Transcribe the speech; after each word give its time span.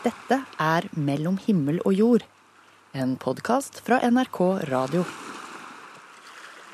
Dette 0.00 0.38
er 0.56 0.86
Mellom 0.96 1.34
himmel 1.44 1.76
og 1.84 1.92
jord, 1.92 2.22
en 2.96 3.18
podkast 3.20 3.82
fra 3.84 3.98
NRK 4.08 4.38
Radio. 4.70 5.02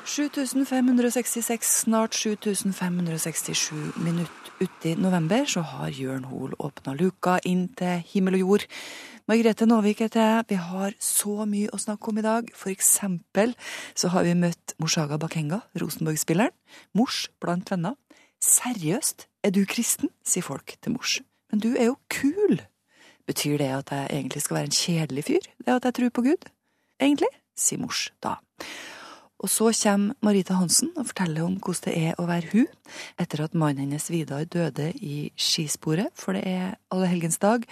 7566, 0.07 1.73
snart 1.83 2.15
7567 2.15 3.97
minutter 3.99 4.53
uti 4.63 4.93
november, 4.95 5.43
så 5.43 5.59
har 5.73 5.91
Jørn 5.91 6.29
Hoel 6.29 6.53
åpna 6.55 6.93
luka 6.95 7.35
inn 7.43 7.65
til 7.75 7.99
himmel 8.13 8.39
og 8.39 8.45
jord. 8.45 8.65
Margrethe 9.27 9.67
Nåvik 9.67 10.05
heter 10.05 10.23
jeg. 10.23 10.47
Vi 10.53 10.61
har 10.69 10.95
så 11.03 11.43
mye 11.51 11.73
å 11.75 11.81
snakke 11.83 12.13
om 12.13 12.23
i 12.23 12.25
dag. 12.29 12.47
For 12.55 12.71
eksempel 12.71 13.57
så 13.91 14.13
har 14.15 14.23
vi 14.23 14.37
møtt 14.39 14.77
Morshaga 14.79 15.19
Bakenga, 15.19 15.65
Rosenborg-spilleren. 15.75 16.55
Mors 16.95 17.25
blant 17.43 17.75
venner. 17.75 17.99
Seriøst, 18.39 19.27
er 19.43 19.51
du 19.51 19.65
kristen? 19.67 20.15
sier 20.23 20.47
folk 20.47 20.77
til 20.79 20.95
mors. 20.95 21.19
Men 21.51 21.67
du 21.67 21.73
er 21.75 21.91
jo 21.91 21.99
kul! 22.07 22.61
Betyr 23.27 23.57
det 23.59 23.71
at 23.75 23.91
jeg 23.91 24.11
egentlig 24.11 24.43
skal 24.43 24.59
være 24.59 24.69
en 24.69 24.77
kjedelig 24.77 25.23
fyr, 25.27 25.47
det 25.65 25.73
at 25.73 25.87
jeg 25.89 25.97
tror 25.97 26.13
på 26.15 26.23
Gud? 26.29 26.47
Egentlig, 27.01 27.29
sier 27.57 27.81
mors 27.81 28.07
da. 28.23 28.37
Og 29.37 29.51
så 29.53 29.69
kommer 29.69 30.15
Marita 30.25 30.55
Hansen 30.57 30.93
og 30.97 31.11
forteller 31.11 31.45
om 31.45 31.59
hvordan 31.61 31.83
det 31.85 31.93
er 32.09 32.17
å 32.17 32.25
være 32.25 32.49
hun, 32.55 32.71
etter 33.21 33.43
at 33.43 33.53
mannen 33.53 33.85
hennes 33.85 34.09
Vidar 34.09 34.47
døde 34.49 34.89
i 34.95 35.29
skisporet, 35.37 36.09
for 36.17 36.33
det 36.33 36.47
er 36.49 36.77
allehelgensdag. 36.93 37.67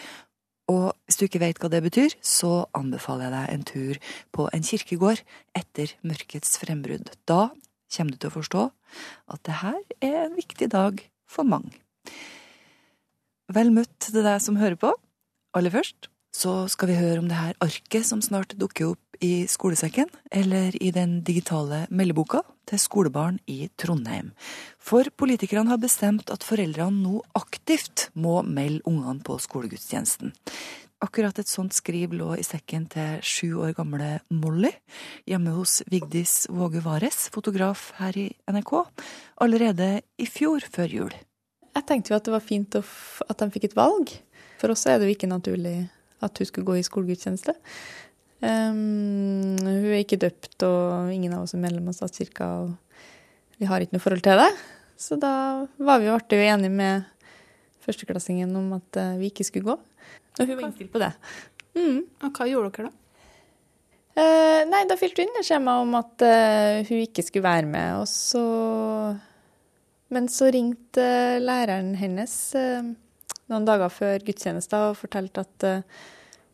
Og 0.69 0.93
hvis 1.05 1.17
du 1.17 1.25
ikke 1.25 1.41
vet 1.41 1.61
hva 1.61 1.69
det 1.69 1.81
betyr, 1.85 2.13
så 2.21 2.67
anbefaler 2.77 3.27
jeg 3.27 3.33
deg 3.35 3.53
en 3.53 3.65
tur 3.69 3.99
på 4.33 4.47
en 4.53 4.65
kirkegård 4.65 5.23
etter 5.57 5.93
mørkets 6.05 6.59
frembrudd. 6.61 7.09
Da 7.25 7.49
kommer 7.95 8.13
du 8.13 8.21
til 8.21 8.31
å 8.31 8.37
forstå 8.37 8.63
at 9.33 9.43
det 9.45 9.57
her 9.61 9.81
er 10.05 10.21
en 10.25 10.37
viktig 10.37 10.69
dag 10.73 11.01
for 11.29 11.47
mange. 11.49 11.73
Vel 13.53 13.69
møtt 13.73 13.93
til 14.01 14.25
deg 14.25 14.41
som 14.41 14.57
hører 14.57 14.77
på. 14.81 14.93
Aller 15.55 15.71
først 15.71 16.09
så 16.35 16.65
skal 16.67 16.89
vi 16.89 16.97
høre 16.99 17.21
om 17.21 17.29
det 17.31 17.37
her 17.39 17.55
arket 17.63 18.03
som 18.03 18.19
snart 18.19 18.57
dukker 18.59 18.89
opp 18.91 19.23
i 19.23 19.45
skolesekken, 19.47 20.09
eller 20.27 20.75
i 20.83 20.89
den 20.91 21.21
digitale 21.23 21.85
meldeboka 21.87 22.41
til 22.67 22.81
skolebarn 22.81 23.37
i 23.47 23.69
Trondheim. 23.79 24.33
For 24.75 25.07
politikerne 25.15 25.71
har 25.71 25.79
bestemt 25.79 26.33
at 26.33 26.43
foreldrene 26.43 26.99
nå 27.05 27.21
aktivt 27.39 28.09
må 28.19 28.41
melde 28.43 28.83
ungene 28.89 29.23
på 29.23 29.37
skolegudstjenesten. 29.39 30.33
Akkurat 31.05 31.39
et 31.39 31.51
sånt 31.51 31.75
skriv 31.75 32.11
lå 32.19 32.33
i 32.35 32.43
sekken 32.43 32.89
til 32.91 33.23
sju 33.23 33.61
år 33.63 33.71
gamle 33.77 34.17
Molly, 34.35 34.73
hjemme 35.29 35.55
hos 35.55 35.85
Vigdis 35.87 36.49
Våge 36.51 36.83
Vares, 36.83 37.29
fotograf 37.31 37.93
her 38.01 38.19
i 38.19 38.27
NRK, 38.51 38.75
allerede 39.39 39.89
i 40.19 40.27
fjor 40.27 40.67
før 40.67 40.99
jul. 40.99 41.15
Jeg 41.75 41.87
tenkte 41.87 42.11
jo 42.11 42.19
at 42.19 42.27
det 42.27 42.35
var 42.35 42.43
fint 42.43 42.75
at 42.79 43.39
de 43.39 43.51
fikk 43.51 43.69
et 43.69 43.79
valg. 43.79 44.11
For 44.65 44.73
oss 44.73 44.87
er 44.89 44.97
det 44.97 45.05
jo 45.05 45.13
ikke 45.13 45.29
naturlig 45.29 45.75
at 46.25 46.39
hun 46.41 46.47
skulle 46.49 46.65
gå 46.65 46.79
i 46.79 46.85
skolegudstjeneste. 46.85 47.53
Um, 48.41 49.59
hun 49.61 49.91
er 49.91 49.99
ikke 49.99 50.17
døpt, 50.17 50.57
og 50.65 51.11
ingen 51.13 51.35
av 51.37 51.43
oss 51.43 51.53
er 51.53 51.61
medlem 51.61 51.91
av 51.91 51.93
statskirka, 51.93 52.47
og 52.63 53.61
vi 53.61 53.69
har 53.69 53.85
ikke 53.85 53.93
noe 53.93 54.01
forhold 54.01 54.23
til 54.25 54.41
det. 54.41 54.49
Så 54.97 55.19
da 55.21 55.35
var 55.77 56.01
vi 56.01 56.09
jo 56.09 56.15
artig 56.17 56.41
enige 56.47 56.73
med 56.73 57.05
førsteklassingen 57.85 58.57
om 58.57 58.73
at 58.79 59.01
uh, 59.03 59.13
vi 59.21 59.29
ikke 59.29 59.45
skulle 59.45 59.69
gå. 59.69 59.77
Og 59.77 60.41
hun 60.41 60.55
var 60.55 60.65
innstilt 60.65 60.93
på 60.97 61.03
det. 61.05 61.13
Mm. 61.77 62.01
Og 62.25 62.27
hva 62.33 62.49
gjorde 62.49 62.73
dere 62.73 62.89
da? 62.89 62.97
Uh, 64.17 64.61
nei, 64.73 64.83
da 64.89 64.97
fylte 64.97 65.21
hun 65.21 65.29
inn 65.29 65.45
skjema 65.45 65.77
om 65.85 65.93
at 66.01 66.25
uh, 66.25 66.81
hun 66.89 67.05
ikke 67.05 67.29
skulle 67.29 67.45
være 67.45 67.69
med, 67.69 68.01
og 68.01 68.09
så 68.09 68.45
Men 70.09 70.25
så 70.29 70.49
ringte 70.49 71.05
læreren 71.41 71.93
hennes 72.01 72.55
noen 73.51 73.67
dager 73.67 73.91
før 73.93 74.23
gudstjenesta 74.25 74.87
og 74.89 74.99
fortalte 74.99 75.43
at 75.45 75.67
uh, 75.67 76.05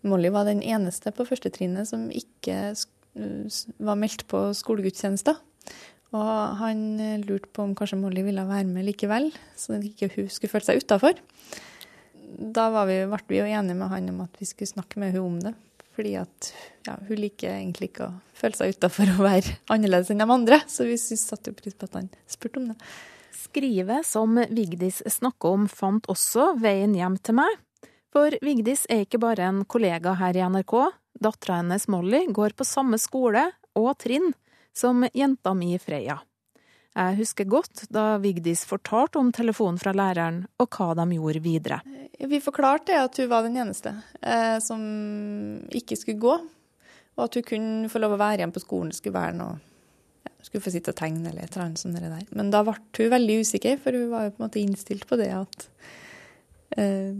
Molly 0.07 0.31
var 0.33 0.47
den 0.49 0.63
eneste 0.65 1.13
på 1.13 1.27
førstetrinnet 1.27 1.89
som 1.89 2.07
ikke 2.09 2.73
var 3.83 3.97
meldt 3.99 4.25
på 4.31 4.43
skolegudstjenester. 4.55 5.37
Og 6.11 6.57
han 6.59 6.79
eh, 6.99 7.19
lurte 7.23 7.49
på 7.53 7.63
om 7.63 7.75
kanskje 7.77 7.99
Molly 8.01 8.23
ville 8.25 8.43
være 8.47 8.67
med 8.67 8.87
likevel, 8.87 9.29
så 9.55 9.77
ikke 9.79 10.09
hun 10.15 10.31
skulle 10.31 10.51
føle 10.51 10.67
seg 10.67 10.81
utafor. 10.83 11.19
Da 12.31 12.67
vi, 12.87 12.97
ble 13.11 13.21
vi 13.29 13.39
jo 13.39 13.47
enige 13.47 13.77
med 13.79 13.91
han 13.91 14.09
om 14.11 14.23
at 14.25 14.39
vi 14.39 14.47
skulle 14.49 14.71
snakke 14.71 14.99
med 14.99 15.15
hun 15.15 15.27
om 15.27 15.37
det. 15.43 15.53
Fordi 15.95 16.13
at 16.19 16.51
ja, 16.87 16.95
hun 17.07 17.19
liker 17.19 17.51
egentlig 17.51 17.91
ikke 17.91 18.07
å 18.07 18.19
føle 18.35 18.57
seg 18.57 18.75
utafor 18.75 19.11
å 19.11 19.23
være 19.23 19.57
annerledes 19.71 20.11
enn 20.11 20.23
de 20.23 20.27
andre. 20.27 20.61
Så 20.71 20.87
vi 20.87 20.97
satte 20.99 21.55
pris 21.55 21.75
på 21.75 21.87
at 21.87 21.99
han 21.99 22.11
spurte 22.31 22.63
om 22.63 22.69
det. 22.71 22.77
Skrivet 23.31 24.05
som 24.05 24.35
Vigdis 24.49 25.01
snakker 25.07 25.55
om, 25.55 25.67
fant 25.67 26.07
også 26.11 26.53
veien 26.61 26.95
hjem 26.97 27.17
til 27.23 27.39
meg. 27.39 27.59
For 28.11 28.35
Vigdis 28.43 28.83
er 28.91 29.05
ikke 29.05 29.21
bare 29.23 29.47
en 29.47 29.63
kollega 29.65 30.17
her 30.19 30.35
i 30.35 30.43
NRK. 30.43 30.75
Dattera 31.21 31.61
hennes 31.61 31.87
Molly 31.91 32.25
går 32.33 32.57
på 32.57 32.67
samme 32.67 32.99
skole 32.99 33.45
og 33.79 33.93
trinn 34.03 34.33
som 34.75 35.05
jenta 35.13 35.53
mi 35.55 35.77
Freya. 35.79 36.19
Jeg 36.91 37.15
husker 37.21 37.47
godt 37.47 37.85
da 37.93 38.17
Vigdis 38.19 38.65
fortalte 38.67 39.19
om 39.21 39.31
telefonen 39.31 39.79
fra 39.79 39.93
læreren 39.95 40.43
og 40.59 40.75
hva 40.75 40.91
de 40.99 41.05
gjorde 41.15 41.43
videre. 41.43 41.79
Vi 42.19 42.39
forklarte 42.43 42.97
at 42.99 43.15
hun 43.17 43.29
var 43.31 43.47
den 43.47 43.55
eneste 43.63 43.93
eh, 44.19 44.57
som 44.59 44.81
ikke 45.71 45.95
skulle 45.95 46.19
gå, 46.19 46.35
og 47.15 47.23
at 47.23 47.37
hun 47.39 47.47
kunne 47.47 47.91
få 47.91 48.01
lov 48.03 48.17
å 48.17 48.19
være 48.19 48.41
igjen 48.41 48.53
på 48.55 48.63
skolen. 48.63 48.91
Skulle 48.95 49.15
være 49.15 49.37
noe 49.39 49.70
skulle 50.45 50.63
få 50.63 50.73
sitte 50.73 50.93
og 50.93 50.97
tegne 50.99 51.29
eller 51.29 51.45
et 51.45 51.53
eller 51.53 51.67
annet 51.67 51.81
sånt 51.81 51.99
der. 51.99 52.25
Men 52.37 52.49
da 52.53 52.63
ble 52.65 52.75
hun 52.97 53.13
veldig 53.13 53.37
usikker, 53.45 53.77
for 53.81 53.97
hun 53.97 54.09
var 54.11 54.27
jo 54.27 54.33
på 54.33 54.41
en 54.41 54.47
måte 54.47 54.61
innstilt 54.61 55.07
på 55.09 55.19
det 55.19 55.29
at 55.35 55.67
uh, 56.77 57.13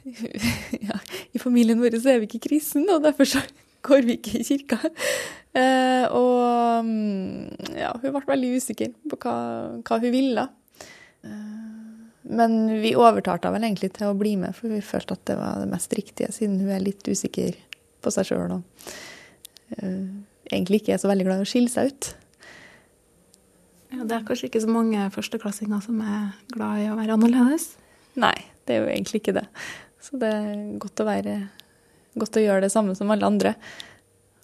ja, 0.88 1.00
I 1.36 1.42
familien 1.42 1.80
vår 1.80 1.98
så 2.00 2.14
er 2.14 2.22
vi 2.22 2.30
ikke 2.30 2.46
kristne, 2.48 2.88
og 2.96 3.04
derfor 3.04 3.28
så 3.28 3.42
går 3.86 4.06
vi 4.06 4.16
ikke 4.18 4.38
i 4.40 4.46
kirka. 4.46 4.80
Uh, 5.56 6.06
og 6.14 6.86
mm, 6.86 7.76
ja, 7.80 7.92
hun 7.96 8.16
ble 8.16 8.24
veldig 8.28 8.54
usikker 8.60 8.94
på 9.10 9.20
hva, 9.24 9.36
hva 9.86 10.00
hun 10.02 10.14
ville. 10.14 10.46
Uh, 11.24 12.08
men 12.30 12.58
vi 12.84 12.94
overtalte 12.94 13.48
henne 13.48 13.58
vel 13.58 13.70
egentlig 13.70 13.92
til 13.96 14.10
å 14.10 14.18
bli 14.18 14.36
med, 14.40 14.54
for 14.56 14.72
vi 14.72 14.82
følte 14.84 15.16
at 15.16 15.24
det 15.32 15.38
var 15.40 15.62
det 15.62 15.70
mest 15.72 15.94
riktige, 15.96 16.30
siden 16.36 16.60
hun 16.62 16.74
er 16.76 16.84
litt 16.84 17.02
usikker 17.08 17.56
på 18.00 18.12
seg 18.14 18.30
sjøl 18.30 18.60
og 18.60 18.62
egentlig 20.50 20.80
ikke 20.80 20.96
er 20.96 21.00
så 21.02 21.10
veldig 21.10 21.26
glad 21.26 21.42
i 21.42 21.44
å 21.44 21.48
skille 21.48 21.70
seg 21.70 21.92
ut. 21.92 22.08
Ja, 23.90 24.04
det 24.06 24.16
er 24.16 24.26
kanskje 24.26 24.48
ikke 24.50 24.62
så 24.62 24.70
mange 24.70 25.06
førsteklassinger 25.14 25.82
som 25.82 26.00
er 26.04 26.32
glad 26.54 26.82
i 26.82 26.88
å 26.90 26.96
være 26.98 27.16
annerledes? 27.16 27.72
Nei, 28.20 28.36
det 28.66 28.76
er 28.76 28.84
jo 28.84 28.90
egentlig 28.92 29.22
ikke 29.22 29.36
det. 29.40 29.46
Så 30.00 30.18
det 30.20 30.30
er 30.30 30.60
godt 30.80 31.02
å, 31.02 31.06
være, 31.08 31.36
godt 32.18 32.38
å 32.38 32.44
gjøre 32.44 32.64
det 32.66 32.72
samme 32.72 32.94
som 32.98 33.10
alle 33.12 33.28
andre. 33.28 33.54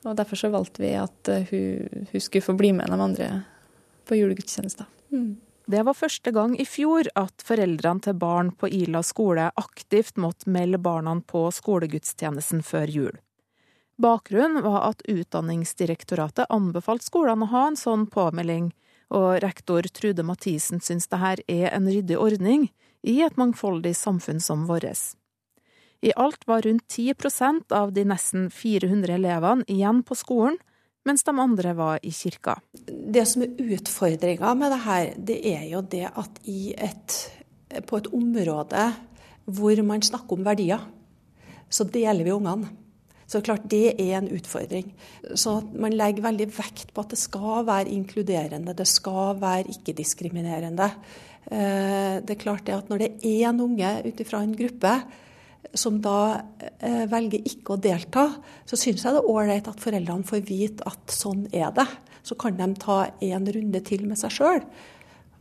Og 0.07 0.15
derfor 0.19 0.39
så 0.39 0.51
valgte 0.53 0.83
vi 0.83 0.93
at 0.99 1.31
eh, 1.33 1.49
hun, 1.51 2.07
hun 2.13 2.23
skulle 2.23 2.45
få 2.45 2.55
bli 2.59 2.73
med 2.77 2.91
de 2.93 2.99
andre 3.01 3.31
på 4.07 4.19
julegudstjenester. 4.19 4.87
Mm. 5.11 5.37
Det 5.67 5.83
var 5.83 5.99
første 5.99 6.31
gang 6.31 6.55
i 6.63 6.65
fjor 6.69 7.09
at 7.19 7.43
foreldrene 7.43 8.05
til 8.05 8.15
barn 8.15 8.53
på 8.55 8.69
Ila 8.71 9.03
skole 9.03 9.49
aktivt 9.59 10.19
måtte 10.23 10.51
melde 10.55 10.79
barna 10.79 11.17
på 11.27 11.49
skolegudstjenesten 11.51 12.63
før 12.63 12.93
jul. 12.99 13.17
Bakgrunnen 13.99 14.63
var 14.63 14.85
at 14.93 15.03
Utdanningsdirektoratet 15.09 16.53
anbefalte 16.55 17.09
skolene 17.09 17.49
å 17.49 17.51
ha 17.51 17.65
en 17.71 17.79
sånn 17.81 18.05
påmelding, 18.13 18.71
og 19.15 19.43
rektor 19.43 19.87
Trude 19.95 20.25
Mathisen 20.27 20.83
syns 20.83 21.09
dette 21.11 21.45
er 21.47 21.71
en 21.73 21.87
ryddig 21.89 22.19
ordning 22.19 22.69
i 23.07 23.21
et 23.23 23.37
mangfoldig 23.39 23.95
samfunn 23.97 24.41
som 24.43 24.67
vårt. 24.67 25.15
I 26.03 26.13
alt 26.17 26.45
var 26.47 26.63
rundt 26.67 26.85
10% 26.93 27.73
av 27.73 27.93
de 27.93 28.05
nesten 28.05 28.51
400 28.51 29.15
elevene 29.17 29.65
igjen 29.71 30.03
på 30.07 30.17
skolen, 30.19 30.59
mens 31.07 31.23
de 31.25 31.33
andre 31.39 31.73
var 31.79 32.03
i 32.03 32.11
kirka. 32.13 32.59
Det 32.87 33.25
som 33.31 33.45
er 33.47 33.55
utfordringa 33.77 34.55
med 34.59 34.75
det 34.75 34.81
her, 34.85 35.13
det 35.17 35.39
er 35.55 35.65
jo 35.71 35.83
det 35.87 36.05
at 36.11 36.41
et, 36.47 37.19
på 37.87 38.01
et 38.01 38.11
område 38.13 38.89
hvor 39.47 39.83
man 39.87 40.03
snakker 40.03 40.37
om 40.37 40.47
verdier, 40.47 40.83
så 41.71 41.87
deler 41.87 42.27
vi 42.27 42.35
ungene. 42.35 42.69
Så 43.27 43.43
klart 43.43 43.67
det 43.71 43.97
er 43.99 44.21
en 44.21 44.29
utfordring. 44.31 44.93
Så 45.35 45.59
man 45.75 45.97
legger 45.99 46.29
veldig 46.29 46.47
vekt 46.55 46.93
på 46.95 47.03
at 47.03 47.15
det 47.15 47.19
skal 47.19 47.67
være 47.67 47.91
inkluderende, 47.91 48.75
det 48.77 48.87
skal 48.87 49.35
være 49.43 49.67
ikke-diskriminerende. 49.75 50.91
Eh, 51.51 52.23
det 52.23 52.37
er 52.37 52.43
klart 52.43 52.67
det 52.67 52.77
at 52.77 52.91
når 52.91 53.03
det 53.03 53.13
er 53.27 53.49
en 53.51 53.63
unge 53.67 53.93
ut 54.07 54.23
ifra 54.23 54.43
en 54.43 54.55
gruppe 54.59 54.95
som 55.75 55.99
da 56.03 56.19
eh, 56.79 57.05
velger 57.11 57.43
ikke 57.51 57.75
å 57.75 57.81
delta, 57.83 58.29
så 58.67 58.79
syns 58.79 59.03
jeg 59.03 59.17
det 59.17 59.23
er 59.23 59.31
ålreit 59.33 59.71
at 59.71 59.83
foreldrene 59.83 60.27
får 60.27 60.45
vite 60.47 60.87
at 60.87 61.15
sånn 61.15 61.49
er 61.51 61.75
det. 61.75 61.87
Så 62.27 62.39
kan 62.39 62.59
de 62.59 62.71
ta 62.79 63.05
en 63.23 63.51
runde 63.59 63.83
til 63.87 64.07
med 64.07 64.19
seg 64.23 64.35
sjøl, 64.39 64.63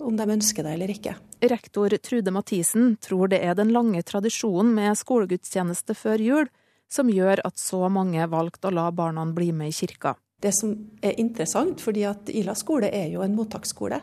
om 0.05 0.17
de 0.17 0.25
ønsker 0.25 0.65
det 0.65 0.73
eller 0.75 0.91
ikke. 0.93 1.15
Rektor 1.45 1.93
Trude 2.01 2.33
Mathisen 2.33 2.95
tror 3.03 3.29
det 3.29 3.43
er 3.45 3.53
den 3.57 3.73
lange 3.73 4.01
tradisjonen 4.05 4.73
med 4.73 4.97
skolegudstjeneste 4.97 5.97
før 5.97 6.21
jul 6.21 6.53
som 6.91 7.09
gjør 7.09 7.41
at 7.45 7.57
så 7.59 7.85
mange 7.89 8.25
valgte 8.31 8.69
å 8.69 8.75
la 8.75 8.89
barna 8.91 9.25
bli 9.25 9.51
med 9.55 9.71
i 9.71 9.75
kirka. 9.75 10.15
Det 10.41 10.51
som 10.53 10.75
er 11.01 11.17
interessant, 11.21 11.81
fordi 11.81 12.03
at 12.05 12.29
Ila 12.29 12.55
skole 12.57 12.91
er 12.93 13.09
jo 13.13 13.23
en 13.25 13.35
mottaksskole. 13.35 14.01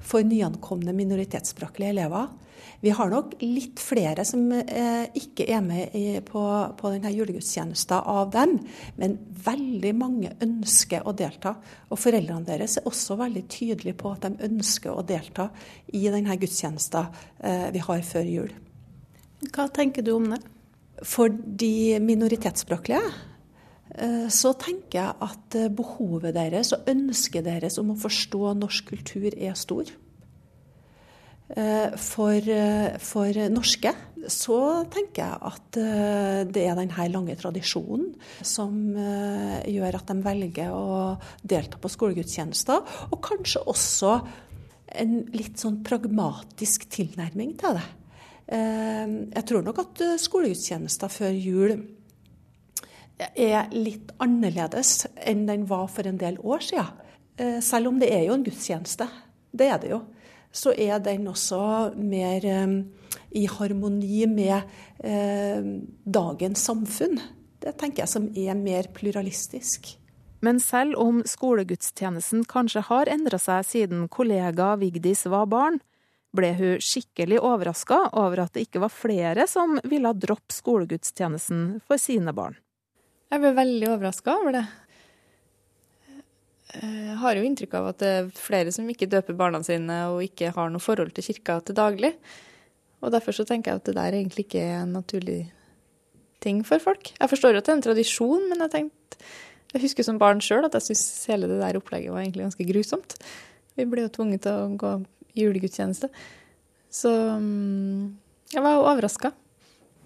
for 0.00 0.24
nyankomne 0.24 0.94
minoritetsspråklige 0.96 1.90
elever. 1.90 2.28
Vi 2.80 2.90
har 2.90 3.10
nok 3.12 3.34
litt 3.42 3.80
flere 3.82 4.24
som 4.24 4.46
eh, 4.52 5.04
ikke 5.12 5.44
er 5.52 5.60
med 5.60 5.96
i, 5.96 6.20
på, 6.24 6.42
på 6.80 6.92
denne 6.94 7.12
julegudstjenesten 7.12 8.06
av 8.08 8.30
dem, 8.32 8.54
men 8.96 9.18
veldig 9.44 9.92
mange 9.96 10.32
ønsker 10.40 11.04
å 11.04 11.12
delta. 11.16 11.52
Og 11.92 12.00
foreldrene 12.00 12.48
deres 12.48 12.78
er 12.80 12.88
også 12.88 13.18
veldig 13.20 13.44
tydelige 13.52 13.98
på 14.00 14.14
at 14.14 14.24
de 14.24 14.48
ønsker 14.48 14.94
å 14.94 15.04
delta 15.04 15.50
i 15.92 16.06
denne 16.08 16.38
gudstjenesten 16.40 17.12
eh, 17.44 17.68
vi 17.76 17.84
har 17.84 18.08
før 18.14 18.32
jul. 18.32 18.56
Hva 19.52 19.68
tenker 19.68 20.04
du 20.04 20.14
om 20.16 20.32
det? 20.32 20.40
For 21.06 21.32
de 21.32 21.96
minoritetsspråklige 22.04 23.00
eh, 23.96 24.28
så 24.32 24.52
tenker 24.60 24.98
jeg 24.98 25.16
at 25.24 25.56
eh, 25.56 25.72
behovet 25.72 26.36
deres 26.36 26.74
og 26.76 26.88
ønsket 26.90 27.46
deres 27.46 27.78
om 27.80 27.94
å 27.94 28.00
forstå 28.00 28.54
norsk 28.60 28.92
kultur 28.92 29.30
er 29.32 29.56
stor. 29.58 29.88
Eh, 31.50 31.96
for, 31.96 32.50
for, 33.02 33.40
norske 33.50 33.94
så 34.30 34.58
tenker 34.92 35.24
jeg 35.24 35.38
at 35.48 35.78
det 36.52 36.66
er 36.66 36.76
denne 36.76 37.06
lange 37.08 37.34
tradisjonen 37.40 38.10
som 38.44 38.92
gjør 38.92 39.96
at 39.96 40.12
de 40.12 40.16
velger 40.26 40.74
å 40.76 41.16
delta 41.40 41.80
på 41.80 41.88
skolegudstjenester, 41.88 42.84
og 43.08 43.22
kanskje 43.24 43.64
også 43.64 44.12
en 45.00 45.16
litt 45.32 45.56
sånn 45.62 45.80
pragmatisk 45.86 46.84
tilnærming 46.92 47.56
til 47.62 47.80
det. 47.80 47.86
Jeg 48.50 49.42
tror 49.46 49.62
nok 49.62 49.78
at 49.78 50.00
skolegudstjenester 50.18 51.12
før 51.12 51.36
jul 51.36 51.76
er 53.38 53.68
litt 53.70 54.10
annerledes 54.18 55.04
enn 55.22 55.44
den 55.46 55.68
var 55.70 55.86
for 55.92 56.08
en 56.10 56.18
del 56.18 56.40
år 56.42 56.64
siden. 56.66 57.60
Selv 57.62 57.92
om 57.92 58.00
det 58.02 58.08
er 58.10 58.24
jo 58.26 58.34
en 58.34 58.42
gudstjeneste. 58.42 59.06
Det 59.54 59.68
er 59.70 59.78
det 59.82 59.92
jo 59.92 60.00
så 60.52 60.72
er 60.74 60.98
den 61.02 61.28
også 61.30 61.60
mer 61.98 62.44
eh, 62.46 62.74
i 63.38 63.46
harmoni 63.46 64.26
med 64.30 64.56
eh, 65.04 65.62
dagens 66.04 66.64
samfunn. 66.66 67.20
Det 67.60 67.76
tenker 67.78 68.04
jeg 68.04 68.12
som 68.12 68.28
er 68.34 68.58
mer 68.58 68.90
pluralistisk. 68.94 69.94
Men 70.40 70.58
selv 70.64 70.96
om 70.98 71.20
skolegudstjenesten 71.28 72.46
kanskje 72.48 72.82
har 72.88 73.10
endra 73.12 73.38
seg 73.38 73.66
siden 73.68 74.06
kollega 74.08 74.72
Vigdis 74.80 75.26
var 75.28 75.46
barn, 75.52 75.78
ble 76.36 76.50
hun 76.58 76.82
skikkelig 76.84 77.40
overraska 77.42 77.98
over 78.18 78.44
at 78.44 78.54
det 78.54 78.66
ikke 78.68 78.82
var 78.84 78.92
flere 78.94 79.46
som 79.50 79.78
ville 79.88 80.12
droppe 80.14 80.54
skolegudstjenesten 80.54 81.80
for 81.86 82.00
sine 82.00 82.34
barn. 82.36 82.58
Jeg 83.30 83.42
ble 83.42 83.52
veldig 83.56 83.90
overraska 83.92 84.36
over 84.40 84.56
det. 84.58 84.64
Jeg 86.70 87.16
har 87.18 87.34
jo 87.34 87.46
inntrykk 87.46 87.74
av 87.80 87.88
at 87.90 88.02
det 88.02 88.10
er 88.20 88.30
flere 88.38 88.72
som 88.74 88.86
ikke 88.90 89.08
døper 89.10 89.38
barna 89.38 89.62
sine 89.66 89.96
og 90.12 90.22
ikke 90.22 90.52
har 90.54 90.70
noe 90.70 90.82
forhold 90.82 91.10
til 91.16 91.26
kirka 91.26 91.58
til 91.66 91.78
daglig. 91.78 92.12
Og 93.00 93.10
derfor 93.14 93.34
så 93.34 93.46
tenker 93.48 93.72
jeg 93.72 93.80
at 93.80 93.88
det 93.88 93.96
der 93.96 94.16
egentlig 94.18 94.46
ikke 94.46 94.62
er 94.62 94.82
en 94.84 94.94
naturlig 94.94 95.40
ting 96.44 96.62
for 96.66 96.82
folk. 96.82 97.12
Jeg 97.16 97.32
forstår 97.32 97.58
at 97.58 97.66
det 97.66 97.72
er 97.72 97.78
en 97.78 97.86
tradisjon, 97.88 98.44
men 98.50 98.62
jeg 98.64 98.74
tenkte, 98.74 99.22
jeg 99.74 99.84
husker 99.84 100.06
som 100.06 100.18
barn 100.18 100.42
sjøl 100.42 100.66
at 100.66 100.74
jeg 100.78 100.90
syntes 100.90 101.30
hele 101.30 101.48
det 101.50 101.60
der 101.60 101.78
opplegget 101.78 102.14
var 102.14 102.24
egentlig 102.24 102.46
ganske 102.48 102.66
grusomt. 102.70 103.16
Vi 103.78 103.86
ble 103.86 104.06
jo 104.06 104.14
tvunget 104.14 104.44
til 104.46 104.56
å 104.58 104.70
gå 104.78 104.94
julegudstjeneste. 105.38 106.10
Så 106.90 107.10
mm, 107.10 108.16
jeg 108.54 108.64
var 108.64 108.82
overraska. 108.82 109.32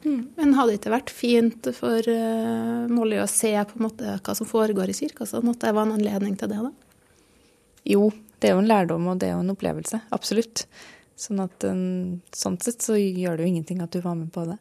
Mm. 0.04 0.20
Men 0.36 0.54
hadde 0.56 0.74
det 0.74 0.80
ikke 0.82 0.92
vært 0.92 1.12
fint 1.14 1.68
for 1.76 2.08
uh, 2.12 2.84
Molly 2.92 3.22
å 3.22 3.28
se 3.30 3.54
på 3.56 3.78
en 3.78 3.86
måte 3.86 4.16
hva 4.18 4.34
som 4.36 4.48
foregår 4.48 4.92
i 4.92 4.96
kirka, 4.96 5.24
så 5.28 5.40
måtte 5.44 5.68
det 5.68 5.76
være 5.76 5.88
en 5.88 5.96
anledning 5.96 6.34
til 6.40 6.50
det, 6.52 6.60
da? 6.60 6.72
Jo, 7.88 8.10
det 8.40 8.50
er 8.50 8.56
jo 8.56 8.60
en 8.60 8.68
lærdom, 8.68 9.06
og 9.08 9.20
det 9.20 9.30
er 9.30 9.38
jo 9.38 9.44
en 9.44 9.54
opplevelse. 9.54 10.02
Absolutt. 10.12 10.66
Sånn 11.16 11.40
at 11.44 11.64
um, 11.68 12.20
sånn 12.36 12.58
sett 12.60 12.84
så 12.84 12.98
gjør 12.98 13.38
det 13.38 13.46
jo 13.46 13.54
ingenting 13.54 13.80
at 13.84 13.94
du 13.94 14.02
var 14.04 14.18
med 14.18 14.28
på 14.34 14.44
det. 14.48 14.58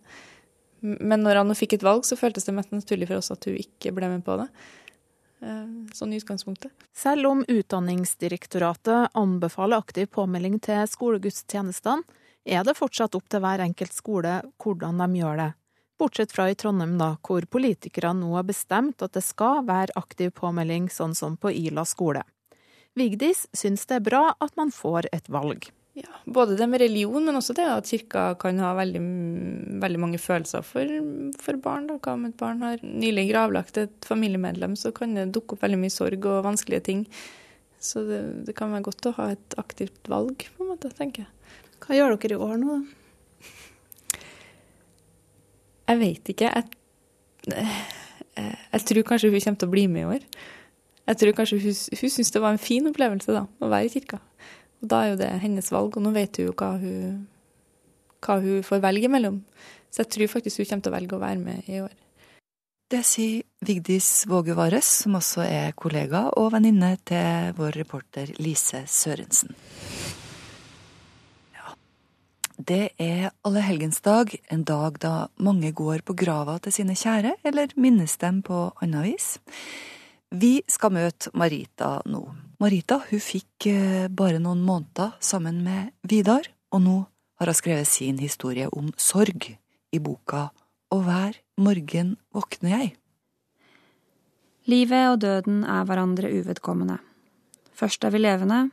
Men 0.83 1.23
når 1.23 1.41
han 1.41 1.55
fikk 1.55 1.77
et 1.77 1.85
valg, 1.85 2.07
så 2.07 2.19
føltes 2.19 2.47
det 2.47 2.55
mest 2.55 2.71
naturlig 2.75 3.09
for 3.09 3.19
oss 3.19 3.31
at 3.35 3.47
hun 3.47 3.59
ikke 3.59 3.93
ble 3.95 4.09
med 4.11 4.23
på 4.25 4.35
det. 4.39 4.47
Eh, 5.43 5.63
sånn 5.91 6.13
i 6.13 6.19
utgangspunktet. 6.21 6.71
Selv 6.95 7.27
om 7.27 7.41
Utdanningsdirektoratet 7.47 9.09
anbefaler 9.13 9.81
aktiv 9.81 10.07
påmelding 10.07 10.59
til 10.63 10.85
skolegudstjenestene, 10.87 12.03
er 12.45 12.63
det 12.63 12.77
fortsatt 12.77 13.15
opp 13.15 13.27
til 13.31 13.43
hver 13.43 13.63
enkelt 13.63 13.95
skole 13.95 14.37
hvordan 14.63 15.03
de 15.03 15.19
gjør 15.19 15.41
det. 15.41 15.49
Bortsett 15.99 16.31
fra 16.35 16.49
i 16.51 16.55
Trondheim, 16.59 16.95
da, 16.99 17.13
hvor 17.23 17.45
politikerne 17.47 18.23
nå 18.23 18.31
har 18.37 18.47
bestemt 18.47 19.03
at 19.03 19.15
det 19.15 19.23
skal 19.23 19.63
være 19.67 19.95
aktiv 19.99 20.31
påmelding, 20.35 20.87
sånn 20.91 21.15
som 21.15 21.35
på 21.37 21.51
Ila 21.51 21.83
skole. 21.87 22.23
Vigdis 22.95 23.45
syns 23.55 23.87
det 23.89 23.99
er 23.99 24.07
bra 24.07 24.25
at 24.39 24.55
man 24.59 24.71
får 24.71 25.09
et 25.11 25.27
valg. 25.31 25.69
Ja, 25.93 26.09
Både 26.25 26.55
det 26.57 26.65
med 26.67 26.81
religion, 26.81 27.21
men 27.21 27.37
også 27.37 27.53
det 27.53 27.67
at 27.69 27.85
kirka 27.85 28.31
kan 28.41 28.57
ha 28.63 28.71
veldig, 28.79 29.01
veldig 29.83 29.99
mange 30.01 30.17
følelser 30.21 30.65
for, 30.65 30.89
for, 31.37 31.59
barn. 31.61 31.85
Da. 31.91 31.99
Hva 32.01 32.15
om 32.17 32.25
et 32.25 32.37
barn 32.39 32.65
har 32.65 32.81
nylig 32.81 33.27
gravlagt 33.29 33.77
et 33.77 34.07
familiemedlem, 34.09 34.73
så 34.79 34.89
kan 34.95 35.13
det 35.13 35.29
dukke 35.35 35.53
opp 35.53 35.65
veldig 35.65 35.77
mye 35.83 35.93
sorg 35.93 36.25
og 36.25 36.41
vanskelige 36.47 36.85
ting. 36.89 37.05
Så 37.83 38.01
det, 38.07 38.23
det 38.47 38.57
kan 38.57 38.73
være 38.73 38.87
godt 38.87 39.11
å 39.11 39.13
ha 39.19 39.29
et 39.35 39.57
aktivt 39.61 40.09
valg, 40.09 40.47
på 40.55 40.65
en 40.65 40.73
måte, 40.73 40.89
tenker 40.97 41.27
jeg. 41.27 41.31
Hva 41.83 41.99
gjør 41.99 42.17
dere 42.17 42.39
i 42.39 42.43
år 42.47 42.57
nå, 42.57 42.79
da? 42.79 42.99
Jeg 45.91 45.99
vet 45.99 46.29
ikke. 46.31 46.49
Jeg, 46.49 47.63
jeg, 48.39 48.83
tror 48.87 49.05
kanskje 49.11 49.29
hun 49.29 49.41
kommer 49.43 49.61
til 49.61 49.69
å 49.69 49.73
bli 49.73 49.87
med 49.91 50.05
i 50.05 50.11
år. 50.15 50.27
Jeg 51.11 51.19
tror 51.19 51.35
kanskje 51.37 51.59
hun, 51.59 51.81
hun 51.99 52.13
syns 52.15 52.31
det 52.31 52.41
var 52.41 52.55
en 52.55 52.61
fin 52.61 52.87
opplevelse 52.87 53.35
da, 53.35 53.43
å 53.59 53.69
være 53.69 53.89
i 53.89 53.93
kirka. 53.93 54.21
Og 54.83 54.89
Da 54.91 55.01
er 55.01 55.13
jo 55.13 55.19
det 55.21 55.31
hennes 55.41 55.71
valg, 55.71 55.95
og 55.95 56.03
nå 56.03 56.11
vet 56.11 56.37
hun 56.37 56.49
jo 56.51 56.55
hva 56.59 56.73
hun, 56.81 57.25
hva 58.23 58.39
hun 58.43 58.63
får 58.67 58.83
velge 58.83 59.09
mellom. 59.11 59.41
Så 59.89 60.03
jeg 60.03 60.11
tror 60.15 60.33
faktisk 60.35 60.59
hun 60.59 60.69
kommer 60.69 60.83
til 60.83 60.91
å 60.91 60.97
velge 60.97 61.15
å 61.15 61.23
være 61.23 61.39
med 61.39 61.69
i 61.71 61.79
år. 61.83 61.93
Det 62.93 62.99
sier 63.07 63.45
Vigdis 63.65 64.27
Våge 64.29 64.53
Vares, 64.53 64.89
som 65.01 65.15
også 65.17 65.41
er 65.47 65.71
kollega 65.79 66.27
og 66.37 66.51
venninne 66.53 66.91
til 67.07 67.55
vår 67.57 67.79
reporter 67.79 68.35
Lise 68.43 68.83
Sørensen. 68.91 69.55
Det 72.53 72.91
er 73.01 73.31
allehelgensdag, 73.47 74.35
en 74.53 74.61
dag 74.63 74.99
da 75.01 75.13
mange 75.41 75.71
går 75.73 76.03
på 76.05 76.13
grava 76.13 76.59
til 76.61 76.75
sine 76.75 76.93
kjære, 76.93 77.33
eller 77.43 77.73
minnes 77.81 78.13
dem 78.21 78.43
på 78.45 78.67
annet 78.83 79.07
vis. 79.07 79.27
Vi 80.29 80.59
skal 80.69 80.93
møte 80.93 81.33
Marita 81.33 81.95
nå. 82.05 82.27
Marita 82.61 82.99
hun 83.09 83.21
fikk 83.21 83.67
eh, 83.71 84.07
bare 84.09 84.41
noen 84.41 84.61
måneder 84.65 85.15
sammen 85.23 85.61
med 85.65 85.93
Vidar, 86.05 86.45
og 86.73 86.83
nå 86.85 86.97
har 87.39 87.49
hun 87.49 87.57
skrevet 87.57 87.89
sin 87.89 88.19
historie 88.21 88.69
om 88.69 88.91
sorg 88.97 89.49
i 89.93 89.99
boka 89.99 90.49
Og 90.93 91.07
hver 91.07 91.39
morgen 91.57 92.17
våkner 92.33 92.69
jeg. 92.69 92.91
Livet 94.69 95.09
og 95.09 95.19
døden 95.23 95.63
er 95.65 95.83
hverandre 95.89 96.29
uvedkommende. 96.29 96.99
Først 97.73 98.05
er 98.05 98.13
vi 98.13 98.21
levende, 98.21 98.69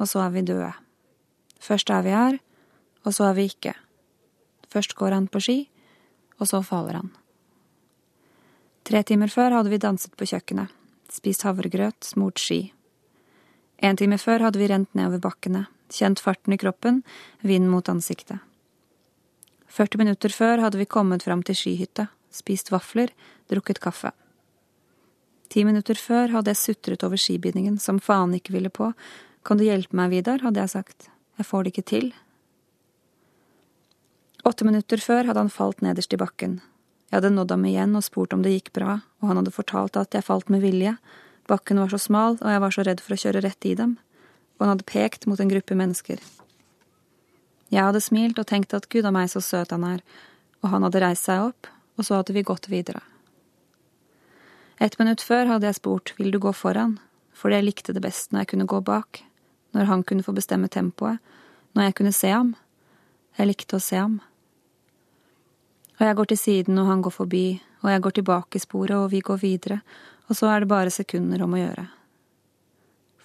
og 0.00 0.08
så 0.08 0.24
er 0.24 0.32
vi 0.32 0.42
døde. 0.42 0.72
Først 1.60 1.90
er 1.90 2.02
vi 2.02 2.14
her, 2.16 2.38
og 3.04 3.14
så 3.14 3.28
er 3.28 3.36
vi 3.36 3.44
ikke. 3.52 3.74
Først 4.72 4.96
går 4.96 5.12
han 5.12 5.28
på 5.28 5.40
ski, 5.44 5.58
og 6.40 6.48
så 6.48 6.62
faller 6.64 7.02
han. 7.02 7.12
Tre 8.88 9.02
timer 9.04 9.28
før 9.28 9.58
hadde 9.58 9.70
vi 9.70 9.78
danset 9.78 10.16
på 10.16 10.26
kjøkkenet, 10.26 10.72
spist 11.12 11.44
havregrøt, 11.44 12.00
smurt 12.08 12.40
ski. 12.40 12.72
En 13.78 13.96
time 13.96 14.18
før 14.18 14.42
hadde 14.46 14.60
vi 14.60 14.68
rent 14.70 14.90
nedover 14.98 15.22
bakkene, 15.28 15.66
kjent 15.92 16.20
farten 16.20 16.54
i 16.54 16.60
kroppen, 16.60 17.02
vind 17.46 17.70
mot 17.70 17.88
ansiktet. 17.88 18.38
40 19.68 20.00
minutter 20.00 20.32
før 20.32 20.64
hadde 20.64 20.80
vi 20.80 20.88
kommet 20.88 21.22
fram 21.26 21.44
til 21.46 21.56
skihytta, 21.58 22.08
spist 22.34 22.72
vafler, 22.74 23.12
drukket 23.50 23.80
kaffe. 23.84 24.12
Ti 25.48 25.64
minutter 25.64 25.96
før 25.96 26.32
hadde 26.34 26.52
jeg 26.52 26.60
sutret 26.60 27.04
over 27.06 27.20
skibindingen 27.20 27.78
som 27.80 28.00
faen 28.02 28.34
ikke 28.36 28.56
ville 28.56 28.72
på. 28.72 28.90
Kan 29.46 29.60
du 29.60 29.64
hjelpe 29.64 29.96
meg, 29.96 30.10
Vidar, 30.12 30.42
hadde 30.44 30.60
jeg 30.60 30.74
sagt. 30.74 31.08
Jeg 31.38 31.46
får 31.46 31.64
det 31.64 31.72
ikke 31.72 31.88
til, 31.88 32.10
Åtte 34.48 34.64
minutter 34.64 35.00
før 35.02 35.26
hadde 35.28 35.42
han 35.42 35.52
falt 35.52 35.82
nederst 35.84 36.14
i 36.14 36.18
bakken. 36.20 36.60
Jeg 37.10 37.18
hadde 37.18 37.34
nådd 37.34 37.52
ham 37.52 37.64
igjen 37.68 37.96
og 37.98 38.04
spurt 38.06 38.34
om 38.36 38.44
det 38.44 38.54
gikk 38.54 38.70
bra, 38.78 39.00
og 39.20 39.30
han 39.30 39.40
hadde 39.40 39.54
fortalt 39.54 39.98
at 40.00 40.14
jeg 40.14 40.24
falt 40.24 40.52
med 40.52 40.62
vilje. 40.62 40.94
Bakken 41.48 41.80
var 41.80 41.88
så 41.88 41.98
smal, 42.00 42.36
og 42.42 42.50
jeg 42.52 42.60
var 42.60 42.74
så 42.74 42.84
redd 42.84 43.00
for 43.00 43.16
å 43.16 43.20
kjøre 43.22 43.42
rett 43.44 43.68
i 43.68 43.74
dem. 43.78 43.96
Og 44.58 44.66
han 44.66 44.74
hadde 44.74 44.88
pekt 44.88 45.24
mot 45.30 45.40
en 45.40 45.50
gruppe 45.50 45.76
mennesker. 45.78 46.20
Jeg 47.72 47.84
hadde 47.84 48.00
smilt 48.04 48.38
og 48.40 48.48
tenkt 48.48 48.74
at 48.76 48.88
gud 48.92 49.06
a 49.08 49.12
meg 49.12 49.30
så 49.32 49.40
søt 49.44 49.72
han 49.72 49.84
er, 49.84 50.02
og 50.62 50.72
han 50.72 50.84
hadde 50.84 51.02
reist 51.04 51.28
seg 51.28 51.50
opp, 51.50 51.68
og 51.96 52.06
så 52.06 52.20
hadde 52.20 52.34
vi 52.36 52.44
gått 52.46 52.68
videre. 52.72 53.00
Et 54.78 54.94
minutt 55.00 55.24
før 55.24 55.48
hadde 55.50 55.66
jeg 55.66 55.78
spurt 55.80 56.12
vil 56.18 56.30
du 56.32 56.38
gå 56.42 56.52
foran, 56.54 56.98
fordi 57.34 57.58
jeg 57.58 57.66
likte 57.66 57.94
det 57.94 58.02
best 58.04 58.30
når 58.30 58.44
jeg 58.44 58.50
kunne 58.52 58.68
gå 58.70 58.80
bak, 58.84 59.22
når 59.74 59.90
han 59.90 60.04
kunne 60.06 60.24
få 60.26 60.34
bestemme 60.36 60.70
tempoet, 60.70 61.18
når 61.74 61.88
jeg 61.88 61.96
kunne 61.98 62.14
se 62.14 62.30
ham. 62.32 62.54
Jeg 63.38 63.50
likte 63.50 63.78
å 63.78 63.82
se 63.82 63.98
ham. 63.98 64.20
Og 65.98 66.06
jeg 66.06 66.18
går 66.18 66.30
til 66.30 66.40
siden 66.40 66.78
og 66.78 66.88
han 66.88 67.02
går 67.02 67.14
forbi, 67.14 67.46
og 67.82 67.90
jeg 67.90 68.04
går 68.04 68.16
tilbake 68.20 68.58
i 68.58 68.62
sporet 68.62 68.96
og 68.96 69.10
vi 69.12 69.20
går 69.24 69.42
videre, 69.42 69.80
og 70.28 70.36
så 70.36 70.50
er 70.52 70.62
det 70.62 70.70
bare 70.70 70.92
sekunder 70.92 71.42
om 71.44 71.56
å 71.56 71.62
gjøre. 71.62 71.86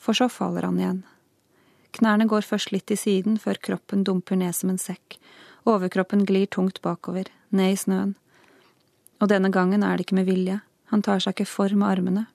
For 0.03 0.17
så 0.17 0.29
faller 0.31 0.67
han 0.67 0.79
igjen. 0.79 1.01
Knærne 1.93 2.27
går 2.27 2.47
først 2.47 2.73
litt 2.73 2.87
til 2.89 2.99
siden, 2.99 3.37
før 3.37 3.59
kroppen 3.61 4.03
dumper 4.07 4.39
ned 4.39 4.55
som 4.57 4.71
en 4.73 4.81
sekk. 4.81 5.19
Overkroppen 5.69 6.25
glir 6.27 6.49
tungt 6.51 6.81
bakover, 6.83 7.29
ned 7.53 7.75
i 7.75 7.79
snøen. 7.79 8.15
Og 9.21 9.29
denne 9.31 9.51
gangen 9.53 9.83
er 9.85 9.95
det 9.95 10.07
ikke 10.07 10.17
med 10.19 10.27
vilje, 10.27 10.59
han 10.91 11.03
tar 11.05 11.21
seg 11.23 11.35
ikke 11.35 11.49
for 11.49 11.75
med 11.77 11.87
armene. 11.89 12.25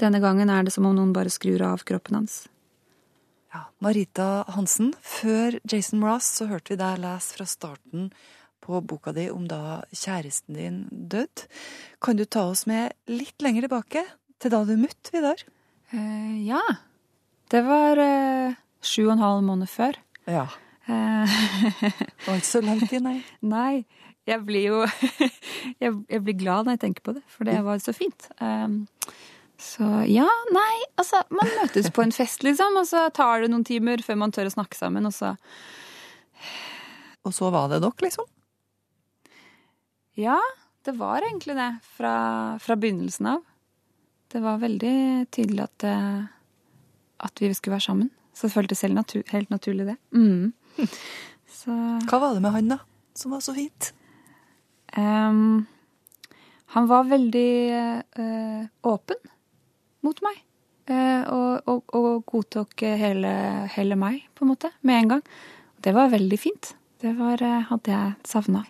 Denne 0.00 0.20
gangen 0.22 0.50
er 0.50 0.64
det 0.66 0.72
som 0.74 0.86
om 0.88 0.96
noen 0.96 1.12
bare 1.14 1.32
skrur 1.32 1.62
av 1.62 1.84
kroppen 1.86 2.18
hans. 2.18 2.44
Ja, 3.54 3.68
Marita 3.84 4.44
Hansen, 4.50 4.94
før 4.98 5.60
Jason 5.70 6.00
Mraz 6.02 6.26
så 6.40 6.48
hørte 6.50 6.72
vi 6.72 6.80
deg 6.80 7.02
lese 7.04 7.36
fra 7.36 7.46
starten 7.46 8.08
på 8.64 8.80
boka 8.80 9.12
di 9.12 9.28
om 9.32 9.44
da 9.48 9.82
kjæresten 9.92 10.56
din 10.56 10.82
døde. 10.90 11.48
Kan 12.02 12.16
du 12.18 12.24
ta 12.24 12.46
oss 12.50 12.64
med 12.70 12.94
litt 13.10 13.44
lenger 13.44 13.66
tilbake, 13.66 14.04
til 14.40 14.52
da 14.52 14.62
du 14.66 14.74
møtte 14.80 15.12
Vidar? 15.14 15.44
Uh, 15.92 16.40
ja. 16.46 16.62
Det 17.52 17.60
var 17.66 18.00
uh, 18.00 18.56
sju 18.84 19.04
og 19.06 19.16
en 19.16 19.24
halv 19.24 19.44
måned 19.46 19.70
før. 19.70 19.98
Ja. 20.30 20.48
Uh, 20.88 21.28
Det 21.80 22.26
var 22.26 22.40
ikke 22.40 22.48
så 22.48 22.64
lang 22.64 22.80
tid, 22.88 23.04
nei. 23.04 23.18
nei, 23.56 23.84
jeg 24.28 24.40
blir 24.48 24.66
jo 24.70 24.80
jeg, 25.82 25.92
jeg 25.92 26.24
blir 26.24 26.40
glad 26.40 26.64
når 26.64 26.78
jeg 26.78 26.84
tenker 26.88 27.06
på 27.06 27.16
det, 27.18 27.24
for 27.28 27.48
det 27.48 27.60
var 27.66 27.80
så 27.84 27.94
fint. 27.96 28.28
Um, 28.40 28.82
så 29.60 29.86
ja, 30.10 30.26
nei, 30.52 30.72
altså 30.98 31.20
Man 31.32 31.48
møtes 31.60 31.86
på 31.94 32.02
en 32.02 32.12
fest, 32.12 32.42
liksom, 32.44 32.74
og 32.80 32.88
så 32.88 33.06
tar 33.14 33.44
det 33.44 33.52
noen 33.52 33.64
timer 33.64 34.02
før 34.04 34.18
man 34.24 34.34
tør 34.34 34.50
å 34.50 34.54
snakke 34.56 34.76
sammen, 34.76 35.06
og 35.06 35.14
så 35.14 35.36
Og 37.24 37.32
så 37.32 37.48
var 37.54 37.70
det 37.72 37.80
dere, 37.84 38.04
liksom? 38.04 38.26
Ja, 40.14 40.38
det 40.84 40.94
var 40.98 41.24
egentlig 41.26 41.56
det. 41.56 41.70
Fra, 41.96 42.14
fra 42.62 42.76
begynnelsen 42.76 43.26
av. 43.26 43.42
Det 44.30 44.40
var 44.42 44.62
veldig 44.62 45.26
tydelig 45.34 45.62
at, 45.64 45.86
eh, 45.86 46.24
at 47.26 47.42
vi 47.42 47.52
skulle 47.54 47.76
være 47.76 47.88
sammen. 47.88 48.10
Så 48.34 48.48
det 48.48 48.54
føltes 48.56 48.82
helt, 48.82 48.98
natur 48.98 49.22
helt 49.30 49.50
naturlig, 49.50 49.86
det. 49.92 49.96
Mm. 50.14 50.52
Så 51.54 51.74
Hva 52.10 52.18
var 52.20 52.34
det 52.34 52.42
med 52.44 52.52
han, 52.52 52.72
da, 52.74 52.80
som 53.16 53.32
var 53.32 53.40
så 53.44 53.54
fint? 53.56 53.92
Um, 54.98 55.64
han 56.74 56.88
var 56.90 57.06
veldig 57.06 57.52
uh, 58.18 58.66
åpen 58.90 59.30
mot 60.04 60.20
meg. 60.26 60.42
Uh, 60.90 61.22
og, 61.30 61.70
og, 61.70 61.94
og 61.96 62.26
godtok 62.28 62.84
hele, 63.00 63.32
hele 63.72 63.96
meg, 63.96 64.26
på 64.34 64.44
en 64.44 64.52
måte, 64.52 64.72
med 64.82 64.98
en 64.98 65.12
gang. 65.14 65.24
Det 65.86 65.94
var 65.96 66.12
veldig 66.12 66.40
fint. 66.42 66.74
Det 67.00 67.14
var, 67.16 67.40
uh, 67.40 67.62
hadde 67.70 67.94
jeg 67.94 68.12
savna. 68.28 68.64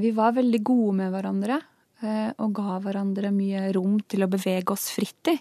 Vi 0.00 0.12
var 0.16 0.36
veldig 0.36 0.60
gode 0.64 0.94
med 1.02 1.12
hverandre 1.12 1.58
eh, 2.00 2.30
og 2.40 2.54
ga 2.56 2.78
hverandre 2.84 3.32
mye 3.34 3.66
rom 3.76 3.98
til 4.08 4.24
å 4.24 4.30
bevege 4.32 4.72
oss 4.72 4.88
fritt 4.94 5.32
i. 5.32 5.36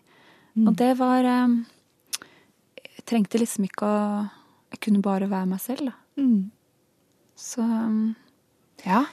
Og 0.66 0.74
det 0.76 0.92
var 1.00 1.24
eh, 1.24 1.54
Jeg 2.82 3.06
trengte 3.08 3.40
liksom 3.40 3.70
ikke 3.70 3.88
å 3.88 4.02
Jeg 4.74 4.82
kunne 4.84 5.04
bare 5.04 5.30
være 5.32 5.52
meg 5.54 5.62
selv, 5.64 5.92
da. 5.92 5.96
Så 7.36 7.64
ja. 8.86 9.06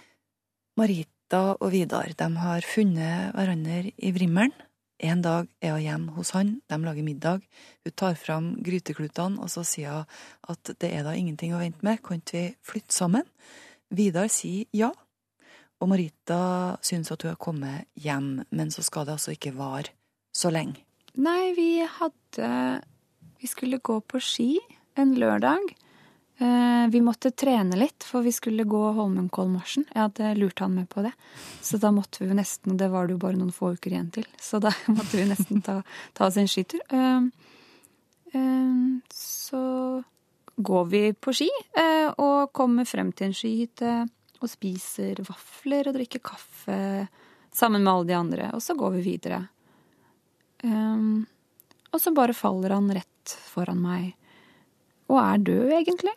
Marita 0.78 1.40
og 1.59 1.71
Vidar 1.73 2.12
de 2.18 2.28
har 2.38 2.66
funnet 2.66 3.35
hverandre 3.35 3.92
i 3.97 4.12
Vrimmelen. 4.14 4.54
En 4.99 5.23
dag 5.23 5.47
er 5.62 5.76
hun 5.76 5.83
hjemme 5.85 6.14
hos 6.16 6.33
han, 6.35 6.57
de 6.66 6.76
lager 6.83 7.07
middag. 7.07 7.42
Hun 7.87 7.95
tar 7.95 8.16
fram 8.18 8.49
gryteklutene, 8.66 9.38
og 9.38 9.50
så 9.52 9.62
sier 9.66 10.00
hun 10.00 10.54
at 10.54 10.73
det 10.83 10.90
er 10.90 11.04
da 11.07 11.14
ingenting 11.14 11.54
å 11.54 11.61
vente 11.62 11.87
med, 11.87 12.02
kan 12.02 12.23
vi 12.33 12.49
flytte 12.66 12.95
sammen? 12.95 13.26
Vidar 13.95 14.26
sier 14.33 14.66
ja, 14.75 14.90
og 15.78 15.90
Marita 15.92 16.76
synes 16.82 17.12
at 17.14 17.23
hun 17.23 17.32
har 17.32 17.40
kommet 17.40 17.87
hjem, 17.94 18.42
men 18.50 18.70
så 18.75 18.82
skal 18.87 19.06
det 19.06 19.14
altså 19.18 19.35
ikke 19.35 19.54
vare 19.56 19.94
så 20.35 20.50
lenge. 20.54 20.82
Nei, 21.18 21.52
vi 21.56 21.82
hadde 21.82 22.49
Vi 23.38 23.47
skulle 23.47 23.78
gå 23.78 24.00
på 24.00 24.18
ski 24.18 24.58
en 24.99 25.14
lørdag. 25.14 25.62
Eh, 26.38 26.88
vi 26.90 27.00
måtte 27.02 27.30
trene 27.30 27.78
litt, 27.78 28.02
for 28.02 28.23
vi 28.23 28.32
skulle 28.35 28.66
gå 28.66 28.80
Holmenkollmarsjen. 28.97 29.87
Jeg 29.92 30.02
hadde 30.02 30.32
lurt 30.38 30.58
han 30.58 30.75
med 30.75 30.88
på 30.90 31.02
det. 31.06 31.12
Så 31.62 31.78
da 31.78 31.92
måtte 31.94 32.23
vi 32.23 32.30
jo 32.30 32.35
nesten, 32.38 32.76
det 32.78 32.90
var 32.90 33.06
det 33.06 33.14
jo 33.14 33.23
bare 33.23 33.38
noen 33.38 33.54
få 33.54 33.73
uker 33.75 33.94
igjen 33.94 34.11
til, 34.14 34.26
så 34.42 34.58
da 34.62 34.73
måtte 34.97 35.18
vi 35.18 35.26
nesten 35.30 35.62
ta, 35.62 35.80
ta 36.18 36.26
oss 36.26 36.38
en 36.38 36.50
skitur. 36.50 36.82
Eh, 36.90 37.30
eh, 38.35 38.85
så 39.14 39.62
går 40.58 40.87
vi 40.90 41.02
på 41.14 41.30
ski 41.38 41.47
og 42.18 42.50
kommer 42.50 42.82
frem 42.82 43.12
til 43.14 43.28
en 43.28 43.37
skihytte 43.38 43.92
og 44.38 44.50
spiser 44.50 45.18
vafler 45.26 45.88
og 45.88 45.97
drikker 45.97 46.23
kaffe 46.23 46.78
sammen 47.54 47.83
med 47.83 47.92
alle 47.92 48.09
de 48.11 48.16
andre, 48.18 48.50
og 48.54 48.62
så 48.62 48.76
går 48.78 48.99
vi 48.99 49.04
videre. 49.07 49.42
Um, 50.62 51.26
og 51.92 52.00
så 52.02 52.12
bare 52.14 52.37
faller 52.37 52.75
han 52.76 52.90
rett 52.92 53.35
foran 53.49 53.80
meg. 53.83 54.12
Og 55.09 55.18
er 55.23 55.45
død, 55.45 55.73
egentlig. 55.78 56.14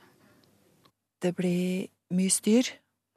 Det 1.21 1.33
blir 1.37 1.87
mye 2.11 2.33
styr. 2.33 2.67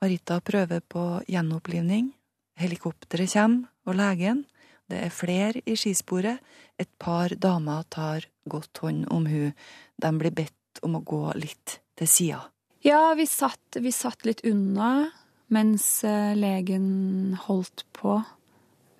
Marita 0.03 0.39
prøver 0.45 0.81
på 0.81 1.05
gjenopplivning. 1.31 2.13
Helikopteret 2.61 3.33
kommer, 3.35 3.71
og 3.85 3.99
legen. 3.99 4.45
Det 4.89 5.01
er 5.07 5.13
flere 5.13 5.63
i 5.67 5.77
skisporet. 5.81 6.41
Et 6.79 6.91
par 6.99 7.33
damer 7.41 7.85
tar 7.91 8.27
godt 8.49 8.79
hånd 8.85 9.07
om 9.11 9.27
hun. 9.27 9.55
De 9.97 10.13
blir 10.21 10.35
bedt 10.35 10.85
om 10.85 10.99
å 10.99 11.05
gå 11.05 11.25
litt 11.41 11.81
til 11.99 12.11
sida. 12.11 12.43
Ja, 12.85 13.15
vi 13.17 13.25
satt, 13.27 13.77
vi 13.81 13.93
satt 13.93 14.27
litt 14.29 14.43
unna 14.45 15.11
mens 15.47 16.05
eh, 16.05 16.35
legen 16.37 17.37
holdt 17.47 17.87
på 17.97 18.19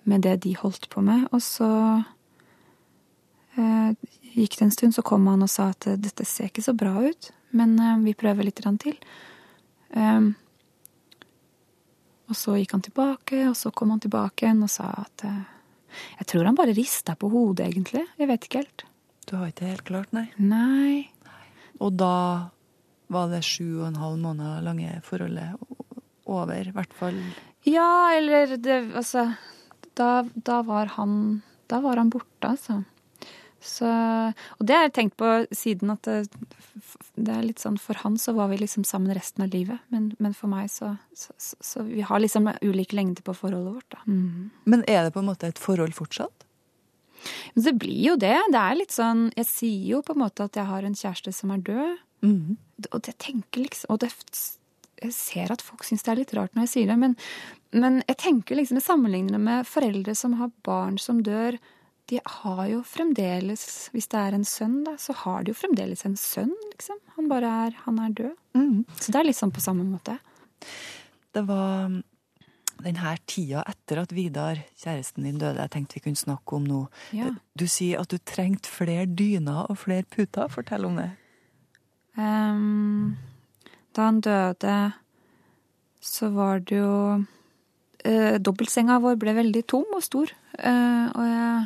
med 0.09 0.23
det 0.25 0.39
de 0.41 0.55
holdt 0.57 0.87
på 0.89 1.03
med. 1.05 1.27
Og 1.29 1.43
så 1.45 1.67
eh, 3.53 3.91
gikk 4.33 4.57
det 4.57 4.65
en 4.65 4.73
stund, 4.73 4.95
så 4.97 5.03
kom 5.05 5.27
han 5.29 5.45
og 5.45 5.51
sa 5.53 5.67
at 5.75 5.85
eh, 5.85 5.99
dette 6.01 6.25
ser 6.25 6.49
ikke 6.49 6.65
så 6.65 6.73
bra 6.73 6.95
ut, 6.97 7.29
men 7.53 7.77
eh, 7.77 8.01
vi 8.07 8.15
prøver 8.17 8.49
litt 8.49 8.63
til. 8.81 8.97
Eh, 9.93 10.31
og 12.25 12.41
så 12.41 12.57
gikk 12.57 12.73
han 12.73 12.87
tilbake, 12.89 13.43
og 13.51 13.53
så 13.53 13.69
kom 13.69 13.93
han 13.93 14.01
tilbake 14.01 14.47
igjen 14.47 14.65
og 14.65 14.73
sa 14.79 14.89
at 15.03 15.27
eh, 15.29 15.43
Jeg 16.23 16.31
tror 16.33 16.49
han 16.49 16.57
bare 16.57 16.73
rista 16.73 17.13
på 17.13 17.29
hodet, 17.29 17.69
egentlig. 17.69 18.07
Jeg 18.17 18.33
vet 18.33 18.49
ikke 18.49 18.65
helt. 18.65 18.87
Du 19.29 19.37
har 19.37 19.53
ikke 19.53 19.69
helt 19.69 19.85
klart, 19.85 20.09
nei? 20.17 20.25
Nei. 20.41 21.05
Og 21.77 21.93
da 22.01 22.49
var 23.15 23.31
det 23.31 23.43
sju 23.47 23.81
og 23.81 23.89
en 23.89 24.01
halv 24.01 24.21
måned 24.21 24.63
lange 24.67 24.99
forholdet 25.07 25.55
over, 26.25 26.61
i 26.61 26.73
hvert 26.75 26.95
fall. 26.99 27.19
Ja, 27.65 28.13
eller 28.13 28.57
det 28.57 28.77
Altså, 28.93 29.31
da, 29.97 30.25
da 30.35 30.61
var 30.61 30.93
han 30.97 31.41
Da 31.69 31.79
var 31.81 31.97
han 31.97 32.11
borte, 32.13 32.45
altså. 32.45 32.83
Så, 33.65 33.87
og 34.59 34.67
det 34.67 34.75
har 34.77 34.83
jeg 34.85 34.93
tenkt 34.93 35.15
på 35.17 35.29
siden 35.55 35.89
at 35.89 36.05
det, 36.05 36.27
det 37.17 37.33
er 37.33 37.45
litt 37.47 37.61
sånn 37.63 37.79
For 37.81 37.97
han 38.03 38.19
så 38.21 38.35
var 38.37 38.51
vi 38.51 38.59
liksom 38.61 38.85
sammen 38.85 39.15
resten 39.17 39.45
av 39.45 39.49
livet, 39.55 39.81
men, 39.89 40.11
men 40.21 40.35
for 40.37 40.51
meg 40.51 40.69
så, 40.69 40.91
så, 41.17 41.33
så, 41.39 41.85
Vi 41.87 42.05
har 42.05 42.21
liksom 42.21 42.51
ulik 42.61 42.93
lengde 42.93 43.25
på 43.25 43.33
forholdet 43.33 43.73
vårt, 43.73 43.87
da. 43.95 44.03
Mm. 44.05 44.51
Men 44.69 44.85
er 44.85 45.07
det 45.07 45.15
på 45.15 45.23
en 45.23 45.31
måte 45.31 45.49
et 45.49 45.61
forhold 45.61 45.97
fortsatt? 45.97 46.44
Men 47.55 47.65
det 47.67 47.75
blir 47.81 48.01
jo 48.11 48.17
det. 48.21 48.35
Det 48.53 48.61
er 48.61 48.77
litt 48.79 48.93
sånn 48.95 49.29
Jeg 49.35 49.49
sier 49.49 49.87
jo 49.95 50.03
på 50.05 50.15
en 50.15 50.23
måte 50.25 50.45
at 50.47 50.59
jeg 50.59 50.69
har 50.69 50.85
en 50.85 50.97
kjæreste 50.97 51.33
som 51.35 51.53
er 51.55 51.63
død. 51.65 52.03
Mm. 52.25 52.57
Og 52.91 52.99
det 53.05 53.17
tenker 53.21 53.65
liksom 53.65 53.93
Og 53.93 54.01
det, 54.03 54.11
jeg 55.03 55.13
ser 55.15 55.53
at 55.53 55.63
folk 55.63 55.85
syns 55.85 56.05
det 56.05 56.13
er 56.13 56.21
litt 56.21 56.35
rart 56.37 56.53
når 56.55 56.65
jeg 56.65 56.73
sier 56.73 56.91
det, 56.91 56.95
men, 57.01 57.15
men 57.75 57.99
jeg 58.07 58.19
tenker 58.21 58.57
liksom 58.57 58.79
jeg 58.79 58.87
sammenligner 58.87 59.35
det 59.35 59.41
med 59.43 59.67
foreldre 59.67 60.15
som 60.17 60.37
har 60.39 60.53
barn 60.65 60.95
som 61.01 61.19
dør. 61.25 61.57
De 62.09 62.21
har 62.21 62.63
jo 62.69 62.79
fremdeles, 62.85 63.65
hvis 63.91 64.07
det 64.11 64.21
er 64.21 64.37
en 64.37 64.45
sønn, 64.47 64.83
da, 64.85 64.93
så 65.01 65.15
har 65.25 65.43
de 65.43 65.51
jo 65.51 65.57
fremdeles 65.57 66.05
en 66.05 66.15
sønn, 66.19 66.53
liksom. 66.69 66.99
Han 67.15 67.29
bare 67.31 67.49
er, 67.65 67.79
han 67.87 67.97
er 68.03 68.13
død. 68.13 68.35
Mm. 68.53 68.83
Så 68.93 69.09
det 69.09 69.19
er 69.19 69.27
litt 69.27 69.39
sånn 69.39 69.53
på 69.55 69.63
samme 69.63 69.87
måte. 69.89 70.19
Det 71.33 71.43
var 71.49 71.97
den 72.83 72.99
her 72.99 73.19
tida 73.29 73.63
etter 73.69 74.01
at 74.03 74.13
Vidar, 74.15 74.59
kjæresten 74.81 75.25
din, 75.25 75.39
døde, 75.39 75.61
jeg 75.61 75.71
tenkte 75.73 75.99
vi 75.99 76.05
kunne 76.07 76.19
snakke 76.19 76.57
om 76.57 76.65
nå. 76.67 76.81
Ja. 77.15 77.31
Du 77.57 77.67
sier 77.71 78.01
at 78.01 78.11
du 78.11 78.19
trengte 78.19 78.71
flere 78.71 79.05
dyner 79.07 79.69
og 79.69 79.79
flere 79.85 80.03
puter. 80.03 80.49
Fortell 80.51 80.87
om 80.87 80.99
det. 80.99 81.09
Um, 82.15 83.15
da 83.95 84.09
han 84.09 84.21
døde, 84.23 84.75
så 86.03 86.29
var 86.35 86.61
det 86.63 86.77
jo 86.79 86.91
uh, 87.19 88.35
Dobbeltsenga 88.39 88.99
vår 89.03 89.17
ble 89.19 89.35
veldig 89.39 89.63
tom 89.71 89.95
og 89.95 90.03
stor. 90.05 90.31
Uh, 90.59 91.07
og 91.15 91.25
jeg, 91.25 91.65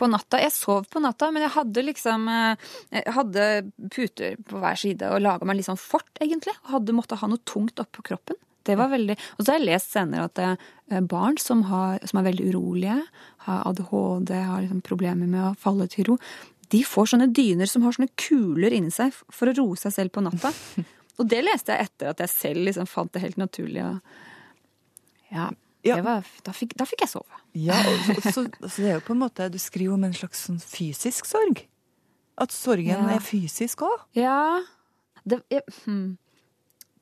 På 0.00 0.08
natta 0.08 0.38
Jeg 0.40 0.52
sov 0.56 0.86
på 0.88 1.02
natta, 1.04 1.28
men 1.28 1.44
jeg 1.44 1.52
hadde 1.52 1.82
liksom 1.84 2.24
eh, 2.32 2.70
Jeg 2.94 3.12
hadde 3.12 3.48
puter 3.92 4.38
på 4.48 4.62
hver 4.62 4.78
side 4.80 5.10
og 5.12 5.20
laga 5.20 5.44
meg 5.44 5.58
litt 5.58 5.68
sånn 5.68 5.80
fort, 5.80 6.08
egentlig. 6.20 6.54
Og 6.64 6.78
hadde 6.78 6.96
måttet 6.96 7.20
ha 7.20 7.28
noe 7.28 7.44
tungt 7.44 7.82
oppå 7.82 8.04
kroppen. 8.06 8.40
Det 8.68 8.76
var 8.76 8.90
veldig, 8.92 9.16
Og 9.38 9.44
så 9.44 9.52
har 9.52 9.58
jeg 9.58 9.68
lest 9.70 9.92
senere 9.94 10.28
at 10.28 11.02
barn 11.08 11.38
som, 11.40 11.62
har, 11.70 12.00
som 12.06 12.20
er 12.20 12.26
veldig 12.28 12.48
urolige, 12.52 12.96
har 13.46 13.62
ADHD, 13.70 14.32
har 14.36 14.64
liksom 14.64 14.82
problemer 14.84 15.30
med 15.30 15.44
å 15.48 15.54
falle 15.58 15.86
til 15.88 16.10
ro, 16.10 16.16
de 16.70 16.82
får 16.86 17.12
sånne 17.14 17.30
dyner 17.34 17.66
som 17.66 17.82
har 17.82 17.96
sånne 17.96 18.12
kuler 18.20 18.74
inni 18.76 18.92
seg 18.94 19.14
for 19.32 19.50
å 19.50 19.54
roe 19.56 19.78
seg 19.80 19.94
selv 19.96 20.14
på 20.14 20.22
natta. 20.22 20.52
Og 21.20 21.26
det 21.28 21.40
leste 21.44 21.74
jeg 21.74 21.88
etter 21.88 22.12
at 22.12 22.20
jeg 22.22 22.32
selv 22.32 22.68
liksom 22.68 22.86
fant 22.88 23.10
det 23.12 23.24
helt 23.24 23.40
naturlig. 23.40 23.82
Ja. 25.32 25.48
Ja. 25.82 25.96
Det 25.96 26.04
var, 26.04 26.28
da, 26.44 26.52
fikk, 26.52 26.76
da 26.76 26.84
fikk 26.84 27.06
jeg 27.06 27.12
sove. 27.14 27.40
Ja, 27.56 27.78
så, 28.04 28.18
så, 28.20 28.44
så 28.68 28.74
det 28.76 28.90
er 28.90 28.98
jo 28.98 29.04
på 29.06 29.14
en 29.14 29.22
måte 29.22 29.46
Du 29.48 29.56
skriver 29.58 29.96
om 29.96 30.04
en 30.04 30.12
slags 30.14 30.44
sånn 30.46 30.60
fysisk 30.60 31.28
sorg. 31.28 31.64
At 32.40 32.52
sorgen 32.52 32.92
Ja. 32.92 33.16
er 33.16 33.24
fysisk 33.24 33.86
òg. 33.88 34.04
Ja 34.16 34.60
det, 35.24 35.40
jeg, 35.50 35.64
hmm. 35.84 36.16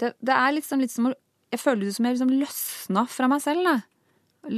det, 0.00 0.12
det 0.20 0.34
er 0.34 0.54
liksom 0.56 0.82
litt 0.82 0.94
som 0.94 1.10
å 1.10 1.14
Jeg 1.52 1.60
føler 1.62 1.84
det 1.88 1.94
som 1.96 2.04
jeg 2.08 2.18
liksom 2.18 2.34
løsna 2.40 3.06
fra 3.08 3.28
meg 3.32 3.40
selv. 3.44 3.64
Da. 3.64 3.76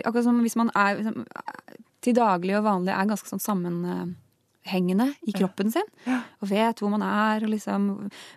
Akkurat 0.04 0.24
som 0.26 0.40
hvis 0.44 0.56
man 0.58 0.70
er 0.74 0.98
liksom, 1.00 1.26
til 2.02 2.14
daglig 2.18 2.56
og 2.58 2.64
vanlig 2.66 2.92
er 2.94 3.06
ganske 3.10 3.28
sånn 3.30 3.42
sammenhengende 3.42 5.06
i 5.28 5.32
kroppen 5.36 5.70
sin. 5.72 5.86
Og 6.40 6.48
vet 6.50 6.80
hvor 6.82 6.90
man 6.92 7.02
er 7.06 7.44
og 7.46 7.50
liksom 7.52 7.86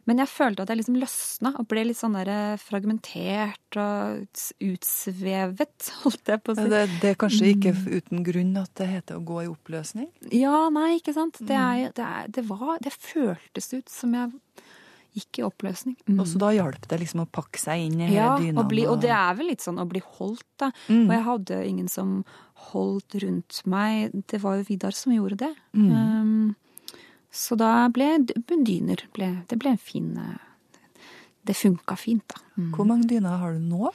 Men 0.08 0.22
jeg 0.22 0.28
følte 0.32 0.64
at 0.64 0.70
jeg 0.72 0.80
liksom 0.82 0.98
løsna 1.02 1.54
og 1.60 1.68
ble 1.72 1.84
litt 1.90 2.00
sånn 2.00 2.16
der 2.20 2.58
fragmentert 2.62 3.78
og 3.80 4.24
utsvevet, 4.64 5.90
holdt 6.04 6.32
jeg 6.34 6.44
på 6.44 6.54
å 6.54 6.58
si. 6.60 6.68
Det, 6.72 6.84
det 7.02 7.14
er 7.14 7.20
kanskje 7.26 7.52
ikke 7.56 7.74
Mm. 7.74 7.86
uten 7.98 8.24
grunn 8.28 8.58
at 8.62 8.72
det 8.80 8.88
heter 8.92 9.18
å 9.18 9.24
gå 9.26 9.42
i 9.44 9.50
oppløsning? 9.52 10.10
Ja, 10.32 10.70
nei, 10.74 11.00
ikke 11.00 11.14
sant. 11.16 11.40
Det, 11.42 11.56
Mm. 11.58 11.88
er, 11.88 11.92
det, 11.98 12.06
er, 12.06 12.28
det 12.30 12.44
var 12.50 12.78
Det 12.84 12.94
føltes 12.94 13.74
ut 13.74 13.90
som 13.90 14.14
jeg 14.14 14.32
gikk 15.14 15.40
i 15.40 15.44
oppløsning. 15.46 15.96
Mm. 16.08 16.20
Og 16.20 16.28
så 16.28 16.40
da 16.42 16.50
hjalp 16.56 16.88
det 16.90 17.00
liksom 17.04 17.22
å 17.24 17.28
pakke 17.30 17.60
seg 17.62 17.86
inn 17.88 18.02
i 18.02 18.14
Ja, 18.16 18.38
dyna? 18.40 18.62
og, 18.64 18.74
og 18.90 19.02
det 19.02 19.12
er 19.14 19.36
vel 19.38 19.48
litt 19.52 19.62
sånn 19.62 19.80
å 19.82 19.86
bli 19.90 20.02
holdt, 20.18 20.46
da. 20.60 20.72
Mm. 20.90 21.06
Og 21.08 21.14
jeg 21.16 21.24
hadde 21.28 21.60
ingen 21.68 21.88
som 21.92 22.16
holdt 22.72 23.16
rundt 23.24 23.62
meg. 23.70 24.12
Det 24.28 24.40
var 24.42 24.58
jo 24.60 24.64
Vidar 24.70 24.92
som 24.98 25.14
gjorde 25.14 25.38
det. 25.46 25.54
Mm. 25.76 25.92
Um, 25.92 26.56
så 27.34 27.58
da 27.58 27.88
ble 27.90 28.20
dyner 28.26 29.02
ble, 29.14 29.32
Det 29.50 29.58
ble 29.58 29.72
en 29.74 29.80
fin 29.82 30.12
eh, 30.22 30.38
Det 31.44 31.56
funka 31.58 31.96
fint, 31.98 32.24
da. 32.30 32.42
Mm. 32.58 32.68
Hvor 32.76 32.86
mange 32.86 33.08
dyner 33.10 33.40
har 33.42 33.54
du 33.58 33.60
nå? 33.60 33.90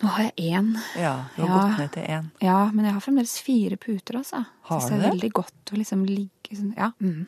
Nå 0.00 0.08
har 0.08 0.30
jeg 0.30 0.54
én. 0.56 0.70
Ja, 0.96 1.26
du 1.36 1.42
har 1.42 1.48
Ja. 1.50 1.58
gått 1.68 1.78
ned 1.78 1.90
til 1.92 2.02
én. 2.08 2.30
Ja, 2.40 2.70
men 2.72 2.86
jeg 2.86 2.94
har 2.94 3.00
fremdeles 3.04 3.34
fire 3.44 3.76
puter, 3.76 4.16
altså. 4.16 4.46
Har 4.70 4.80
du 4.80 4.86
det 4.88 4.96
er 4.96 5.02
det? 5.02 5.10
veldig 5.10 5.32
godt 5.36 5.72
å 5.74 5.76
liksom 5.76 6.06
ligge 6.08 6.39
sånn. 6.58 6.74
Ja. 6.76 6.90
Mm. 7.00 7.26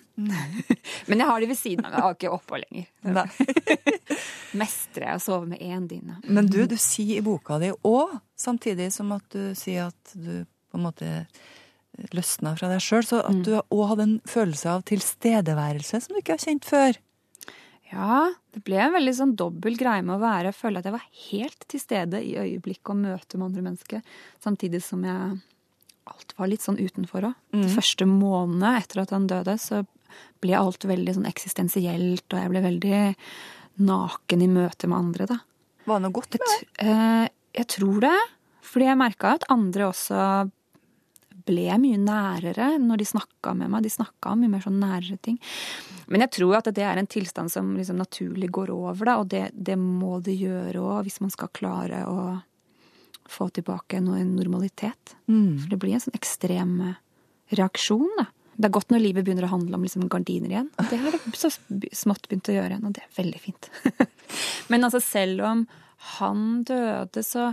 men 1.09 1.23
jeg 1.23 1.29
har 1.29 1.41
de 1.41 1.47
ved 1.53 1.59
siden 1.59 1.85
av 1.87 1.91
meg. 1.93 1.99
Jeg 1.99 2.07
har 2.07 2.17
ikke 2.19 2.35
oppå 2.35 2.61
lenger. 2.63 2.87
Mestrer 4.63 5.09
jeg 5.13 5.21
å 5.21 5.25
sove 5.25 5.47
med 5.53 5.63
én 5.65 5.87
dyne. 5.91 6.19
Men 6.27 6.49
du, 6.51 6.61
du 6.69 6.77
sier 6.81 7.21
i 7.21 7.25
boka 7.25 7.59
di 7.63 7.71
òg, 7.89 8.17
samtidig 8.39 8.91
som 8.93 9.13
at 9.17 9.25
du 9.33 9.53
sier 9.59 9.89
at 9.91 10.15
du 10.15 10.45
på 10.73 10.79
en 10.81 10.87
måte 10.87 11.13
løsna 12.17 12.55
fra 12.57 12.71
deg 12.73 12.81
sjøl, 12.81 13.05
så 13.05 13.21
at 13.21 13.35
Mm. 13.37 13.43
du 13.45 13.53
òg 13.61 13.89
hadde 13.91 14.03
en 14.09 14.19
følelse 14.29 14.69
av 14.73 14.83
tilstedeværelse 14.89 16.01
som 16.01 16.15
du 16.15 16.21
ikke 16.23 16.37
har 16.39 16.45
kjent 16.47 16.65
før. 16.69 16.97
Ja, 17.93 18.33
det 18.55 18.63
ble 18.65 18.79
en 18.81 18.95
veldig 18.95 19.13
sånn 19.19 19.35
dobbel 19.37 19.77
greie 19.77 20.01
med 20.01 20.17
å 20.17 20.23
være 20.23 20.55
føle 20.57 20.81
at 20.81 20.87
jeg 20.89 20.95
var 20.95 21.05
helt 21.29 21.67
til 21.69 21.81
stede 21.83 22.23
i 22.25 22.33
øyeblikket 22.41 22.89
og 22.95 23.03
møte 23.03 23.37
med 23.37 23.51
andre 23.51 23.65
mennesker, 23.67 24.01
samtidig 24.41 24.81
som 24.83 25.05
jeg 25.05 25.43
alt 26.11 26.35
var 26.39 26.49
litt 26.51 26.63
sånn 26.65 26.81
utenfor 26.81 27.29
òg. 27.31 27.35
De 27.55 27.69
første 27.71 28.07
månedene 28.09 28.77
etter 28.81 29.03
at 29.05 29.11
han 29.15 29.27
døde, 29.31 29.55
så 29.59 29.85
ble 30.43 30.57
alt 30.59 30.85
veldig 30.85 31.15
sånn 31.15 31.29
eksistensielt, 31.31 32.27
og 32.33 32.39
jeg 32.41 32.51
ble 32.51 32.63
veldig 32.65 33.03
naken 33.87 34.43
i 34.43 34.49
møte 34.51 34.89
med 34.91 34.99
andre, 34.99 35.27
da. 35.31 35.39
Var 35.87 35.99
det 36.01 36.05
noe 36.09 36.13
godt 36.19 36.35
med 36.37 36.43
det? 36.43 36.59
t- 36.59 36.87
eh, 36.87 37.29
jeg 37.63 37.69
tror 37.69 38.01
det, 38.05 38.17
fordi 38.63 38.87
jeg 38.91 38.99
merka 39.01 39.35
at 39.39 39.47
andre 39.51 39.89
også 39.91 40.51
ble 41.47 41.65
mye 41.83 41.99
nærere 41.99 42.69
når 42.79 43.01
de 43.03 43.07
snakka 43.09 43.55
med 43.59 43.71
meg. 43.73 43.83
De 43.83 43.91
snakka 43.91 44.31
om 44.33 44.41
mye 44.45 44.53
mer 44.53 44.63
sånn 44.63 44.79
nærere 44.79 45.17
ting. 45.25 45.41
Men 46.13 46.23
jeg 46.23 46.31
tror 46.39 46.59
at 46.61 46.69
det 46.77 46.85
er 46.87 47.01
en 47.01 47.09
tilstand 47.11 47.51
som 47.51 47.73
liksom 47.77 47.99
naturlig 47.99 48.51
går 48.55 48.71
over, 48.71 49.05
da, 49.09 49.17
og 49.19 49.29
det, 49.33 49.49
det 49.55 49.75
må 49.81 50.21
det 50.23 50.37
gjøre 50.39 50.79
òg 50.79 51.03
hvis 51.09 51.21
man 51.25 51.33
skal 51.35 51.51
klare 51.57 52.05
å 52.07 52.19
få 53.33 53.49
tilbake 53.57 54.01
noe 54.05 54.23
normalitet. 54.29 55.17
For 55.63 55.73
det 55.73 55.81
blir 55.81 55.97
en 55.97 56.05
sånn 56.05 56.19
ekstrem 56.19 56.79
eh, 56.87 57.01
reaksjon, 57.57 58.09
da. 58.21 58.29
Det 58.53 58.69
er 58.69 58.75
godt 58.77 58.93
når 58.93 59.01
livet 59.01 59.25
begynner 59.25 59.47
å 59.49 59.55
handle 59.55 59.79
om 59.79 59.85
liksom 59.87 60.05
gardiner 60.13 60.53
igjen. 60.53 60.69
Det 60.91 60.99
har 61.01 61.15
det 61.15 61.21
så 61.41 61.49
smått 61.97 62.29
begynt 62.29 62.51
å 62.53 62.57
gjøre 62.57 62.75
igjen, 62.75 62.85
og 62.85 62.95
det 62.95 63.05
er 63.07 63.15
veldig 63.17 63.41
fint. 63.41 63.69
Men 64.71 64.85
altså, 64.87 65.01
selv 65.03 65.45
om 65.49 65.65
han 66.19 66.45
døde, 66.69 67.25
så, 67.25 67.49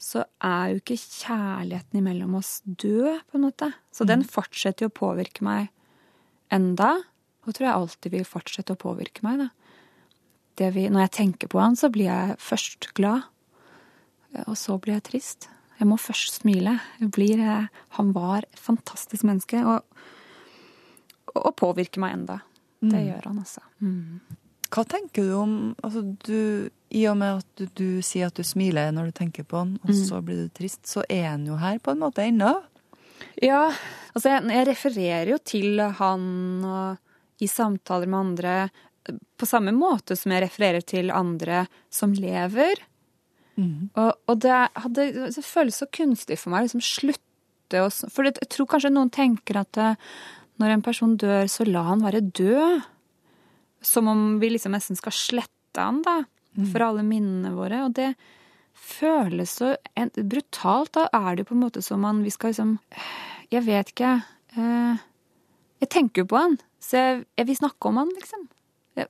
så 0.00 0.24
er 0.42 0.72
jo 0.72 0.82
ikke 0.82 0.98
kjærligheten 0.98 2.00
imellom 2.00 2.34
oss 2.40 2.56
død, 2.66 3.22
på 3.30 3.38
en 3.38 3.46
måte. 3.46 3.70
Så 3.94 4.08
den 4.08 4.26
fortsetter 4.26 4.88
jo 4.88 4.92
å 4.92 4.96
påvirke 4.98 5.46
meg 5.46 5.70
enda. 6.52 6.96
Og 7.44 7.54
tror 7.54 7.68
jeg 7.68 7.76
alltid 7.76 8.16
vil 8.16 8.26
fortsette 8.26 8.74
å 8.74 8.80
påvirke 8.80 9.24
meg, 9.26 9.46
da. 9.46 9.50
Det 10.58 10.70
vi, 10.74 10.86
når 10.90 11.06
jeg 11.06 11.14
tenker 11.16 11.50
på 11.50 11.58
han, 11.62 11.78
så 11.78 11.90
blir 11.94 12.10
jeg 12.10 12.36
først 12.42 12.92
glad, 12.98 13.26
og 14.46 14.56
så 14.58 14.76
blir 14.82 14.96
jeg 14.98 15.06
trist. 15.10 15.48
Jeg 15.78 15.88
må 15.90 15.96
først 15.98 16.40
smile. 16.42 16.76
Blir, 17.14 17.40
eh, 17.42 17.66
han 17.98 18.12
var 18.14 18.44
et 18.46 18.60
fantastisk 18.60 19.24
menneske, 19.26 19.60
og, 19.66 19.82
og 21.34 21.52
påvirker 21.58 22.02
meg 22.02 22.18
enda. 22.18 22.40
Det 22.84 23.00
gjør 23.00 23.28
han, 23.30 23.38
altså. 23.40 23.62
Mm. 23.80 24.20
Hva 24.74 24.82
tenker 24.90 25.24
du 25.24 25.32
om 25.38 25.52
altså 25.86 26.02
du, 26.26 26.68
I 26.90 27.04
og 27.08 27.16
med 27.20 27.38
at 27.40 27.46
du, 27.56 27.64
du 27.78 28.02
sier 28.04 28.26
at 28.28 28.36
du 28.36 28.42
smiler 28.44 28.90
når 28.92 29.08
du 29.08 29.16
tenker 29.20 29.46
på 29.46 29.60
han, 29.62 29.76
og 29.84 29.90
Mm. 29.94 30.00
så 30.04 30.20
blir 30.20 30.42
du 30.42 30.48
trist, 30.52 30.82
så 30.90 31.04
er 31.08 31.28
han 31.30 31.46
jo 31.46 31.56
her 31.56 31.78
på 31.78 31.94
en 31.94 32.02
måte 32.02 32.24
ennå. 32.26 32.50
Ja, 33.40 33.70
altså 34.12 34.34
jeg, 34.34 34.42
jeg 34.50 34.66
refererer 34.68 35.30
jo 35.30 35.38
til 35.38 35.80
han 35.80 36.24
og 36.66 37.42
i 37.42 37.46
samtaler 37.50 38.06
med 38.10 38.20
andre 38.20 38.56
på 39.38 39.46
samme 39.46 39.72
måte 39.76 40.16
som 40.16 40.32
jeg 40.32 40.44
refererer 40.46 40.84
til 40.86 41.10
andre 41.14 41.64
som 41.92 42.12
lever. 42.12 42.82
Og, 43.60 44.10
og 44.30 44.40
det, 44.42 44.54
hadde, 44.82 45.06
det 45.34 45.44
føles 45.46 45.78
så 45.78 45.88
kunstig 45.94 46.38
for 46.40 46.52
meg 46.52 46.64
å 46.64 46.68
liksom 46.68 46.84
slutte 46.84 47.80
å 47.80 47.88
For 48.12 48.28
jeg 48.28 48.50
tror 48.52 48.68
kanskje 48.70 48.92
noen 48.92 49.10
tenker 49.14 49.56
at 49.62 49.78
eh, 49.80 49.96
når 50.62 50.74
en 50.74 50.84
person 50.84 51.16
dør, 51.18 51.48
så 51.50 51.66
la 51.66 51.82
han 51.88 52.04
være 52.04 52.22
død. 52.36 52.84
Som 53.84 54.08
om 54.12 54.22
vi 54.40 54.52
liksom 54.52 54.74
nesten 54.76 54.98
skal 54.98 55.14
slette 55.16 55.80
han, 55.80 56.02
da. 56.04 56.22
For 56.70 56.84
alle 56.86 57.02
minnene 57.06 57.50
våre. 57.56 57.82
Og 57.88 57.96
det 57.96 58.12
føles 58.74 59.56
så 59.58 59.74
en, 59.98 60.12
brutalt. 60.14 60.94
Da 60.94 61.08
er 61.10 61.40
det 61.40 61.48
på 61.48 61.56
en 61.56 61.64
måte 61.64 61.82
som 61.82 62.04
om 62.06 62.22
vi 62.22 62.32
skal 62.34 62.52
liksom 62.52 62.78
Jeg 63.50 63.66
vet 63.66 63.90
ikke. 63.90 64.12
Eh, 64.54 65.02
jeg 65.82 65.90
tenker 65.92 66.22
jo 66.22 66.30
på 66.30 66.38
han, 66.40 66.58
så 66.82 67.00
jeg, 67.00 67.24
jeg 67.38 67.48
vil 67.50 67.58
snakke 67.58 67.90
om 67.90 67.98
han, 68.00 68.12
liksom. 68.16 68.46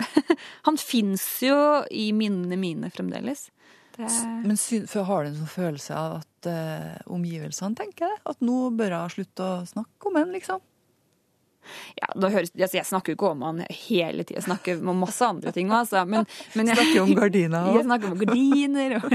Han 0.67 0.79
fins 0.81 1.27
jo 1.45 1.57
i 1.93 2.09
minnene 2.17 2.57
mine 2.57 2.89
fremdeles. 2.93 3.51
Det, 3.97 4.11
Men 4.45 4.57
sy- 4.61 4.85
for 4.91 5.07
har 5.09 5.25
du 5.25 5.31
en 5.33 5.41
sånn 5.41 5.51
følelse 5.55 5.95
av 5.99 6.17
at 6.21 6.49
uh, 6.51 6.95
omgivelsene 7.15 7.77
tenker 7.79 8.11
det? 8.11 8.21
At 8.33 8.41
nå 8.45 8.69
bør 8.75 8.97
jeg 8.97 9.15
slutte 9.19 9.47
å 9.47 9.67
snakke 9.71 10.11
om 10.11 10.19
han, 10.21 10.33
liksom? 10.35 10.63
ja, 11.97 12.09
da 12.21 12.29
høres, 12.29 12.51
altså 12.59 12.77
jeg 12.77 12.89
snakker 12.89 13.15
jo 13.15 13.17
ikke 13.19 13.31
om 13.33 13.45
han 13.47 13.61
hele 13.65 14.25
tida, 14.25 14.37
jeg 14.41 14.47
snakker 14.49 14.83
om 14.85 14.99
masse 15.01 15.25
andre 15.25 15.53
ting 15.55 15.71
òg, 15.71 15.79
altså. 15.85 16.03
Men, 16.05 16.27
men 16.59 16.71
jeg, 16.71 16.77
Snakker 16.81 17.05
om 17.05 17.13
gardiner 17.17 17.71
Jeg 17.73 17.87
snakker 17.87 18.11
om 18.13 18.19
gardiner. 18.21 18.97
Og, 18.99 19.15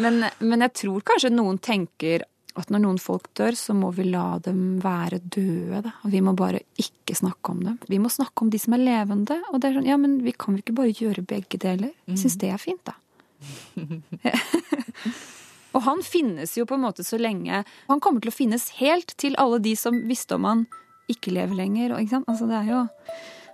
men, 0.00 0.22
men 0.40 0.64
jeg 0.66 0.74
tror 0.82 1.04
kanskje 1.12 1.32
noen 1.34 1.60
tenker 1.62 2.24
at 2.60 2.68
når 2.68 2.82
noen 2.84 2.98
folk 3.00 3.30
dør, 3.38 3.56
så 3.56 3.72
må 3.76 3.88
vi 3.96 4.04
la 4.10 4.38
dem 4.44 4.78
være 4.82 5.22
døde. 5.24 5.78
Da. 5.86 5.92
Vi 6.12 6.20
må 6.24 6.34
bare 6.36 6.60
ikke 6.80 7.14
snakke 7.16 7.54
om 7.54 7.62
dem. 7.64 7.78
Vi 7.88 8.00
må 8.02 8.10
snakke 8.12 8.44
om 8.44 8.50
de 8.52 8.60
som 8.60 8.76
er 8.76 8.82
levende. 8.82 9.38
Og 9.52 9.56
det 9.62 9.70
er 9.70 9.78
sånn, 9.78 9.88
ja, 9.88 9.96
men 10.00 10.18
vi 10.24 10.34
kan 10.36 10.58
jo 10.58 10.60
ikke 10.60 10.74
bare 10.76 10.92
gjøre 10.92 11.24
begge 11.30 11.60
deler? 11.62 11.94
Jeg 12.10 12.20
syns 12.20 12.36
det 12.42 12.50
er 12.52 12.60
fint, 12.60 12.82
da. 12.84 12.92
og 15.74 15.84
han 15.86 16.02
finnes 16.06 16.54
jo 16.58 16.66
på 16.68 16.76
en 16.76 16.84
måte 16.84 17.04
så 17.06 17.18
lenge 17.20 17.62
Han 17.88 18.00
kommer 18.04 18.22
til 18.22 18.30
å 18.30 18.34
finnes 18.34 18.68
helt 18.78 19.14
til 19.18 19.36
alle 19.40 19.58
de 19.64 19.74
som 19.78 19.96
visste 20.08 20.36
om 20.36 20.46
han 20.48 20.64
ikke 21.10 21.34
lever 21.34 21.58
lenger. 21.58 21.94
Og, 21.94 22.04
ikke? 22.04 22.22
Altså, 22.30 22.46
jo 22.68 22.84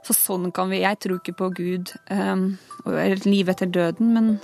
Så 0.07 0.17
sånn 0.17 0.51
kan 0.55 0.71
vi 0.71 0.83
Jeg 0.83 1.01
tror 1.03 1.19
ikke 1.19 1.39
på 1.39 1.51
Gud 1.57 1.93
um, 2.11 2.59
og 2.85 2.99
et 3.01 3.27
liv 3.27 3.49
etter 3.51 3.67
døden, 3.67 4.13
men 4.15 4.39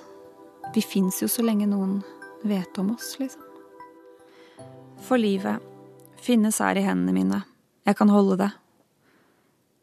vi 0.74 0.82
fins 0.82 1.20
jo 1.22 1.28
så 1.30 1.44
lenge 1.44 1.68
noen 1.70 2.00
vet 2.44 2.78
om 2.82 2.90
oss, 2.96 3.14
liksom. 3.20 3.44
For 5.04 5.20
livet 5.20 5.62
finnes 6.24 6.58
her 6.58 6.80
i 6.80 6.84
hendene 6.84 7.14
mine. 7.14 7.40
Jeg 7.86 7.98
kan 7.98 8.12
holde 8.12 8.38
det. 8.40 8.50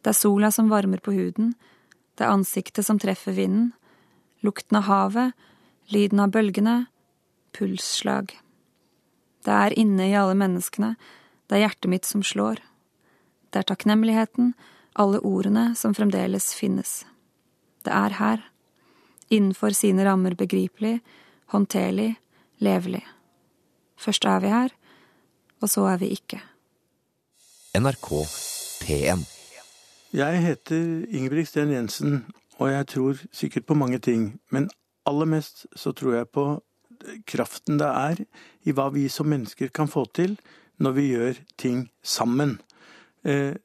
Det 0.02 0.12
er 0.12 0.18
sola 0.18 0.50
som 0.52 0.72
varmer 0.72 1.02
på 1.04 1.14
huden. 1.14 1.54
Det 2.18 2.26
er 2.26 2.34
ansiktet 2.34 2.86
som 2.86 3.00
treffer 3.00 3.36
vinden. 3.38 3.72
Lukten 4.42 4.80
av 4.80 4.88
havet. 4.90 5.38
Lyden 5.92 6.20
av 6.24 6.30
bølgene. 6.32 6.86
Pulsslag. 7.52 8.32
Det 9.44 9.52
er 9.52 9.74
inne 9.76 10.06
i 10.08 10.16
alle 10.16 10.38
menneskene. 10.40 10.94
Det 11.50 11.58
er 11.58 11.66
hjertet 11.66 11.92
mitt 11.92 12.08
som 12.08 12.24
slår. 12.24 12.62
Det 13.52 13.60
er 13.60 13.68
takknemligheten, 13.68 14.54
alle 14.96 15.20
ordene 15.28 15.74
som 15.76 15.92
fremdeles 15.92 16.54
finnes. 16.56 17.02
Det 17.84 17.92
er 17.92 18.16
her. 18.22 18.46
Innenfor 19.28 19.76
sine 19.76 20.06
rammer 20.08 20.38
begripelig, 20.40 21.02
håndterlig, 21.52 22.14
levelig. 22.64 23.04
Først 24.00 24.26
er 24.26 24.40
vi 24.40 24.56
her, 24.56 24.72
og 25.60 25.70
så 25.76 25.90
er 25.92 26.00
vi 26.00 26.14
ikke. 26.16 26.40
NRK 27.76 28.08
P1. 28.86 29.28
Jeg 30.16 30.44
heter 30.44 30.86
Ingebrigt 31.12 31.52
Sten 31.52 31.72
Jensen, 31.76 32.22
og 32.60 32.72
jeg 32.72 32.88
tror 32.88 33.20
sikkert 33.32 33.68
på 33.68 33.76
mange 33.76 34.00
ting. 34.00 34.40
Men 34.52 34.70
aller 35.10 35.30
mest 35.30 35.66
så 35.78 35.94
tror 35.98 36.20
jeg 36.20 36.32
på 36.34 36.46
kraften 37.30 37.80
det 37.82 37.88
er 37.88 38.22
i 38.68 38.74
hva 38.76 38.90
vi 38.94 39.08
som 39.10 39.30
mennesker 39.32 39.72
kan 39.74 39.90
få 39.90 40.06
til 40.14 40.36
når 40.82 40.96
vi 40.98 41.08
gjør 41.12 41.42
ting 41.62 41.84
sammen. 42.02 42.58
Eh, 43.26 43.58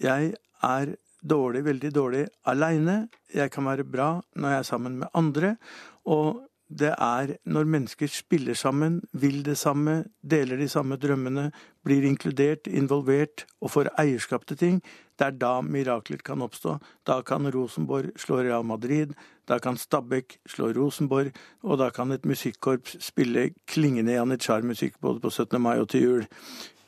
jeg 0.00 0.34
er 0.64 0.94
dårlig, 1.24 1.64
veldig 1.66 1.90
dårlig 1.94 2.24
aleine. 2.48 3.08
Jeg 3.34 3.50
kan 3.52 3.66
være 3.68 3.86
bra 3.88 4.10
når 4.36 4.54
jeg 4.54 4.62
er 4.62 4.68
sammen 4.68 4.98
med 5.02 5.12
andre. 5.16 5.56
Og 6.04 6.44
det 6.68 6.90
er 6.92 7.34
når 7.48 7.64
mennesker 7.64 8.10
spiller 8.12 8.54
sammen, 8.54 9.00
vil 9.12 9.40
det 9.44 9.56
samme, 9.58 10.04
deler 10.20 10.60
de 10.60 10.68
samme 10.68 10.98
drømmene, 11.00 11.48
blir 11.84 12.04
inkludert, 12.04 12.68
involvert 12.68 13.46
og 13.60 13.72
får 13.72 13.88
eierskap 13.98 14.44
til 14.46 14.60
ting, 14.60 14.80
det 15.18 15.26
er 15.26 15.38
da 15.40 15.54
mirakler 15.64 16.20
kan 16.22 16.44
oppstå. 16.44 16.76
Da 17.08 17.20
kan 17.26 17.48
Rosenborg 17.50 18.12
slå 18.20 18.42
Real 18.44 18.64
Madrid, 18.64 19.14
da 19.48 19.58
kan 19.58 19.76
Stabæk 19.80 20.38
slå 20.46 20.70
Rosenborg, 20.76 21.32
og 21.62 21.78
da 21.80 21.88
kan 21.90 22.12
et 22.12 22.26
musikkorps 22.28 22.98
spille 23.02 23.48
klingende 23.66 24.14
janitsjar-musikk 24.14 25.00
både 25.00 25.24
på 25.24 25.30
17. 25.30 25.60
mai 25.62 25.78
og 25.78 25.88
til 25.88 26.04
jul. 26.04 26.26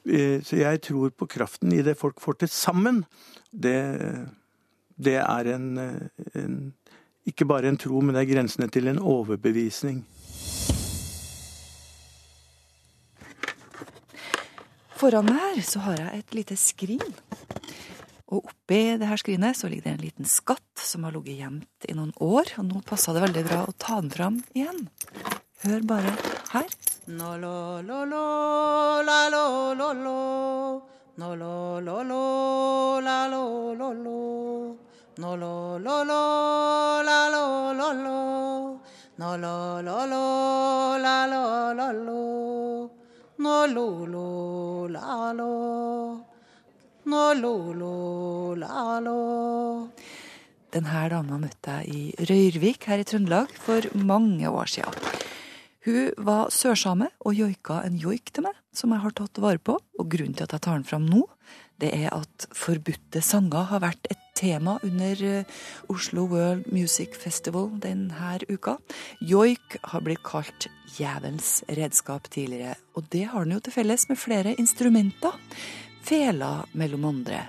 Eh, 0.04 0.42
så 0.44 0.60
jeg 0.60 0.82
tror 0.82 1.10
på 1.10 1.26
kraften 1.26 1.72
i 1.72 1.82
det 1.82 1.96
folk 1.98 2.20
får 2.20 2.40
til 2.40 2.48
sammen. 2.48 3.04
Det, 3.50 3.80
det 4.96 5.16
er 5.24 5.54
en, 5.56 5.66
en 6.34 6.74
ikke 7.28 7.46
bare 7.48 7.68
en 7.68 7.78
tro, 7.80 8.00
men 8.00 8.16
det 8.16 8.24
er 8.24 8.32
grensene 8.32 8.68
til 8.72 8.88
en 8.90 9.00
overbevisning. 9.02 10.02
Foran 15.00 15.24
meg 15.30 15.40
her 15.40 15.62
så 15.64 15.80
har 15.86 15.96
jeg 15.96 16.18
et 16.18 16.34
lite 16.36 16.56
skrin. 16.60 17.14
Og 18.30 18.44
oppi 18.44 18.80
det 19.00 19.08
her 19.08 19.18
skrinet 19.18 19.58
så 19.58 19.70
ligger 19.70 19.88
det 19.88 19.94
en 19.94 20.04
liten 20.04 20.28
skatt 20.28 20.82
som 20.84 21.06
har 21.06 21.14
ligget 21.16 21.40
gjemt 21.40 21.88
i 21.88 21.96
noen 21.96 22.12
år. 22.20 22.52
Og 22.60 22.68
nå 22.68 22.82
passa 22.86 23.14
det 23.16 23.24
veldig 23.24 23.44
bra 23.48 23.62
å 23.64 23.74
ta 23.80 23.98
den 24.02 24.12
fram 24.12 24.38
igjen. 24.52 24.86
Hør 25.64 25.82
bare 25.88 26.12
her. 26.52 26.68
No, 27.10 27.32
lo, 27.40 27.80
lo, 27.82 28.04
lo, 28.08 28.26
la, 29.08 29.18
lo, 29.32 29.44
lo, 29.74 29.88
lo. 30.04 30.20
No, 31.20 31.34
lo, 31.34 31.80
lo, 31.80 31.96
lo, 32.04 32.22
la, 33.04 33.18
lo, 33.28 33.74
lo, 33.74 33.90
lo. 34.04 34.20
No, 35.20 35.36
lo, 35.36 35.76
lo, 35.76 36.02
lo, 36.02 37.02
la, 37.02 37.28
lo, 37.28 37.74
lo, 37.74 37.92
lo. 37.92 38.80
No, 39.18 39.36
lo, 39.36 39.82
lo, 39.82 40.06
lo, 40.06 40.96
la, 40.96 41.26
lo, 41.26 41.74
lo, 41.74 41.92
lo. 41.92 42.90
No, 43.36 43.66
lo, 43.66 44.06
lo, 44.06 44.88
la, 44.88 45.32
lo. 45.34 46.24
No, 47.04 47.34
lo, 47.34 47.52
lo, 47.74 48.54
la, 48.56 48.98
lo. 49.04 49.18
Denne 50.72 51.02
dama 51.12 51.36
møtte 51.42 51.76
jeg 51.82 51.92
i 51.92 52.26
Røyrvik 52.30 52.88
her 52.88 53.02
i 53.02 53.04
Trøndelag 53.04 53.52
for 53.60 53.92
mange 53.92 54.48
år 54.48 54.72
siden. 54.72 54.96
Hun 55.84 56.14
var 56.16 56.48
sørsame 56.48 57.10
og 57.20 57.36
joika 57.36 57.82
en 57.84 58.00
joik 58.00 58.32
til 58.32 58.48
meg, 58.48 58.56
som 58.72 58.96
jeg 58.96 59.04
har 59.04 59.12
tatt 59.20 59.44
vare 59.44 59.60
på. 59.60 59.76
Og 60.00 60.08
grunnen 60.16 60.32
til 60.32 60.48
at 60.48 60.56
jeg 60.56 60.64
tar 60.64 60.80
den 60.80 60.88
fram 60.88 61.04
nå, 61.04 61.26
det 61.76 61.92
er 61.92 62.08
at 62.16 62.48
forbudte 62.56 63.20
sanger 63.24 63.68
har 63.68 63.84
vært 63.84 64.08
et 64.08 64.19
tema 64.40 64.78
under 64.82 65.22
eh, 65.24 65.44
Oslo 65.92 66.26
World 66.30 66.72
Music 66.72 67.16
Festival 67.20 67.68
denne 67.82 68.38
uka. 68.48 68.78
Joik 69.20 69.76
har 69.82 70.04
blitt 70.06 70.24
kalt 70.24 70.68
djevelens 70.96 71.60
redskap 71.68 72.30
tidligere, 72.32 72.74
og 72.96 73.08
det 73.12 73.26
har 73.30 73.44
den 73.44 73.58
jo 73.58 73.62
til 73.64 73.76
felles 73.76 74.08
med 74.08 74.20
flere 74.20 74.56
instrumenter. 74.58 75.36
Fela 76.06 76.64
mellom 76.72 77.04
andre. 77.12 77.44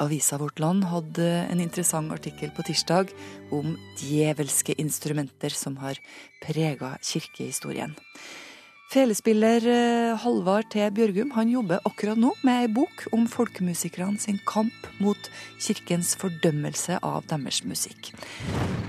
Avisa 0.00 0.38
Vårt 0.40 0.58
Land 0.58 0.86
hadde 0.88 1.26
en 1.50 1.60
interessant 1.60 2.12
artikkel 2.14 2.50
på 2.56 2.64
tirsdag 2.66 3.12
om 3.52 3.76
djevelske 4.00 4.74
instrumenter 4.80 5.52
som 5.52 5.76
har 5.82 6.00
prega 6.42 6.96
kirkehistorien. 7.04 7.92
Felespiller 8.92 9.64
eh, 9.64 10.18
Halvard 10.20 10.66
T. 10.68 10.82
Bjørgum 10.92 11.30
han 11.32 11.48
jobber 11.48 11.80
akkurat 11.88 12.18
nå 12.20 12.34
med 12.44 12.66
ei 12.66 12.68
bok 12.76 13.06
om 13.16 13.24
folkemusikerne 13.30 14.20
sin 14.20 14.36
kamp 14.44 14.88
mot 15.00 15.30
kirkens 15.56 16.10
fordømmelse 16.20 16.98
av 17.00 17.24
deres 17.30 17.62
musikk. 17.64 18.10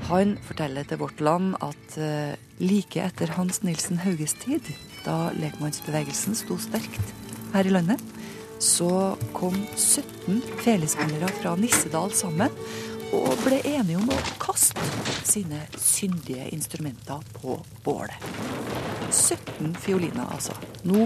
Han 0.09 0.35
forteller 0.43 0.83
til 0.89 0.99
Vårt 0.99 1.23
Land 1.23 1.55
at 1.63 1.95
eh, 1.95 2.35
like 2.59 2.99
etter 2.99 3.31
Hans 3.37 3.61
Nilsen 3.63 4.01
Hauges 4.03 4.35
tid, 4.43 4.67
da 5.05 5.31
lekmannsbevegelsen 5.39 6.35
sto 6.35 6.59
sterkt 6.59 7.15
her 7.55 7.63
i 7.63 7.71
landet, 7.71 8.03
så 8.59 9.15
kom 9.31 9.55
17 9.79 10.43
felespillere 10.65 11.31
fra 11.39 11.55
Nissedal 11.59 12.11
sammen 12.15 12.51
og 13.13 13.37
ble 13.43 13.59
enige 13.67 13.99
om 13.99 14.09
å 14.09 14.19
kaste 14.41 14.83
sine 15.27 15.61
syndige 15.77 16.47
instrumenter 16.55 17.21
på 17.37 17.59
bålet. 17.85 18.17
17 19.13 19.75
fioliner, 19.83 20.25
altså. 20.33 20.55
Nå 20.87 21.05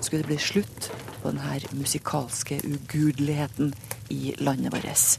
skulle 0.00 0.22
det 0.22 0.30
bli 0.30 0.38
slutt 0.38 0.90
på 1.18 1.32
denne 1.32 1.58
musikalske 1.74 2.60
ugudeligheten 2.62 3.74
i 4.14 4.36
landet 4.38 4.72
vårt. 4.74 5.18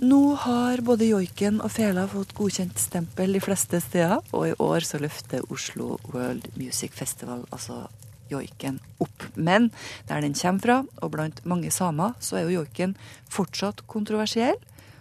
Nå 0.00 0.20
har 0.46 0.80
både 0.80 1.10
joiken 1.10 1.60
og 1.60 1.74
fela 1.74 2.06
fått 2.08 2.32
godkjent 2.38 2.78
stempel 2.80 3.36
de 3.36 3.42
fleste 3.44 3.82
steder, 3.84 4.22
og 4.32 4.46
i 4.48 4.54
år 4.56 4.86
så 4.88 5.00
løfter 5.02 5.44
Oslo 5.52 5.98
World 6.08 6.48
Music 6.56 6.96
Festival 6.96 7.44
altså 7.52 7.82
joiken 8.30 8.80
opp. 9.02 9.26
Men 9.34 9.70
der 10.08 10.24
den 10.24 10.34
kommer 10.34 10.64
fra, 10.64 10.78
og 11.02 11.12
blant 11.14 11.44
mange 11.44 11.70
samer, 11.70 12.16
så 12.20 12.38
er 12.38 12.48
jo 12.48 12.60
joiken 12.62 12.96
fortsatt 13.30 13.86
kontroversiell, 13.90 14.58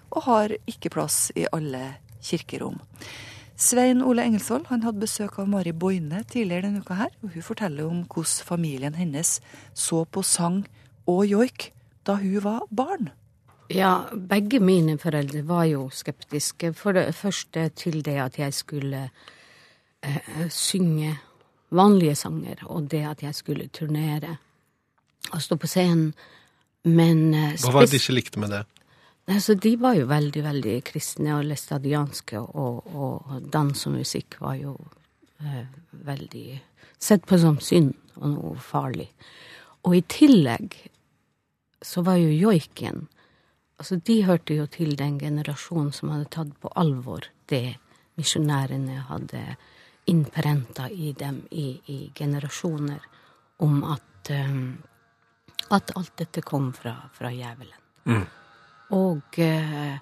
og 0.10 0.26
har 0.26 0.56
ikke 0.68 0.92
plass 0.94 1.30
i 1.38 1.46
alle 1.54 2.00
kirkerom. 2.26 2.80
Svein 3.60 4.02
Ole 4.02 4.24
Engelsvold 4.24 4.70
han 4.70 4.86
hadde 4.86 5.04
besøk 5.04 5.36
av 5.42 5.50
Mari 5.52 5.74
Boine 5.76 6.22
tidligere 6.32 6.70
denne 6.70 6.80
uka 6.80 6.96
her, 6.96 7.12
og 7.22 7.34
hun 7.34 7.44
forteller 7.44 7.90
om 7.90 8.06
hvordan 8.08 8.48
familien 8.48 8.96
hennes 8.96 9.40
så 9.76 10.06
på 10.08 10.24
sang 10.24 10.62
og 11.10 11.26
joik 11.28 11.74
da 12.08 12.16
hun 12.22 12.40
var 12.46 12.64
barn. 12.72 13.12
Ja, 13.70 14.08
begge 14.14 14.62
mine 14.64 14.96
foreldre 14.98 15.44
var 15.46 15.68
jo 15.70 15.90
skeptiske. 15.94 16.72
For 16.74 16.96
det 16.96 17.12
første 17.16 17.68
til 17.78 18.00
det 18.06 18.16
at 18.18 18.40
jeg 18.40 18.54
skulle 18.58 19.10
eh, 20.02 20.48
synge 20.50 21.18
vanlige 21.76 22.16
sanger, 22.16 22.64
og 22.66 22.90
det 22.92 23.04
at 23.06 23.24
jeg 23.24 23.36
skulle 23.36 23.70
turnere 23.74 24.38
og 25.34 25.42
stå 25.42 25.58
på 25.60 25.70
scenen. 25.70 26.14
Men 26.88 27.34
eh, 27.34 27.56
Hva 27.60 27.74
var 27.76 27.86
det 27.86 27.98
de 27.98 28.02
ikke 28.02 28.16
likte 28.16 28.42
med 28.42 28.54
det? 28.56 28.64
Altså, 29.30 29.54
de 29.54 29.76
var 29.78 29.94
jo 29.94 30.08
veldig, 30.10 30.42
veldig 30.44 30.78
kristne 30.88 31.36
og 31.38 31.46
læstadianske, 31.46 32.40
og, 32.40 32.88
og 32.96 33.44
dans 33.54 33.86
og 33.86 33.94
musikk 34.00 34.40
var 34.42 34.56
jo 34.58 34.74
eh, 35.44 35.68
veldig 35.92 36.48
sett 36.98 37.28
på 37.30 37.38
som 37.38 37.60
synd 37.62 37.94
og 38.18 38.32
noe 38.32 38.56
farlig. 38.64 39.10
Og 39.86 40.00
i 40.00 40.02
tillegg 40.10 40.76
så 41.86 42.04
var 42.04 42.20
jo 42.22 42.34
joiken 42.34 43.08
Altså, 43.80 43.96
de 43.96 44.26
hørte 44.28 44.52
jo 44.58 44.66
til 44.68 44.98
den 45.00 45.14
generasjonen 45.22 45.94
som 45.96 46.10
hadde 46.12 46.26
tatt 46.36 46.50
på 46.60 46.68
alvor 46.76 47.30
det 47.48 47.78
misjonærene 48.20 49.06
hadde 49.08 49.44
innprenta 50.10 50.90
i 50.90 51.14
dem 51.18 51.42
i, 51.52 51.68
i, 51.86 51.98
generasjoner, 52.16 53.02
om 53.66 53.82
at, 53.84 54.32
um, 54.34 54.78
at 55.70 55.92
alt 55.96 56.14
dette 56.22 56.44
kom 56.46 56.72
fra, 56.74 56.96
fra 57.14 57.32
djevelen. 57.34 57.82
Mm. 58.10 58.24
Og 58.98 59.42
uh, 59.44 59.98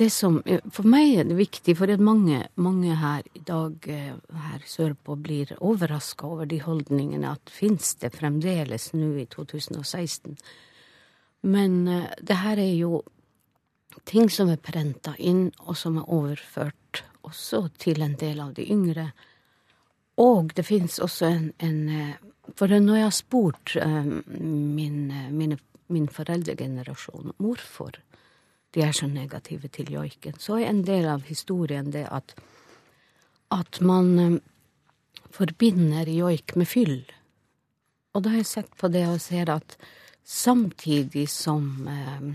det 0.00 0.08
som 0.10 0.38
For 0.72 0.88
meg 0.88 1.10
er 1.20 1.26
det 1.28 1.36
viktig, 1.36 1.74
for 1.76 1.92
at 1.92 2.00
mange, 2.00 2.38
mange 2.56 2.94
her 2.96 3.26
i 3.36 3.42
dag 3.44 3.84
her 3.84 4.64
sørpå 4.66 5.18
blir 5.20 5.52
overraska 5.60 6.26
over 6.26 6.48
de 6.48 6.62
holdningene 6.64 7.34
at 7.34 7.52
fins 7.52 7.92
det 8.00 8.14
fremdeles 8.16 8.94
nå 8.96 9.12
i 9.20 9.26
2016 9.28 10.38
men 11.40 11.88
uh, 11.88 12.08
det 12.20 12.36
her 12.42 12.60
er 12.60 12.74
jo 12.76 13.00
ting 14.08 14.30
som 14.32 14.50
er 14.52 14.60
prenta 14.62 15.14
inn, 15.18 15.50
og 15.66 15.76
som 15.76 15.98
er 16.00 16.12
overført 16.12 16.76
også 17.26 17.68
til 17.78 18.02
en 18.02 18.16
del 18.20 18.40
av 18.40 18.54
de 18.56 18.66
yngre. 18.72 19.10
Og 20.20 20.52
det 20.56 20.66
fins 20.66 20.98
også 21.00 21.26
en, 21.30 21.52
en, 21.58 22.14
For 22.56 22.66
når 22.66 22.96
jeg 22.96 23.06
har 23.06 23.14
spurt 23.14 23.76
uh, 23.76 24.06
min, 24.40 25.12
mine, 25.30 25.58
min 25.88 26.08
foreldregenerasjon 26.08 27.32
hvorfor 27.38 27.94
de 28.74 28.82
er 28.82 28.92
så 28.92 29.06
negative 29.06 29.68
til 29.68 29.92
joiken, 29.92 30.38
så 30.38 30.58
er 30.58 30.68
en 30.70 30.84
del 30.86 31.06
av 31.10 31.22
historien 31.26 31.90
det 31.90 32.06
at, 32.10 32.34
at 33.50 33.80
man 33.80 34.40
forbinder 35.30 36.10
joik 36.10 36.56
med 36.56 36.66
fyll. 36.66 37.00
Og 38.14 38.22
da 38.22 38.34
har 38.34 38.42
jeg 38.42 38.50
sett 38.50 38.76
på 38.78 38.90
det 38.90 39.06
og 39.08 39.20
ser 39.22 39.50
at 39.50 39.78
Samtidig 40.30 41.28
som 41.28 41.88
eh, 41.88 42.26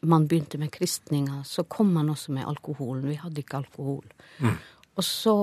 man 0.00 0.26
begynte 0.26 0.58
med 0.58 0.72
kristninga, 0.72 1.42
så 1.44 1.64
kom 1.64 1.92
man 1.92 2.10
også 2.10 2.32
med 2.32 2.48
alkoholen. 2.48 3.08
Vi 3.08 3.18
hadde 3.20 3.42
ikke 3.42 3.60
alkohol. 3.60 4.06
Mm. 4.38 4.56
Og 4.96 5.04
så 5.04 5.36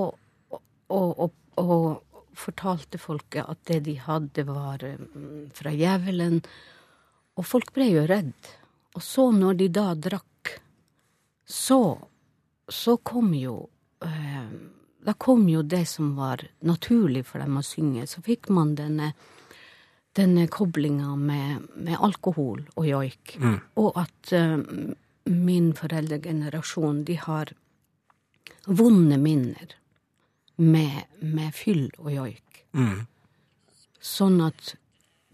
og, 0.88 1.20
og, 1.20 1.32
og, 1.62 2.04
fortalte 2.38 3.00
folket 3.02 3.50
at 3.50 3.63
det 3.65 3.80
de 3.88 3.96
hadde, 3.98 4.43
var 4.46 4.84
um, 4.86 5.48
fra 5.58 5.72
djevelen. 5.74 6.36
Og 7.34 7.48
folk 7.50 7.72
ble 7.74 7.88
jo 7.89 8.04
redd. 8.06 8.52
Og 8.93 9.02
så, 9.02 9.32
når 9.34 9.58
de 9.58 9.67
da 9.74 9.88
drakk, 9.98 10.52
så, 11.50 11.80
så 12.70 12.93
kom 13.02 13.34
jo 13.34 13.56
eh, 14.06 14.52
da 15.08 15.13
kom 15.13 15.50
jo 15.50 15.62
det 15.63 15.86
som 15.86 16.15
var 16.17 16.41
naturlig 16.67 17.24
for 17.30 17.39
dem 17.39 17.58
å 17.58 17.65
synge. 17.65 18.06
Så 18.12 18.22
fikk 18.26 18.50
man 18.52 18.76
denne, 18.76 19.13
denne 20.17 20.47
koblinga 20.51 21.15
med, 21.15 21.67
med, 21.75 21.97
alkohol 22.01 22.63
og 22.75 22.88
joik. 22.88 23.36
Mm. 23.41 23.60
Og 23.82 23.99
at 24.01 24.34
uh, 24.34 24.58
min 25.30 25.69
foreldregenerasjon, 25.77 27.03
de 27.08 27.17
har 27.21 27.53
vonde 28.65 29.19
minner 29.21 29.75
med, 30.56 31.03
med 31.19 31.53
fyll 31.56 31.88
og 31.99 32.12
joik. 32.15 32.63
Mm. 32.73 33.06
Sånn 34.01 34.41
at 34.45 34.73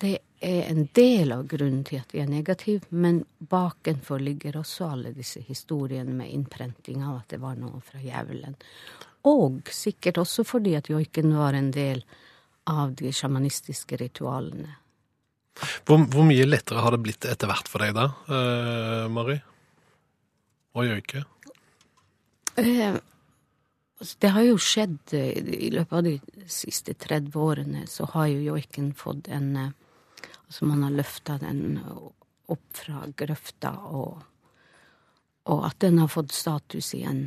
det 0.03 0.17
er 0.43 0.67
en 0.67 0.87
del 0.91 1.31
av 1.31 1.45
grunnen 1.47 1.85
til 1.87 2.01
at 2.01 2.11
de 2.11 2.19
er 2.19 2.27
negative, 2.27 2.89
men 2.89 3.21
bakenfor 3.39 4.19
ligger 4.19 4.59
også 4.59 4.89
alle 4.95 5.13
disse 5.15 5.39
historiene 5.47 6.11
med 6.11 6.33
innprenting 6.33 7.05
av 7.05 7.21
at 7.21 7.31
det 7.35 7.39
var 7.43 7.55
noe 7.59 7.79
fra 7.85 8.01
djevelen. 8.03 8.57
Og 9.31 9.71
sikkert 9.71 10.19
også 10.19 10.43
fordi 10.43 10.75
at 10.75 10.91
joiken 10.91 11.31
var 11.37 11.55
en 11.55 11.71
del 11.71 12.03
av 12.03 12.19
de 12.65 13.11
sjamanistiske 13.11 13.97
ritualene. 13.99 14.77
Hvor, 15.85 15.99
hvor, 16.09 16.25
mye 16.25 16.45
lettere 16.47 16.81
har 16.81 16.95
det 16.95 17.03
blitt 17.03 17.27
etter 17.29 17.49
hvert 17.49 17.69
for 17.69 17.83
deg 17.83 17.93
da, 17.93 18.07
eh, 18.25 19.05
Mari? 19.13 19.37
Å 20.73 20.85
joike? 20.87 21.21
Eh, 22.57 22.97
altså 23.99 24.17
det 24.25 24.31
har 24.33 24.47
jo 24.47 24.57
skjedd 24.57 25.13
eh, 25.13 25.37
i 25.67 25.69
løpet 25.73 25.99
av 25.99 26.07
de 26.07 26.47
siste 26.49 26.95
30 26.97 27.37
årene, 27.37 27.85
så 27.89 28.09
har 28.15 28.31
jo 28.31 28.53
joiken 28.53 28.93
fått 28.97 29.29
en 29.29 29.73
Altså 30.43 30.67
man 30.69 30.83
har 30.85 30.91
løfta 30.93 31.39
den 31.41 31.79
opp 32.53 32.77
fra 32.77 33.07
grøfta, 33.17 33.71
og, 33.89 34.19
og, 35.49 35.63
at 35.65 35.79
den 35.81 35.97
har 35.97 36.11
fått 36.13 36.35
status 36.35 36.91
igjen. 36.93 37.23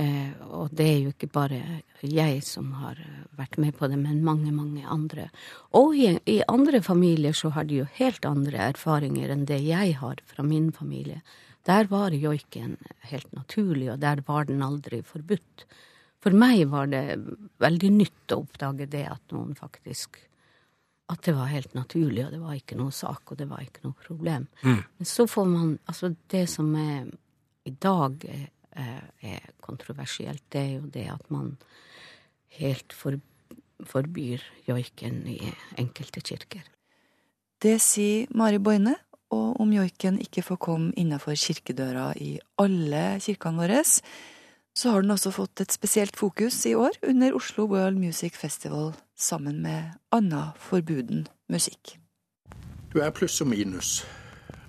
Eh, 0.00 0.32
og 0.48 0.72
det 0.76 0.86
er 0.86 0.98
jo 1.02 1.12
ikke 1.12 1.28
bare 1.32 1.60
jeg 2.00 2.40
som 2.46 2.70
har 2.78 3.00
vært 3.36 3.58
med 3.60 3.74
på 3.76 3.88
det, 3.90 3.98
men 4.00 4.22
mange, 4.24 4.52
mange 4.54 4.86
andre. 4.88 5.28
Og 5.76 5.96
i, 5.98 6.14
i 6.30 6.40
andre 6.48 6.80
familier 6.84 7.36
så 7.36 7.52
har 7.56 7.68
de 7.68 7.82
jo 7.82 7.90
helt 7.98 8.24
andre 8.28 8.70
erfaringer 8.70 9.32
enn 9.34 9.46
det 9.48 9.60
jeg 9.66 9.98
har 10.00 10.22
fra 10.30 10.46
min 10.46 10.70
familie. 10.72 11.20
Der 11.68 11.90
var 11.90 12.14
joiken 12.16 12.78
helt 13.10 13.32
naturlig, 13.36 13.90
og 13.92 14.00
der 14.00 14.22
var 14.26 14.48
den 14.48 14.64
aldri 14.64 15.02
forbudt. 15.04 15.66
For 16.20 16.36
meg 16.36 16.66
var 16.72 16.88
det 16.92 17.04
veldig 17.60 17.92
nytt 17.92 18.32
å 18.32 18.42
oppdage 18.42 18.88
det 18.92 19.06
at 19.08 19.34
noen 19.34 19.54
faktisk 19.58 20.20
at 21.10 21.24
det 21.26 21.34
var 21.34 21.50
helt 21.50 21.72
naturlig, 21.74 22.22
og 22.22 22.32
det 22.32 22.38
var 22.38 22.54
ikke 22.54 22.78
noe 22.78 22.94
sak, 22.94 23.32
og 23.32 23.38
det 23.40 23.48
var 23.50 23.64
ikke 23.64 23.82
noe 23.82 23.96
problem. 23.98 24.46
Mm. 24.62 24.78
Men 24.78 25.08
så 25.08 25.26
får 25.26 25.48
man 25.50 25.78
Altså, 25.90 26.14
det 26.30 26.46
som 26.48 26.70
er 26.78 27.08
i 27.66 27.72
dag 27.74 28.24
er, 28.72 29.10
er 29.22 29.52
kontroversielt, 29.64 30.42
det 30.52 30.60
er 30.60 30.72
jo 30.78 30.90
det 30.92 31.06
at 31.12 31.30
man 31.30 31.56
helt 32.60 32.92
for, 32.92 33.18
forbyr 33.86 34.42
joiken 34.68 35.22
i 35.30 35.38
enkelte 35.78 36.20
kirker. 36.20 36.66
Det 37.60 37.76
sier 37.82 38.30
Mari 38.34 38.58
Boine, 38.58 38.96
og 39.30 39.60
om 39.62 39.72
joiken 39.72 40.18
ikke 40.22 40.42
får 40.42 40.58
komme 40.58 40.92
innenfor 40.98 41.36
kirkedøra 41.38 42.10
i 42.18 42.38
alle 42.58 43.20
kirkene 43.22 43.62
våre, 43.62 43.82
så 44.74 44.94
har 44.94 45.02
den 45.02 45.14
også 45.14 45.32
fått 45.34 45.60
et 45.62 45.74
spesielt 45.74 46.16
fokus 46.16 46.64
i 46.66 46.74
år 46.74 46.96
under 47.06 47.34
Oslo 47.36 47.66
World 47.70 47.98
Music 47.98 48.38
Festival 48.38 48.94
sammen 49.18 49.60
med 49.62 49.92
annen 50.14 50.54
forbuden 50.56 51.26
musikk. 51.50 51.98
Du 52.90 52.98
er 52.98 53.10
pluss 53.14 53.40
og 53.40 53.50
minus. 53.52 54.00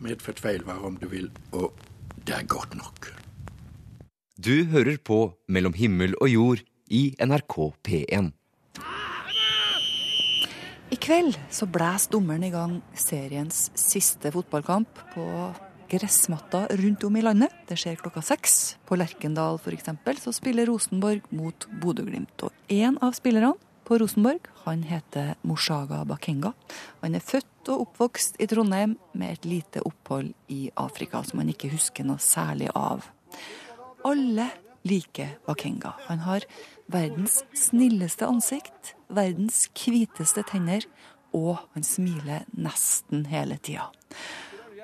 Medfødt 0.02 0.42
feilvare 0.42 0.86
om 0.86 0.98
du 0.98 1.08
vil, 1.10 1.32
og 1.54 1.78
det 2.28 2.36
er 2.36 2.46
godt 2.50 2.76
nok. 2.76 3.21
Du 4.42 4.64
hører 4.72 4.96
på 4.98 5.18
Mellom 5.54 5.76
himmel 5.78 6.16
og 6.18 6.30
jord 6.32 6.62
i 6.90 7.02
NRK 7.22 7.56
P1. 7.86 8.30
I 10.90 10.98
kveld 10.98 11.38
så 11.54 11.68
blæs 11.70 12.08
dommeren 12.10 12.48
i 12.48 12.50
gang 12.50 12.80
seriens 12.98 13.68
siste 13.78 14.32
fotballkamp 14.34 15.04
på 15.14 15.28
gressmatta 15.92 16.64
rundt 16.82 17.06
om 17.06 17.20
i 17.20 17.24
landet. 17.28 17.54
Det 17.70 17.78
skjer 17.84 18.02
klokka 18.02 18.24
seks. 18.26 18.58
På 18.88 18.98
Lerkendal 18.98 19.62
f.eks. 19.62 19.92
så 20.24 20.34
spiller 20.34 20.72
Rosenborg 20.72 21.28
mot 21.30 21.70
Bodø-Glimt. 21.84 22.48
Og 22.48 22.74
en 22.82 22.98
av 22.98 23.14
spillerne 23.20 23.54
på 23.86 24.02
Rosenborg 24.02 24.50
han 24.66 24.88
heter 24.90 25.36
Moshaga 25.46 26.02
Bakenga. 26.08 26.56
Han 27.06 27.14
er 27.20 27.30
født 27.30 27.76
og 27.76 27.90
oppvokst 27.92 28.42
i 28.42 28.50
Trondheim 28.50 28.98
med 29.14 29.38
et 29.38 29.46
lite 29.46 29.86
opphold 29.86 30.34
i 30.50 30.72
Afrika 30.82 31.22
som 31.28 31.44
han 31.44 31.54
ikke 31.54 31.76
husker 31.76 32.10
noe 32.10 32.18
særlig 32.18 32.74
av. 32.74 33.06
Alle 34.04 34.50
liker 34.88 35.38
Bakenga. 35.46 35.94
Han 36.08 36.24
har 36.26 36.46
verdens 36.92 37.44
snilleste 37.54 38.26
ansikt, 38.26 38.96
verdens 39.14 39.68
hviteste 39.78 40.44
tenner, 40.50 40.88
og 41.38 41.62
han 41.76 41.86
smiler 41.86 42.48
nesten 42.58 43.28
hele 43.32 43.60
tida. 43.62 43.92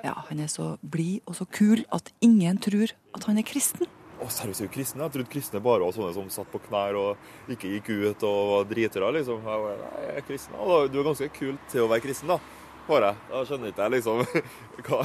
Ja, 0.04 0.14
Han 0.28 0.38
er 0.38 0.46
så 0.46 0.76
blid 0.82 1.26
og 1.26 1.34
så 1.34 1.44
kul 1.44 1.82
at 1.90 2.12
ingen 2.22 2.58
tror 2.62 2.94
at 3.14 3.24
han 3.26 3.38
er 3.38 3.42
kristen. 3.42 3.88
Å, 4.18 4.26
seriøst, 4.30 4.62
er 4.62 4.70
du 4.70 4.74
kristen? 4.74 5.02
Jeg 5.02 5.14
trodde 5.14 5.30
kristne 5.30 5.60
bare 5.62 5.82
var 5.82 5.94
sånne 5.94 6.14
som 6.14 6.30
satt 6.30 6.48
på 6.50 6.60
knær 6.64 6.96
og 6.98 7.50
ikke 7.50 7.70
gikk 7.74 7.90
ut 7.90 8.24
og 8.26 8.38
var 8.52 8.64
dritere, 8.70 9.10
liksom. 9.14 9.44
Jeg 9.46 10.14
er 10.14 10.24
kristen. 10.26 10.56
Og 10.58 10.90
du 10.90 10.98
er 10.98 11.06
ganske 11.06 11.28
kul 11.34 11.58
til 11.70 11.84
å 11.84 11.90
være 11.90 12.06
kristen, 12.06 12.30
da. 12.30 12.38
Bare. 12.88 13.10
Da 13.28 13.42
skjønner 13.44 13.68
ikke 13.68 13.84
jeg 13.84 13.92
liksom 13.98 14.22
hva 14.86 15.00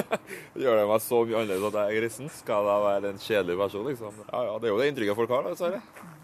Gjør 0.62 0.76
det 0.76 0.88
meg 0.90 0.98
så 1.00 1.20
mye 1.24 1.38
annerledes 1.40 1.68
at 1.70 1.78
jeg 1.78 1.84
er 1.84 2.02
kristen? 2.02 2.32
Skal 2.32 2.68
jeg 2.68 2.82
være 2.86 3.12
en 3.12 3.22
kjedelig 3.22 3.60
person, 3.62 3.86
liksom? 3.88 4.18
Ja 4.26 4.42
ja, 4.48 4.56
det 4.60 4.68
er 4.68 4.74
jo 4.74 4.80
det 4.80 4.88
inntrykket 4.92 5.20
folk 5.22 5.32
har, 5.32 5.46
dessverre. 5.48 5.80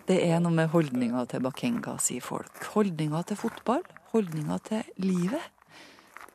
Det 0.09 0.19
er 0.25 0.43
noe 0.45 0.53
med 0.57 0.69
holdninga 0.73 1.25
til 1.29 1.45
Bakenga, 1.45 1.97
sier 2.01 2.25
folk. 2.25 2.61
Holdninga 2.75 3.23
til 3.29 3.41
fotball. 3.41 3.87
Holdninga 4.13 4.61
til 4.69 4.85
livet. 5.01 5.49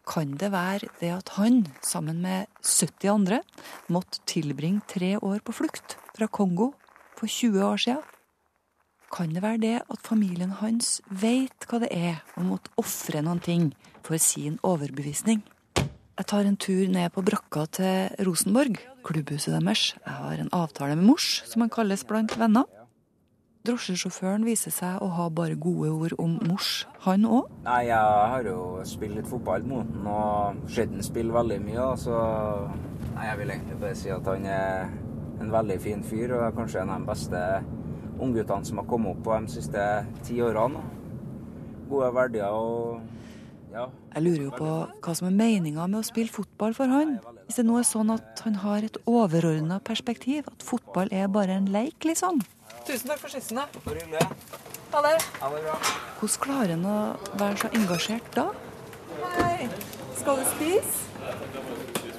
Kan 0.10 0.34
det 0.42 0.50
være 0.52 0.90
det 1.00 1.14
at 1.16 1.30
han, 1.38 1.62
sammen 1.86 2.20
med 2.26 2.50
70 2.66 3.08
andre, 3.14 3.40
måtte 3.88 4.20
tilbringe 4.28 4.84
tre 4.90 5.16
år 5.22 5.40
på 5.46 5.56
flukt 5.56 5.96
fra 6.18 6.28
Kongo 6.28 6.74
for 7.16 7.30
20 7.30 7.64
år 7.70 7.80
siden? 7.86 8.04
Kan 9.14 9.36
det 9.36 9.44
være 9.46 9.62
det 9.62 9.76
at 9.86 10.02
familien 10.02 10.58
hans 10.58 10.98
veit 11.08 11.70
hva 11.70 11.80
det 11.84 11.94
er 11.94 12.24
å 12.34 12.44
måtte 12.44 12.74
ofre 12.82 13.22
noen 13.22 13.42
ting 13.46 13.68
for 14.04 14.20
sin 14.22 14.60
overbevisning? 14.63 15.44
Jeg 16.13 16.28
tar 16.30 16.46
en 16.46 16.58
tur 16.62 16.86
ned 16.94 17.10
på 17.10 17.24
brakka 17.26 17.63
til 17.74 18.26
Rosenborg, 18.28 18.78
klubbhuset 19.02 19.56
deres. 19.56 19.96
Jeg 20.06 20.13
har 20.13 20.42
en 20.44 20.52
avtale 20.54 20.96
med 20.96 21.08
mors, 21.08 21.42
som 21.50 21.63
han 21.66 21.72
kalles 21.74 22.04
blant 22.06 22.36
venner. 22.38 22.68
Drosjesjåføren 23.63 24.44
viser 24.46 24.74
seg 24.76 25.00
å 25.02 25.08
ha 25.16 25.30
bare 25.32 25.56
gode 25.56 25.89
ord 25.89 26.13
om 26.20 26.36
mors, 26.46 26.84
han 27.06 27.24
òg? 27.26 27.48
Jeg 27.63 27.96
har 27.96 28.46
jo 28.46 28.84
spilt 28.86 29.16
litt 29.18 29.30
fotball 29.32 29.63
mot 29.66 29.88
ham 29.88 30.10
og 30.12 30.68
sett 30.68 30.92
ham 30.92 31.02
spille 31.02 31.34
veldig 31.34 31.62
mye. 31.63 31.88
Så 31.98 32.20
nei, 33.16 33.30
jeg 33.30 33.39
vil 33.39 33.56
egentlig 33.56 33.80
bare 33.82 33.98
si 34.04 34.12
at 34.13 34.28
han 34.28 34.46
er 34.52 34.92
en 35.39 35.54
veldig 35.56 35.80
fin 35.82 36.04
fyr 36.04 36.36
og 36.36 36.44
er 36.46 36.58
kanskje 36.60 36.84
en 36.84 36.94
av 36.94 37.02
de 37.02 37.10
beste 37.10 37.42
ungguttene 38.20 38.68
som 38.68 38.84
har 38.84 38.88
kommet 38.92 39.16
opp 39.16 39.26
på 39.26 39.39
de 39.48 39.56
siste 39.56 39.88
ti 40.28 40.38
årene. 40.44 40.84
Gode 41.89 42.13
verdier 42.20 42.54
og. 42.54 43.02
Jeg 43.74 44.22
lurer 44.22 44.44
jo 44.46 44.52
på 44.54 44.72
hva 45.02 45.14
som 45.18 45.28
er 45.30 45.34
meninga 45.34 45.88
med 45.90 46.04
å 46.04 46.06
spille 46.06 46.30
fotball 46.30 46.76
for 46.78 46.92
han. 46.92 47.16
Hvis 47.48 47.58
det 47.58 47.66
nå 47.66 47.80
er 47.80 47.88
sånn 47.88 48.14
at 48.14 48.44
han 48.46 48.60
har 48.62 48.86
et 48.86 49.00
overordna 49.10 49.80
perspektiv, 49.82 50.46
at 50.52 50.66
fotball 50.66 51.10
er 51.12 51.32
bare 51.34 51.58
en 51.58 51.72
leik, 51.74 52.06
liksom. 52.06 52.44
Tusen 52.86 53.10
takk 53.10 53.24
for 53.24 53.34
skissene. 53.34 53.66
Ha 54.94 55.02
det. 55.08 55.16
Ha 55.42 55.50
det. 55.50 55.64
Hvordan 56.20 56.44
klarer 56.44 56.76
han 56.76 56.86
å 56.86 56.98
være 57.40 57.64
så 57.64 57.72
engasjert 57.80 58.30
da? 58.38 58.46
Hei. 59.40 59.70
Skal 60.20 60.38
du 60.38 60.46
spise? 60.54 61.10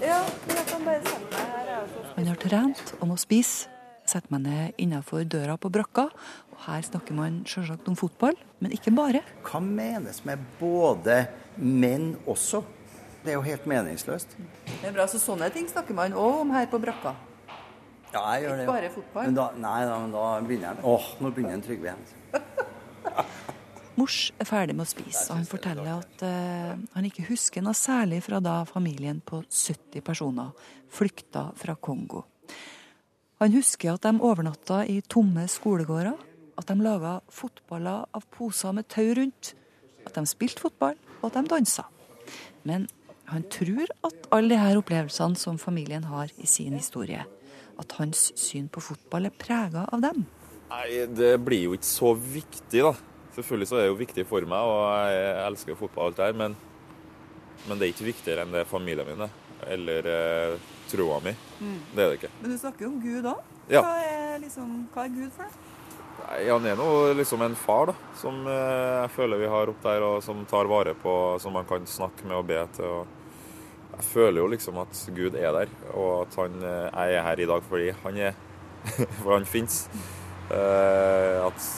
Ja, 0.02 0.18
jeg 0.50 0.64
kan 0.68 0.82
bare 0.84 1.04
sette 1.06 1.30
meg 1.30 1.70
her. 1.70 1.86
Han 2.16 2.32
har 2.32 2.42
trent 2.42 2.96
og 2.98 3.12
må 3.12 3.20
spise. 3.20 3.70
Setter 4.04 4.34
meg 4.34 4.42
ned 4.44 4.82
innenfor 4.82 5.22
døra 5.24 5.54
på 5.56 5.70
brakka. 5.72 6.10
Og 6.52 6.58
her 6.66 6.82
snakker 6.84 7.16
man 7.16 7.38
selvsagt 7.48 7.88
om 7.88 7.96
fotball, 7.96 8.36
men 8.60 8.74
ikke 8.74 8.92
bare. 8.92 9.22
Hva 9.46 9.62
menes 9.64 10.20
med 10.28 10.42
både 10.60 11.22
menn 11.56 12.14
også? 12.26 12.62
Det 13.24 13.32
er 13.32 13.38
jo 13.38 13.44
helt 13.46 13.68
meningsløst. 13.68 14.34
Det 14.68 14.88
er 14.88 14.92
bra, 14.92 15.06
så 15.08 15.20
Sånne 15.22 15.48
ting 15.54 15.68
snakker 15.70 15.96
man 15.96 16.12
òg 16.12 16.42
om 16.42 16.52
her 16.52 16.66
på 16.68 16.80
brakka. 16.82 17.14
Ja, 18.14 18.22
jeg 18.36 18.44
gjør 18.44 18.58
det. 18.58 18.66
Ikke 18.66 18.74
bare 18.74 18.90
fotball? 18.94 19.30
Men 19.30 19.38
da, 19.38 19.46
nei, 19.58 19.78
da, 19.88 19.96
men 20.02 20.12
da 20.14 20.26
begynner 20.44 20.70
jeg 20.70 20.86
Åh, 20.92 21.08
nå 21.24 21.30
begynner 21.34 21.56
en 21.56 21.64
Trygve 21.64 21.90
igjen. 21.90 22.04
Mors 23.98 24.18
er 24.42 24.48
ferdig 24.48 24.74
med 24.74 24.84
å 24.84 24.90
spise, 24.90 25.24
og 25.28 25.38
han 25.38 25.46
forteller 25.46 25.88
at 25.92 26.22
uh, 26.26 26.74
han 26.96 27.06
ikke 27.06 27.28
husker 27.28 27.62
noe 27.62 27.76
særlig 27.78 28.20
fra 28.26 28.40
da 28.42 28.56
familien 28.66 29.20
på 29.22 29.38
70 29.46 30.02
personer 30.02 30.50
flykta 30.94 31.46
fra 31.58 31.76
Kongo. 31.78 32.24
Han 33.42 33.54
husker 33.54 33.94
at 33.94 34.06
de 34.06 34.18
overnatta 34.18 34.82
i 34.90 34.98
tomme 35.10 35.46
skolegårder, 35.50 36.18
at 36.58 36.70
de 36.70 36.76
laga 36.82 37.20
fotballer 37.34 38.06
av 38.14 38.26
poser 38.34 38.74
med 38.74 38.90
tau 38.90 39.06
rundt, 39.18 39.54
at 40.06 40.18
de 40.18 40.26
spilte 40.26 40.62
fotball, 40.66 40.98
og 41.24 41.32
at 41.32 41.40
de 41.40 41.50
dansa. 41.54 41.86
Men 42.68 42.86
han 43.30 43.46
tror 43.52 43.88
at 44.04 44.28
alle 44.34 44.52
disse 44.52 44.80
opplevelsene 44.82 45.40
som 45.40 45.58
familien 45.60 46.04
har 46.10 46.32
i 46.36 46.48
sin 46.48 46.76
historie, 46.76 47.24
at 47.80 47.96
hans 47.98 48.28
syn 48.38 48.68
på 48.68 48.82
fotball 48.84 49.30
er 49.30 49.38
prega 49.38 49.86
av 49.88 50.04
dem. 50.04 50.26
Nei, 50.70 51.04
det 51.08 51.36
blir 51.44 51.68
jo 51.68 51.74
ikke 51.76 51.88
så 51.88 52.12
viktig, 52.14 52.84
da. 52.84 52.92
Selvfølgelig 53.34 53.70
så 53.70 53.78
er 53.78 53.84
det 53.84 53.90
jo 53.90 53.98
viktig 53.98 54.26
for 54.28 54.46
meg, 54.48 54.68
og 54.68 54.84
jeg 55.10 55.32
elsker 55.48 55.78
fotball 55.78 56.06
og 56.06 56.12
alt 56.12 56.20
det 56.20 56.28
her, 56.28 56.38
men, 56.44 56.54
men 57.64 57.80
det 57.80 57.86
er 57.86 57.94
ikke 57.94 58.10
viktigere 58.12 58.44
enn 58.44 58.54
det 58.54 58.62
er 58.62 58.70
familien 58.70 59.08
min 59.08 59.26
er. 59.26 59.40
Eller 59.74 60.08
eh, 60.10 60.70
troa 60.90 61.20
mi. 61.24 61.32
Mm. 61.60 61.78
Det 61.94 62.04
er 62.04 62.10
det 62.10 62.18
ikke. 62.18 62.32
Men 62.42 62.52
du 62.52 62.58
snakker 62.60 62.84
jo 62.84 62.90
om 62.92 62.98
Gud 63.02 63.28
òg. 63.30 63.52
Ja. 63.72 63.80
Hva, 63.80 63.94
liksom, 64.42 64.74
hva 64.92 65.06
er 65.06 65.14
Gud 65.14 65.30
for 65.32 65.48
deg? 65.48 65.73
Nei, 66.22 66.48
Han 66.48 66.66
er 66.66 66.78
nå 66.78 66.88
liksom 67.18 67.42
en 67.44 67.56
far, 67.58 67.90
da, 67.90 67.94
som 68.18 68.46
eh, 68.46 69.02
jeg 69.04 69.12
føler 69.16 69.42
vi 69.42 69.50
har 69.50 69.70
opp 69.72 69.84
der, 69.84 70.06
og 70.06 70.22
som 70.24 70.42
tar 70.50 70.70
vare 70.70 70.94
på, 70.98 71.12
som 71.42 71.54
man 71.56 71.68
kan 71.68 71.86
snakke 71.88 72.26
med 72.28 72.38
og 72.38 72.48
be 72.48 72.60
til. 72.76 72.90
og 72.90 73.94
Jeg 73.94 74.08
føler 74.10 74.42
jo 74.42 74.50
liksom 74.50 74.80
at 74.82 75.04
Gud 75.16 75.38
er 75.38 75.54
der, 75.60 75.72
og 75.92 76.24
at 76.24 76.38
han, 76.42 76.58
eh, 76.62 76.90
jeg 76.90 77.18
er 77.18 77.26
her 77.28 77.44
i 77.44 77.48
dag 77.52 77.70
fordi 77.70 77.90
han 78.04 78.20
er. 78.30 78.42
For 79.22 79.32
han 79.32 79.48
fins. 79.48 79.84
Eh, 80.52 81.38
at 81.40 81.70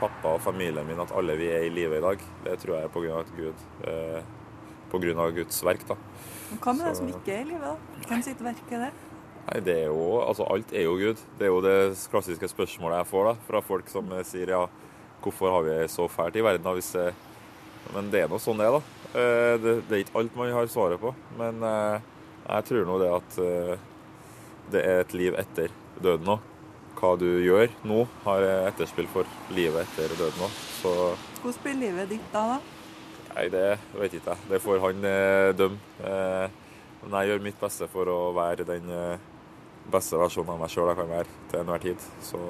pappa 0.00 0.36
og 0.36 0.42
familien 0.44 0.86
min, 0.88 1.00
at 1.00 1.12
alle 1.16 1.36
vi 1.36 1.48
er 1.52 1.64
i 1.66 1.72
live 1.72 1.98
i 1.98 2.04
dag, 2.04 2.26
det 2.44 2.58
tror 2.60 2.76
jeg 2.76 2.88
er 2.88 2.92
på 2.92 3.04
grunn 3.04 3.18
av 3.18 3.26
at 3.26 3.32
Gud 3.36 3.66
På 4.90 4.98
grunn 4.98 5.20
av 5.22 5.30
Guds 5.36 5.60
verk, 5.62 5.84
da. 5.86 5.94
Hva 6.58 6.72
med 6.74 6.88
det 6.88 6.96
som 6.98 7.08
ikke 7.12 7.36
er 7.36 7.44
i 7.44 7.50
livet, 7.52 7.62
da? 7.62 8.04
Hvem 8.08 8.22
sitt 8.26 8.40
verk 8.42 8.72
er 8.74 8.88
det? 8.88 9.09
Nei, 9.48 9.60
det 9.66 9.74
er 9.82 9.88
jo, 9.88 10.20
altså 10.22 10.44
Alt 10.52 10.72
er 10.76 10.84
jo 10.86 10.98
Gud. 11.00 11.20
Det 11.38 11.46
er 11.46 11.50
jo 11.50 11.62
det 11.64 11.76
klassiske 12.12 12.48
spørsmålet 12.52 13.00
jeg 13.00 13.10
får 13.10 13.24
da, 13.30 13.34
fra 13.48 13.62
folk 13.64 13.88
som 13.90 14.12
sier 14.28 14.52
ja, 14.54 14.62
hvorfor 15.24 15.52
har 15.54 15.66
vi 15.66 15.74
det 15.80 15.90
så 15.92 16.06
fælt 16.10 16.36
i 16.38 16.44
verden? 16.44 16.64
da, 16.66 16.74
hvis 16.76 16.92
det... 16.96 17.10
Men 17.94 18.10
det 18.12 18.20
er 18.22 18.28
nå 18.30 18.36
sånn 18.38 18.60
det 18.60 18.66
er, 18.68 18.76
da. 18.76 18.80
Eh, 19.18 19.54
Det, 19.62 19.72
det 19.88 19.96
er 19.96 20.02
ikke 20.04 20.20
alt 20.20 20.36
man 20.38 20.52
har 20.54 20.68
svaret 20.70 21.00
på. 21.02 21.14
Men 21.38 21.62
eh, 21.66 22.04
jeg 22.44 22.68
tror 22.68 22.86
nå 22.86 22.98
det 23.00 23.10
at 23.16 23.38
eh, 23.42 23.72
det 24.70 24.82
er 24.86 25.00
et 25.02 25.14
liv 25.16 25.38
etter 25.40 25.72
døden 25.98 26.34
òg. 26.36 26.46
Hva 27.00 27.14
du 27.16 27.26
gjør 27.40 27.70
nå, 27.88 28.02
har 28.26 28.44
etterspill 28.68 29.08
for 29.10 29.28
livet 29.56 29.88
etter 29.88 30.12
døden 30.18 30.44
òg. 30.44 30.60
Så 30.82 30.92
Hvordan 31.40 31.64
blir 31.64 31.78
livet 31.80 32.12
ditt 32.12 32.28
da? 32.34 32.44
da? 32.52 32.60
Nei, 33.30 33.46
det 33.48 33.66
vet 33.96 34.18
ikke 34.18 34.34
jeg. 34.34 34.48
Det 34.50 34.60
får 34.60 34.82
han 34.84 35.04
dømme. 35.56 35.78
Men 37.00 37.14
jeg 37.16 37.30
gjør 37.30 37.44
mitt 37.46 37.60
beste 37.62 37.88
for 37.88 38.10
å 38.12 38.18
være 38.36 38.66
den 38.68 38.90
beste 39.92 40.18
versjonen 40.20 40.54
av 40.54 40.60
meg 40.62 40.72
sjøl 40.72 40.90
jeg 40.90 40.98
kan 41.00 41.10
være 41.10 41.38
til 41.50 41.60
enhver 41.60 41.82
tid. 41.84 42.06
Så 42.24 42.40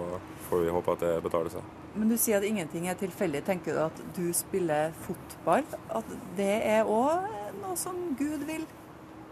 får 0.48 0.64
vi 0.64 0.74
håpe 0.74 0.96
at 0.96 1.04
det 1.04 1.14
betaler 1.24 1.54
seg. 1.54 1.70
Men 1.94 2.12
du 2.12 2.16
sier 2.20 2.38
at 2.38 2.46
ingenting 2.46 2.86
er 2.90 2.98
tilfeldig. 2.98 3.42
Tenker 3.46 3.76
du 3.76 3.82
at 3.84 4.02
du 4.16 4.26
spiller 4.36 4.94
fotball? 5.06 5.66
At 5.90 6.14
det 6.38 6.52
er 6.66 6.88
òg 6.88 7.26
noe 7.62 7.76
som 7.78 7.98
Gud 8.18 8.46
vil? 8.48 8.66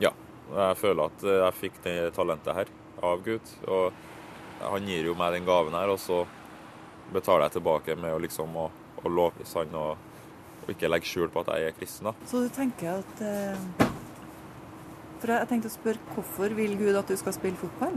Ja. 0.03 0.15
Jeg 0.49 0.77
føler 0.81 1.11
at 1.11 1.25
jeg 1.29 1.57
fikk 1.59 1.81
det 1.85 1.97
talentet 2.17 2.57
her 2.57 2.71
av 3.05 3.23
Gud. 3.25 3.53
Og 3.69 3.93
han 4.63 4.89
gir 4.89 5.11
jo 5.11 5.17
meg 5.19 5.37
den 5.37 5.47
gaven 5.47 5.77
her, 5.77 5.93
og 5.93 6.01
så 6.03 6.23
betaler 7.13 7.47
jeg 7.47 7.59
tilbake 7.59 7.97
med 8.01 8.15
å 8.15 8.21
liksom 8.23 8.57
å, 8.59 8.69
å 9.05 9.13
lovprise 9.13 9.63
han 9.63 9.77
og, 9.79 10.09
og 10.65 10.73
ikke 10.73 10.91
legge 10.91 11.09
skjul 11.09 11.31
på 11.33 11.45
at 11.45 11.53
jeg 11.55 11.69
er 11.69 11.77
kristen. 11.77 12.11
da. 12.11 12.29
Så 12.29 12.43
du 12.45 12.49
tenker 12.53 12.99
at 12.99 13.23
eh, 13.25 13.87
For 15.19 15.35
jeg 15.35 15.51
tenkte 15.51 15.71
å 15.71 15.75
spørre 15.75 16.15
hvorfor 16.15 16.55
vil 16.55 16.77
Gud 16.79 16.97
at 16.99 17.11
du 17.11 17.17
skal 17.19 17.35
spille 17.35 17.59
fotball? 17.59 17.97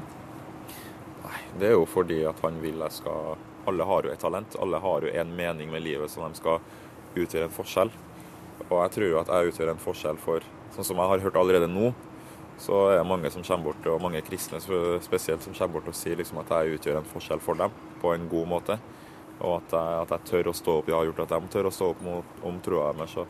Nei, 1.22 1.40
Det 1.60 1.68
er 1.70 1.76
jo 1.78 1.86
fordi 1.86 2.24
at 2.26 2.40
han 2.42 2.62
vil 2.62 2.80
jeg 2.82 2.92
skal 3.02 3.36
Alle 3.70 3.86
har 3.86 4.08
jo 4.08 4.10
et 4.10 4.20
talent. 4.20 4.56
Alle 4.60 4.80
har 4.82 5.02
jo 5.06 5.12
en 5.22 5.36
mening 5.38 5.70
med 5.72 5.84
livet 5.86 6.10
som 6.10 6.26
de 6.26 6.40
skal 6.40 6.60
utgjøre 7.16 7.46
en 7.46 7.54
forskjell. 7.54 7.92
Og 8.70 8.78
jeg 8.82 8.92
tror 8.96 9.06
jo 9.12 9.20
at 9.20 9.30
jeg 9.30 9.52
utgjør 9.52 9.74
en 9.76 9.84
forskjell 9.86 10.18
for 10.18 10.42
Sånn 10.72 10.88
som 10.88 11.02
jeg 11.02 11.12
har 11.12 11.20
hørt 11.20 11.36
allerede 11.36 11.68
nå, 11.68 11.90
så 12.62 12.78
er 12.94 13.02
det 13.02 13.08
mange 13.10 13.28
som 13.34 13.44
kommer 13.44 13.72
bort, 13.74 13.88
og 13.92 14.00
mange 14.00 14.22
kristne 14.24 14.62
spesielt, 15.04 15.44
som 15.44 15.52
kommer 15.52 15.74
bort 15.76 15.90
og 15.92 15.98
sier 16.00 16.16
liksom 16.16 16.40
at 16.40 16.54
jeg 16.54 16.78
utgjør 16.78 17.00
en 17.02 17.10
forskjell 17.10 17.42
for 17.44 17.60
dem 17.60 17.74
på 18.00 18.14
en 18.16 18.30
god 18.32 18.48
måte. 18.48 18.78
Og 19.42 19.58
at 19.58 19.76
jeg, 19.76 19.98
at 20.06 20.14
jeg 20.16 20.30
tør 20.30 20.52
å 20.52 20.56
stå 20.56 20.78
opp. 20.80 20.88
Jeg 20.88 20.96
har 20.96 21.10
gjort 21.10 21.24
at 21.26 21.34
de 21.34 21.52
tør 21.52 21.68
å 21.68 21.74
stå 21.76 21.90
opp 21.92 22.06
mot, 22.06 22.40
om 22.48 22.62
troa 22.64 22.94
deres. 22.94 23.18
Så 23.18 23.26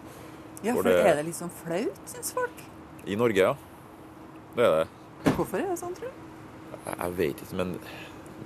Ja, 0.61 0.75
for 0.75 0.83
for 0.83 0.91
er 0.93 1.15
det 1.17 1.25
liksom 1.31 1.49
flaut, 1.63 2.01
syns 2.05 2.33
folk? 2.37 2.61
I 3.09 3.17
Norge, 3.17 3.41
ja. 3.41 3.55
Det 4.55 4.65
er 4.65 4.77
det. 4.81 4.87
Hvorfor 5.35 5.61
er 5.61 5.69
det 5.71 5.79
sånn, 5.79 5.95
tror 5.97 6.11
du? 6.11 6.27
Jeg 6.91 7.15
vet 7.17 7.43
ikke, 7.43 7.57
men 7.59 7.75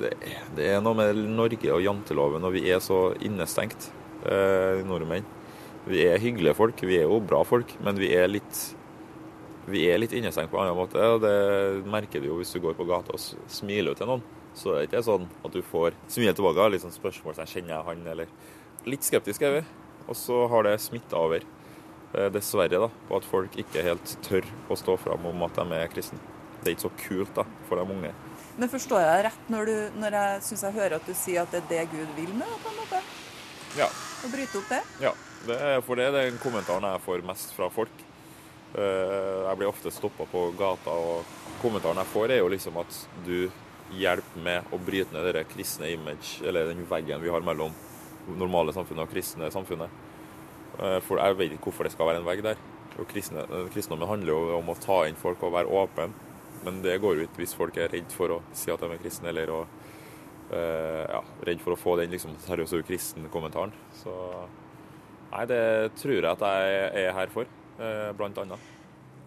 det, 0.01 0.11
det 0.57 0.69
er 0.73 0.81
noe 0.83 0.97
med 0.97 1.21
Norge 1.37 1.71
og 1.73 1.83
janteloven, 1.83 2.45
og 2.45 2.55
vi 2.55 2.65
er 2.69 2.81
så 2.83 2.99
innestengt, 3.23 3.89
eh, 4.27 4.81
nordmenn. 4.85 5.27
Vi 5.85 6.01
er 6.09 6.21
hyggelige 6.21 6.57
folk, 6.57 6.81
vi 6.81 6.97
er 6.99 7.05
jo 7.05 7.21
bra 7.23 7.43
folk, 7.47 7.75
men 7.85 7.99
vi 8.01 8.11
er 8.17 8.27
litt 8.31 8.63
vi 9.65 9.87
er 9.89 9.97
litt 9.97 10.13
innestengt 10.13 10.51
på 10.51 10.59
en 10.59 10.67
annen 10.67 10.77
måte. 10.77 11.01
og 11.01 11.23
Det 11.23 11.85
merker 11.89 12.21
du 12.21 12.27
jo 12.29 12.35
hvis 12.37 12.51
du 12.53 12.59
går 12.61 12.75
på 12.77 12.85
gata 12.85 13.15
og 13.15 13.21
smiler 13.49 13.97
til 13.97 14.09
noen. 14.11 14.21
Så 14.55 14.71
det 14.71 14.77
er 14.77 14.89
ikke 14.89 15.01
sånn 15.07 15.25
at 15.41 15.55
du 15.55 15.63
får 15.65 15.95
smile 16.07 16.35
tilbake. 16.37 16.67
Litt 16.69 16.83
sånn 16.85 16.93
spørsmål 16.93 17.35
som 17.37 17.49
kjenner 17.49 17.73
jeg 17.75 17.87
han, 17.89 18.05
eller 18.13 18.29
Litt 18.85 19.01
skeptisk 19.01 19.41
er 19.41 19.55
vi. 19.55 19.61
Og 20.05 20.13
så 20.13 20.43
har 20.51 20.67
det 20.67 20.75
smitta 20.83 21.17
over, 21.17 21.41
dessverre, 22.33 22.79
da, 22.85 22.89
på 23.09 23.17
at 23.19 23.27
folk 23.27 23.57
ikke 23.61 23.83
helt 23.85 24.15
tør 24.25 24.47
å 24.71 24.77
stå 24.79 24.95
fram 25.01 25.25
om 25.31 25.43
at 25.47 25.59
de 25.59 25.77
er 25.79 25.91
kristne. 25.91 26.19
Det 26.61 26.71
er 26.71 26.75
ikke 26.77 26.87
så 26.87 26.93
kult 27.03 27.35
da, 27.37 27.45
for 27.69 27.77
de 27.81 27.95
unge. 27.95 28.13
Men 28.55 28.71
forstår 28.71 29.01
jeg 29.03 29.11
deg 29.11 29.23
rett 29.27 29.49
når, 29.51 29.69
du, 29.69 29.99
når 29.99 30.15
jeg 30.17 30.43
syns 30.47 30.63
jeg 30.63 30.77
hører 30.77 30.97
at 30.97 31.07
du 31.09 31.13
sier 31.17 31.43
at 31.43 31.51
det 31.51 31.59
er 31.61 31.69
det 31.69 31.81
Gud 31.91 32.13
vil 32.17 32.31
med 32.33 32.47
det, 32.47 32.59
på 32.63 32.71
en 32.71 32.79
måte? 32.79 33.01
Ja. 33.75 33.89
Å 34.23 34.31
bryte 34.31 34.61
opp 34.61 34.69
det? 34.71 34.81
Ja, 35.03 35.11
det 35.45 35.57
er, 35.59 35.81
for 35.85 35.99
det 35.99 36.07
er 36.07 36.15
den 36.15 36.39
kommentaren 36.41 36.87
jeg 36.87 37.03
får 37.03 37.25
mest 37.27 37.51
fra 37.57 37.67
folk. 37.73 38.05
Eh, 38.75 39.41
Jeg 39.49 39.59
blir 39.59 39.69
ofte 39.69 39.91
stoppa 39.93 40.25
på 40.31 40.45
gata, 40.57 40.95
og 40.95 41.59
kommentaren 41.61 41.99
jeg 42.01 42.11
får, 42.13 42.31
er 42.31 42.41
jo 42.41 42.49
liksom 42.51 42.79
at 42.81 43.01
du 43.27 43.49
hjelper 43.95 44.41
med 44.47 44.71
å 44.73 44.79
bryte 44.81 45.13
ned 45.13 45.27
det 45.35 45.45
kristne 45.51 45.91
image, 45.93 46.39
eller 46.41 46.71
den 46.71 46.87
veggen 46.89 47.21
vi 47.21 47.29
har 47.35 47.43
mellom 47.45 47.75
normale 48.39 48.73
samfunnet 48.73 49.05
og 49.05 49.11
kristne 49.13 49.51
samfunnet. 49.53 49.91
Eh, 50.79 50.99
For 51.01 51.21
jeg 51.21 51.37
vet 51.37 51.55
ikke 51.55 51.69
hvorfor 51.69 51.87
det 51.87 51.93
skal 51.95 52.09
være 52.11 52.21
en 52.21 52.27
vegg 52.27 52.43
der. 52.45 52.61
Og 52.99 53.07
kristne, 53.11 53.43
eh, 53.43 53.69
Kristendommen 53.73 54.07
handler 54.07 54.33
jo 54.33 54.57
om 54.59 54.71
å 54.71 54.79
ta 54.79 55.03
inn 55.07 55.15
folk 55.19 55.43
og 55.43 55.53
være 55.53 55.71
åpen, 55.71 56.13
men 56.63 56.81
det 56.81 56.99
går 57.01 57.15
jo 57.15 57.27
ikke 57.27 57.43
hvis 57.43 57.55
folk 57.55 57.77
er 57.77 57.91
redd 57.91 58.11
for 58.11 58.37
å 58.37 58.41
si 58.53 58.71
at 58.71 58.79
de 58.79 58.91
er 58.91 59.01
kristne, 59.01 59.29
eller 59.29 59.51
å, 59.51 59.65
eh, 60.51 61.05
ja, 61.09 61.21
redd 61.45 61.59
for 61.61 61.75
å 61.75 61.79
få 61.79 61.97
den 61.99 62.11
liksom 62.11 62.35
seriøse 62.37 62.83
kristen-kommentaren. 62.87 63.73
Så 63.93 64.13
nei, 65.31 65.45
det 65.45 65.95
tror 65.95 66.15
jeg 66.15 66.31
at 66.31 66.39
jeg 66.39 67.05
er 67.05 67.11
her 67.13 67.27
for, 67.27 67.45
eh, 67.79 68.11
blant 68.13 68.37
annet. 68.37 68.59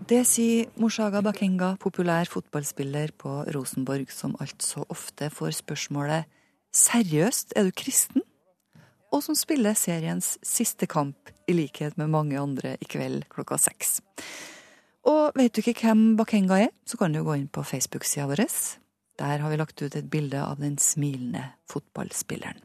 Det 0.07 0.25
sier 0.25 0.67
Moshaga 0.79 1.21
Bakenga, 1.21 1.77
populær 1.79 2.25
fotballspiller 2.25 3.11
på 3.19 3.53
Rosenborg, 3.53 4.11
som 4.11 4.35
altså 4.41 4.87
ofte 4.89 5.29
får 5.29 5.63
spørsmålet 5.63 6.25
Seriøst, 6.73 7.53
er 7.57 7.65
du 7.65 7.73
kristen? 7.73 8.23
Og 9.09 9.23
som 9.25 9.37
spiller 9.39 9.77
seriens 9.79 10.37
siste 10.45 10.87
kamp, 10.87 11.31
i 11.49 11.55
likhet 11.57 11.97
med 11.97 12.11
mange 12.13 12.37
andre 12.37 12.75
i 12.77 12.85
kveld 12.85 13.25
klokka 13.33 13.57
seks. 13.57 14.03
Og 15.09 15.33
vet 15.39 15.55
du 15.55 15.63
ikke 15.63 15.79
hvem 15.81 16.13
Bakenga 16.19 16.59
er, 16.67 16.75
så 16.85 16.99
kan 17.01 17.15
du 17.15 17.23
gå 17.25 17.39
inn 17.39 17.49
på 17.49 17.65
Facebook-sida 17.65 18.27
vår. 18.29 18.45
Der 19.19 19.41
har 19.43 19.51
vi 19.51 19.57
lagt 19.59 19.81
ut 19.81 19.97
et 19.97 20.11
bilde 20.13 20.43
av 20.45 20.61
den 20.61 20.77
smilende 20.79 21.55
fotballspilleren. 21.73 22.61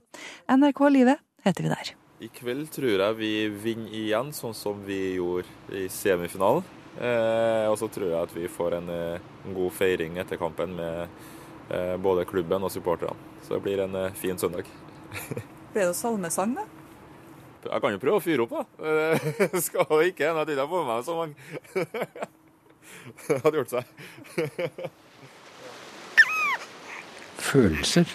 NRK 0.51 0.83
Livet 0.91 1.23
heter 1.47 1.63
vi 1.63 1.71
der. 1.71 1.93
I 2.23 2.29
kveld 2.31 2.69
tror 2.71 2.91
jeg 2.91 3.17
vi 3.17 3.33
vinner 3.63 3.95
igjen, 4.03 4.35
sånn 4.35 4.53
som 4.55 4.83
vi 4.85 5.15
gjorde 5.15 5.47
i 5.71 5.87
semifinalen. 5.91 6.67
Eh, 6.93 7.65
og 7.71 7.79
så 7.81 7.89
tror 7.89 8.11
jeg 8.11 8.19
at 8.19 8.35
vi 8.35 8.51
får 8.51 8.77
en, 8.77 8.91
eh, 8.93 9.31
en 9.47 9.55
god 9.57 9.73
feiring 9.73 10.19
etter 10.21 10.37
kampen 10.37 10.75
med 10.77 11.07
eh, 11.73 11.95
både 11.97 12.27
klubben 12.29 12.63
og 12.63 12.71
supporterne. 12.71 13.17
Så 13.41 13.55
det 13.55 13.63
blir 13.65 13.81
en 13.87 13.95
eh, 13.97 14.13
fin 14.19 14.37
søndag. 14.37 14.69
Ble 15.73 15.87
det 15.89 15.95
salmesang, 15.97 16.53
da? 16.57 16.65
Jeg 17.63 17.81
kan 17.81 17.93
jo 17.95 17.99
prøve 18.01 18.19
å 18.19 18.23
fyre 18.23 18.43
opp, 18.45 18.53
da. 18.53 18.63
Det 19.53 19.61
skal 19.63 19.87
jo 19.89 20.01
ikke. 20.05 20.33
Nå 20.35 20.43
tror 20.45 20.59
jeg 20.59 20.69
får 20.73 20.83
med 20.83 20.91
meg 20.91 21.05
så 21.07 21.13
mange. 21.17 21.35
Det 23.27 23.39
hadde 23.43 23.57
gjort 23.57 23.73
seg. 23.73 23.83
Følelser. 27.43 28.13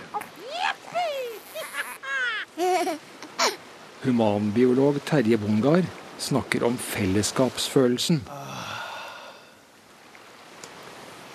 Humanbiolog 4.04 5.00
Terje 5.06 5.38
Bongar 5.40 5.84
snakker 6.18 6.64
om 6.66 6.78
fellesskapsfølelsen. 6.80 8.22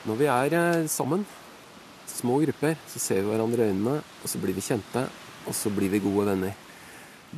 Når 0.04 0.20
vi 0.20 0.28
er 0.28 0.56
eh, 0.58 0.88
sammen, 0.92 1.24
små 2.12 2.42
grupper, 2.44 2.76
så 2.92 3.00
ser 3.00 3.22
vi 3.22 3.30
hverandre 3.32 3.64
i 3.64 3.72
øynene, 3.72 4.02
og 4.04 4.32
så 4.32 4.42
blir 4.42 4.56
vi 4.56 4.64
kjente, 4.66 5.06
og 5.48 5.56
så 5.58 5.72
blir 5.74 5.92
vi 5.94 6.02
gode 6.04 6.28
venner. 6.32 6.56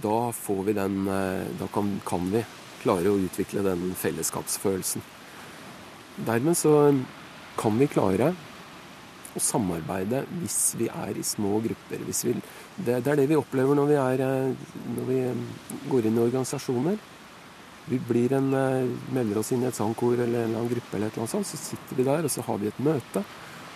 Da 0.02 0.32
får 0.36 0.64
vi 0.68 0.74
den 0.76 1.08
eh, 1.08 1.46
Da 1.60 1.68
kan, 1.72 2.02
kan 2.06 2.28
vi 2.32 2.44
klare 2.84 3.10
å 3.10 3.18
utvikle 3.18 3.64
den 3.66 3.94
fellesskapsfølelsen. 3.98 5.02
Dermed 6.28 6.58
så 6.58 6.74
kan 7.58 7.80
vi 7.80 7.88
klare 7.90 8.34
å 9.36 9.42
samarbeide 9.42 10.22
hvis 10.38 10.76
vi 10.80 10.88
er 10.92 11.18
i 11.18 11.26
små 11.26 11.58
grupper. 11.64 12.04
Vi, 12.06 12.36
det, 12.78 13.00
det 13.04 13.12
er 13.12 13.20
det 13.20 13.28
vi 13.32 13.40
opplever 13.40 13.76
når 13.76 13.90
vi, 13.90 13.98
er, 14.04 14.24
eh, 14.28 14.78
når 15.00 15.10
vi 15.10 15.20
eh, 15.24 15.44
går 15.92 16.10
inn 16.10 16.20
i 16.20 16.26
organisasjoner. 16.28 17.02
Vi 17.86 18.00
blir 18.02 18.34
en, 18.34 18.48
melder 19.14 19.38
oss 19.38 19.52
inn 19.54 19.62
i 19.62 19.68
et 19.70 19.78
sangkor 19.78 20.16
eller 20.16 20.40
en 20.40 20.48
eller 20.48 20.58
annen 20.58 20.72
gruppe, 20.72 20.96
eller 20.98 21.12
et 21.12 21.18
eller 21.18 21.28
annet 21.28 21.36
sånt, 21.36 21.50
så 21.52 21.60
sitter 21.60 22.00
vi 22.00 22.06
der 22.08 22.26
og 22.26 22.32
så 22.34 22.42
har 22.48 22.58
vi 22.58 22.72
et 22.72 22.80
møte. 22.82 23.22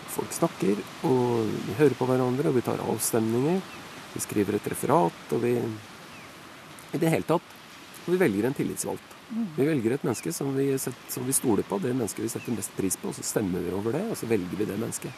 Folk 0.10 0.34
snakker, 0.34 0.80
og 1.06 1.52
vi 1.68 1.76
hører 1.78 1.98
på 1.98 2.08
hverandre, 2.10 2.50
og 2.50 2.58
vi 2.58 2.64
tar 2.66 2.82
avstemninger. 2.82 3.62
Vi 4.14 4.22
skriver 4.24 4.58
et 4.58 4.68
referat, 4.72 5.24
og 5.32 5.42
vi 5.44 5.56
I 6.94 6.98
det 6.98 7.10
hele 7.14 7.28
tatt. 7.28 7.56
Vi 8.06 8.18
velger 8.18 8.48
en 8.48 8.56
tillitsvalgt. 8.58 9.16
Mm. 9.30 9.46
Vi 9.56 9.66
velger 9.68 9.94
et 9.94 10.04
menneske 10.04 10.32
som 10.34 10.56
vi, 10.56 10.72
som 10.80 11.26
vi 11.26 11.34
stoler 11.34 11.64
på, 11.64 11.78
det 11.78 11.94
mennesket 11.94 12.24
vi 12.24 12.32
setter 12.34 12.56
mest 12.56 12.74
pris 12.78 12.98
på, 12.98 13.12
og 13.12 13.16
så 13.16 13.24
stemmer 13.24 13.62
vi 13.62 13.76
over 13.78 13.94
det, 13.94 14.02
og 14.10 14.18
så 14.18 14.26
velger 14.26 14.58
vi 14.58 14.66
det 14.66 14.80
mennesket. 14.80 15.14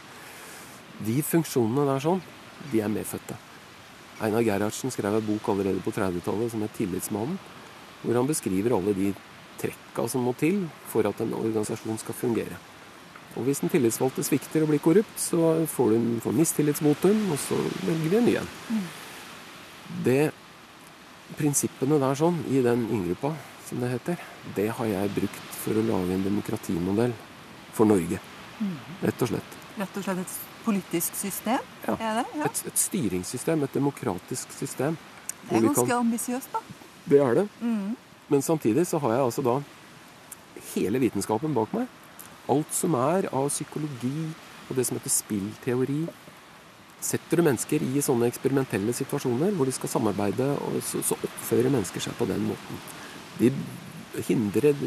De 1.08 1.16
funksjonene 1.24 1.86
der 1.88 2.04
sånn, 2.04 2.20
de 2.74 2.82
er 2.84 2.92
medfødte. 2.92 3.38
Einar 4.22 4.44
Gerhardsen 4.46 4.92
skrev 4.92 5.16
en 5.16 5.26
bok 5.26 5.48
allerede 5.50 5.82
på 5.82 5.94
30-tallet 5.96 6.52
som 6.52 6.62
het 6.62 6.76
'Tillitsmannen', 6.76 7.39
hvor 8.04 8.16
han 8.16 8.28
beskriver 8.28 8.76
alle 8.76 8.94
de 8.94 9.14
trekka 9.58 10.08
som 10.10 10.22
må 10.22 10.34
til 10.38 10.68
for 10.92 11.08
at 11.08 11.22
en 11.22 11.34
organisasjon 11.34 11.98
skal 11.98 12.14
fungere. 12.14 12.58
Og 13.38 13.45
hvis 13.47 13.61
den 13.63 13.71
tillitsvalgte 13.71 14.23
svikter 14.27 14.65
og 14.65 14.71
blir 14.73 14.82
korrupt, 14.84 15.15
så 15.19 15.65
får 15.71 15.93
du 15.93 16.19
får 16.23 16.36
mistillitsvotum, 16.36 17.21
og 17.32 17.39
så 17.39 17.55
velger 17.88 18.09
vi 18.09 18.17
en 18.19 18.25
ny 18.27 18.36
en. 18.41 18.49
Det 20.03 20.21
Prinsippene 21.38 21.95
der 22.01 22.17
sånn, 22.19 22.41
i 22.51 22.59
den 22.63 22.82
inngruppa, 22.91 23.32
som 23.69 23.79
det 23.79 23.93
heter, 23.93 24.19
det 24.57 24.67
har 24.75 24.89
jeg 24.89 25.13
brukt 25.15 25.53
for 25.61 25.79
å 25.79 25.84
lage 25.88 26.11
en 26.17 26.25
demokratimodell 26.25 27.13
for 27.71 27.88
Norge. 27.88 28.19
Rett 29.01 29.23
og 29.23 29.32
slett. 29.32 29.55
Rett 29.79 29.95
og 29.97 30.03
slett 30.03 30.19
et 30.25 30.34
politisk 30.65 31.15
system? 31.15 31.63
Ja. 31.88 31.95
Det? 31.95 32.25
Ja. 32.36 32.49
Et, 32.49 32.63
et 32.67 32.77
styringssystem, 32.84 33.63
et 33.63 33.77
demokratisk 33.79 34.51
system. 34.57 34.97
Det 35.47 35.55
er 35.55 35.63
ganske 35.69 35.88
kan- 35.88 36.03
ambisiøst, 36.03 36.51
da. 36.51 36.59
Det 37.07 37.21
er 37.23 37.39
det. 37.39 37.47
Mm. 37.61 37.95
Men 38.29 38.41
samtidig 38.45 38.86
så 38.88 38.99
har 39.01 39.15
jeg 39.15 39.23
altså 39.29 39.41
da 39.47 39.55
hele 40.75 40.99
vitenskapen 41.01 41.55
bak 41.55 41.71
meg. 41.73 41.88
Alt 42.50 42.74
som 42.74 42.96
er 42.98 43.30
av 43.30 43.50
psykologi 43.52 44.32
og 44.70 44.78
det 44.78 44.88
som 44.88 44.98
heter 44.98 45.14
spillteori. 45.14 46.02
Setter 47.02 47.42
du 47.42 47.46
mennesker 47.46 47.84
i 47.84 48.02
sånne 48.04 48.30
eksperimentelle 48.30 48.94
situasjoner 48.96 49.54
hvor 49.58 49.70
de 49.70 49.74
skal 49.76 49.89
samarbeide, 49.89 50.48
og 50.62 50.78
så, 50.86 51.18
oppfører 51.18 51.74
mennesker 51.74 52.04
seg 52.04 52.18
på 52.18 52.28
den 52.30 52.46
måten. 52.52 52.82
De 53.39 53.52
hindrer 54.28 54.78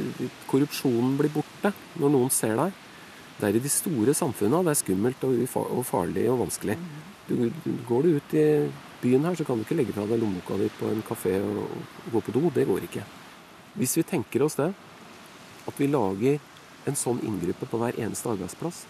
Korrupsjonen 0.51 1.17
blir 1.19 1.33
borte 1.35 1.73
når 1.99 2.13
noen 2.15 2.33
ser 2.35 2.57
deg. 2.61 2.81
Det 3.35 3.49
er 3.49 3.59
i 3.59 3.63
de 3.65 3.73
store 3.73 4.15
samfunna 4.15 4.63
det 4.63 4.75
er 4.75 4.79
skummelt 4.79 5.27
og, 5.27 5.43
og 5.65 5.83
farlig 5.89 6.29
og 6.31 6.45
vanskelig. 6.45 6.79
Du, 7.27 7.35
du, 7.65 7.71
går 7.89 8.05
du 8.05 8.19
ut 8.21 8.35
i 8.39 8.47
byen 9.03 9.27
her, 9.27 9.37
så 9.37 9.47
kan 9.47 9.59
du 9.59 9.65
ikke 9.65 9.77
legge 9.81 9.95
fra 9.97 10.07
deg 10.07 10.21
lommeboka 10.23 10.59
di 10.61 10.71
på 10.79 10.91
en 10.93 11.03
kafé 11.05 11.37
og, 11.43 11.65
og 12.07 12.11
gå 12.15 12.25
på 12.29 12.35
do. 12.37 12.45
Det 12.55 12.67
går 12.69 12.87
ikke. 12.87 13.05
Hvis 13.75 13.97
vi 13.99 14.07
tenker 14.07 14.45
oss 14.47 14.59
det, 14.61 14.71
at 15.67 15.81
vi 15.81 15.89
lager 15.91 16.39
en 16.89 16.99
sånn 16.99 17.23
inngruppe 17.25 17.69
på 17.71 17.81
hver 17.81 17.97
eneste 18.01 18.31
arbeidsplass, 18.33 18.85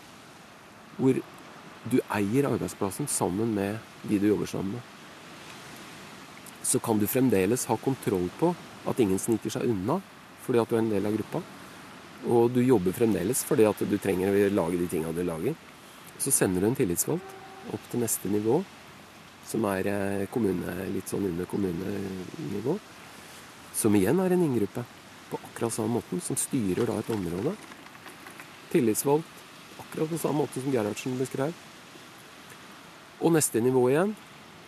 hvor 0.97 1.19
du 1.91 1.99
eier 2.17 2.49
arbeidsplassen 2.49 3.09
sammen 3.11 3.55
med 3.55 3.79
de 4.09 4.19
du 4.19 4.29
jobber 4.31 4.51
sammen 4.51 4.77
med, 4.79 4.91
så 6.65 6.81
kan 6.81 6.99
du 6.99 7.07
fremdeles 7.07 7.67
ha 7.69 7.77
kontroll 7.77 8.31
på 8.39 8.55
at 8.89 9.01
ingen 9.01 9.21
sniker 9.21 9.53
seg 9.53 9.69
unna 9.69 9.99
fordi 10.45 10.61
at 10.61 10.71
du 10.71 10.77
er 10.77 10.83
en 10.83 10.91
del 10.93 11.07
av 11.09 11.15
gruppa. 11.17 11.41
Og 12.29 12.51
du 12.53 12.61
jobber 12.65 12.97
fremdeles 12.97 13.45
fordi 13.49 13.67
at 13.69 13.81
du 13.89 13.97
trenger 14.01 14.33
å 14.33 14.51
lage 14.53 14.81
de 14.81 14.89
tinga 14.89 15.13
du 15.13 15.23
lager. 15.25 15.57
Så 16.21 16.33
sender 16.33 16.65
du 16.65 16.71
en 16.71 16.77
tillitsvalgt 16.77 17.73
opp 17.73 17.87
til 17.91 18.03
neste 18.05 18.29
nivå, 18.29 18.59
som 19.49 19.65
er 19.71 19.89
eh, 19.89 20.27
kommune, 20.33 20.75
litt 20.93 21.09
sånn 21.09 21.25
under 21.31 21.49
kommunenivå. 21.49 22.77
Som 23.77 23.97
igjen 23.97 24.21
er 24.21 24.35
en 24.37 24.45
inngruppe 24.45 24.85
på 25.31 25.41
akkurat 25.49 25.73
samme 25.73 25.99
måten, 25.99 26.21
som 26.25 26.37
styrer 26.39 26.89
da 26.89 26.99
et 27.01 27.13
område. 27.13 27.55
Tillitsvalgt 28.75 29.43
akkurat 29.79 30.11
på 30.11 30.19
samme 30.19 30.43
måte 30.43 30.61
som 30.61 30.73
Gerhardsen 30.75 31.17
beskrev. 31.19 31.55
Og 33.23 33.33
neste 33.35 33.63
nivå 33.63 33.87
igjen. 33.91 34.15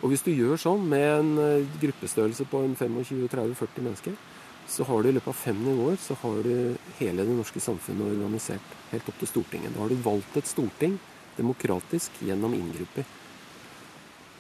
Og 0.05 0.13
hvis 0.13 0.23
du 0.23 0.31
gjør 0.31 0.61
sånn 0.61 0.85
med 0.89 1.07
en 1.09 1.31
eh, 1.41 1.69
gruppestørrelse 1.83 2.47
på 2.51 2.63
en 2.63 2.77
25-30-40 2.77 3.85
mennesker, 3.87 4.17
så 4.69 4.85
har 4.85 5.03
du 5.03 5.09
i 5.09 5.15
løpet 5.15 5.31
av 5.31 5.39
fem 5.39 5.59
nivåer 5.63 5.99
så 6.03 6.17
har 6.21 6.41
du 6.43 6.77
hele 6.99 7.25
det 7.25 7.35
norske 7.37 7.63
samfunnet 7.63 8.09
organisert 8.17 8.75
helt 8.91 9.09
opp 9.09 9.21
til 9.21 9.31
Stortinget. 9.31 9.75
Da 9.75 9.85
har 9.85 9.93
du 9.93 10.03
valgt 10.03 10.37
et 10.39 10.51
storting 10.51 10.99
demokratisk 11.37 12.19
gjennom 12.27 12.55
inngrupper. 12.57 13.07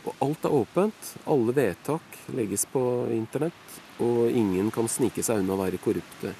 Og 0.06 0.22
alt 0.22 0.46
er 0.46 0.54
åpent. 0.54 1.12
Alle 1.30 1.54
vedtak 1.54 2.18
legges 2.34 2.66
på 2.70 2.82
internett. 3.14 3.78
Og 4.02 4.30
ingen 4.30 4.70
kan 4.74 4.90
snike 4.90 5.24
seg 5.24 5.42
unna 5.42 5.54
å 5.56 5.62
være 5.64 5.82
korrupte. 5.82 6.34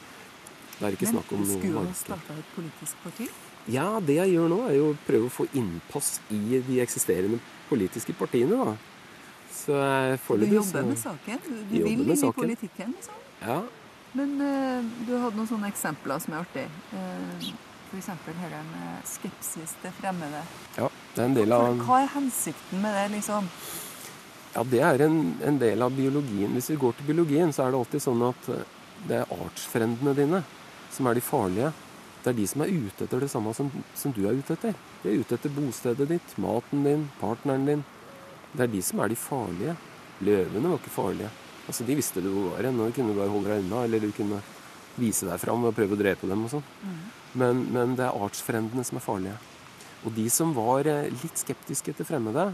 Det 0.77 0.87
er 0.87 0.97
ikke 0.97 1.09
snakk 1.09 1.31
om 1.33 1.41
Men 1.41 1.49
noe 1.49 1.61
skulle 1.61 1.85
du 1.87 1.95
starta 1.97 2.35
et 2.37 2.51
politisk 2.55 2.99
parti? 3.05 3.29
Ja, 3.72 3.87
det 4.01 4.18
jeg 4.20 4.35
gjør 4.37 4.51
nå, 4.53 4.59
er 4.68 4.77
jo 4.77 4.91
å 4.93 4.99
prøve 5.07 5.31
å 5.31 5.33
få 5.33 5.47
innpass 5.57 6.20
i 6.31 6.61
de 6.66 6.81
eksisterende 6.85 7.41
politiske 7.70 8.14
partiene, 8.14 8.59
da. 8.61 8.77
Så 9.57 9.72
jeg 9.72 10.18
Du 10.29 10.47
jobber 10.55 10.83
så- 10.83 10.87
med 10.87 10.99
saken? 10.99 11.41
Du, 11.47 11.55
du 11.64 11.85
vil 11.85 11.93
inn 11.93 12.11
i 12.11 12.33
politikken, 12.33 12.95
liksom? 12.95 13.14
Ja. 13.41 13.62
Men 14.14 14.41
uh, 14.41 14.85
du 15.07 15.16
hadde 15.18 15.37
noen 15.37 15.49
sånne 15.49 15.68
eksempler 15.68 16.20
som 16.20 16.35
er 16.35 16.45
artig. 16.45 16.68
Uh, 16.93 17.51
F.eks. 17.91 18.07
dette 18.27 18.62
med 18.70 19.05
skepsis 19.07 19.74
til 19.83 19.93
fremmede. 20.01 20.43
ja. 20.77 20.89
Det 21.14 21.22
er 21.22 21.29
en 21.31 21.35
del 21.35 21.53
av 21.53 21.79
Hva 21.81 22.03
er 22.03 22.09
hensikten 22.12 22.83
med 22.83 22.93
det, 22.93 23.16
liksom? 23.16 23.47
Ja, 24.55 24.62
det 24.64 24.81
er 24.81 25.05
en, 25.07 25.37
en 25.45 25.59
del 25.59 25.83
av 25.83 25.95
biologien. 25.97 26.53
Hvis 26.53 26.70
vi 26.70 26.77
går 26.77 26.93
til 26.97 27.07
biologien, 27.07 27.53
så 27.53 27.64
er 27.64 27.72
det 27.72 27.79
alltid 27.81 28.03
sånn 28.05 28.22
at 28.29 28.49
eh, 28.53 28.64
det 29.09 29.16
er 29.22 29.33
artsfrendene 29.33 30.14
dine 30.16 30.43
som 30.93 31.09
er 31.09 31.18
de 31.18 31.24
farlige. 31.24 31.72
Det 32.22 32.32
er 32.32 32.39
de 32.41 32.47
som 32.51 32.62
er 32.64 32.72
ute 32.74 33.07
etter 33.07 33.22
det 33.22 33.30
samme 33.30 33.53
som, 33.55 33.70
som 33.95 34.14
du 34.14 34.24
er 34.26 34.39
ute 34.39 34.57
etter. 34.57 34.74
De 35.03 35.12
er 35.12 35.20
ute 35.22 35.37
etter 35.37 35.53
bostedet 35.55 36.09
ditt, 36.11 36.37
maten 36.43 36.87
din, 36.87 37.09
partneren 37.20 37.66
din. 37.68 37.84
Det 38.53 38.66
er 38.66 38.72
de 38.72 38.82
som 38.82 39.03
er 39.03 39.12
de 39.12 39.18
farlige. 39.20 39.76
Løvene 40.26 40.72
var 40.72 40.80
ikke 40.80 40.95
farlige. 40.95 41.30
Altså, 41.66 41.84
De 41.84 41.99
visste 41.99 42.22
du 42.22 42.30
hvor 42.30 42.55
var 42.55 42.66
hen, 42.66 42.80
og 42.80 42.91
du 42.91 42.97
kunne 42.99 43.16
bare 43.16 43.32
holde 43.32 43.51
deg 43.51 43.64
unna, 43.64 43.84
eller 43.84 44.03
du 44.03 44.11
kunne 44.16 44.41
vise 44.97 45.28
deg 45.28 45.43
fram 45.43 45.66
og 45.68 45.74
prøve 45.76 45.95
å 45.97 46.01
drepe 46.01 46.28
dem 46.30 46.47
og 46.47 46.55
sånn. 46.55 46.64
Men, 47.37 47.66
men 47.74 47.95
det 47.99 48.07
er 48.07 48.24
artsfrendene 48.24 48.84
som 48.87 48.99
er 48.99 49.05
farlige. 49.05 49.37
Og 50.07 50.14
de 50.16 50.26
som 50.30 50.55
var 50.57 50.87
eh, 50.89 51.11
litt 51.11 51.43
skeptiske 51.43 51.93
til 51.99 52.09
fremmede, 52.09 52.49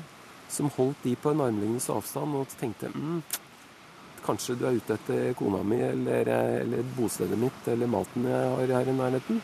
som 0.53 0.70
holdt 0.76 1.05
de 1.05 1.14
på 1.16 1.33
en 1.33 1.45
armlengdes 1.45 1.89
avstand 1.93 2.37
og 2.37 2.51
tenkte 2.61 2.91
mm, 2.93 3.20
kanskje 4.25 4.57
du 4.59 4.66
er 4.68 4.79
ute 4.79 4.97
etter 4.97 5.33
kona 5.39 5.62
mi 5.66 5.81
eller, 5.83 6.29
eller 6.62 6.89
bostedet 6.97 7.39
mitt 7.39 7.68
eller 7.73 7.91
maten 7.91 8.29
jeg 8.31 8.55
har 8.57 8.75
her 8.79 8.91
i 8.91 8.97
nærheten, 8.97 9.41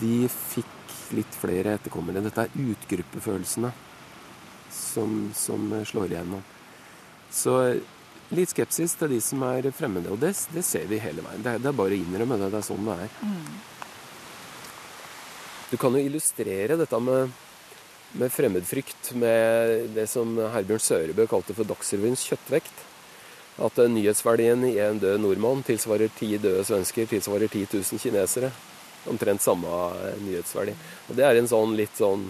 de 0.00 0.16
fikk 0.28 0.96
litt 1.16 1.38
flere 1.40 1.76
etterkommere. 1.78 2.22
Dette 2.24 2.44
er 2.46 2.72
utgruppefølelsene 2.72 3.70
som, 4.74 5.20
som 5.34 5.70
slår 5.88 6.12
igjennom. 6.12 6.42
Så 7.30 7.54
litt 8.34 8.52
skepsis 8.52 8.94
til 8.98 9.14
de 9.14 9.20
som 9.24 9.42
er 9.48 9.70
fremmede. 9.76 10.12
Og 10.12 10.20
det, 10.20 10.34
det 10.52 10.64
ser 10.66 10.88
vi 10.90 11.00
hele 11.02 11.24
veien. 11.24 11.42
Det 11.44 11.54
er, 11.54 11.62
det 11.62 11.70
er 11.70 11.78
bare 11.80 11.96
å 11.96 12.00
innrømme 12.00 12.38
det. 12.40 12.50
Det 12.52 12.60
er 12.60 12.68
sånn 12.68 12.88
det 12.88 12.96
er. 13.06 13.12
Du 15.68 15.76
kan 15.80 15.96
jo 15.96 16.00
illustrere 16.00 16.78
dette 16.80 17.00
med, 17.04 17.32
med 18.20 18.32
fremmedfrykt 18.32 19.12
med 19.20 19.90
det 19.96 20.06
som 20.08 20.36
Herbjørn 20.54 20.84
Sørebø 20.84 21.28
kalte 21.28 21.56
for 21.56 21.68
Dagsrevyens 21.68 22.24
kjøttvekt. 22.30 22.87
At 23.58 23.78
eh, 23.78 23.90
nyhetsverdien 23.90 24.64
i 24.64 24.76
en 24.78 24.98
død 25.02 25.20
nordmann 25.20 25.64
tilsvarer 25.66 26.12
ti 26.18 26.36
døde 26.38 26.64
svensker, 26.64 27.08
tilsvarer 27.10 27.50
10 27.50 27.66
000 27.74 28.02
kinesere. 28.02 28.50
Omtrent 29.10 29.42
samme 29.42 29.70
eh, 29.98 30.20
nyhetsverdi. 30.22 30.76
Og 31.08 31.18
det 31.18 31.26
er 31.26 31.40
en 31.40 31.50
sånn 31.50 31.74
litt 31.78 31.98
sånn 31.98 32.28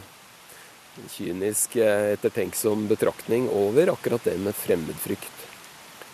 kynisk, 1.12 1.76
eh, 1.76 2.14
ettertenksom 2.14 2.89
betraktning 2.89 3.49
over 3.53 3.93
akkurat 3.93 4.24
det 4.24 4.39
med 4.41 4.57
fremmedfrykt. 4.57 5.45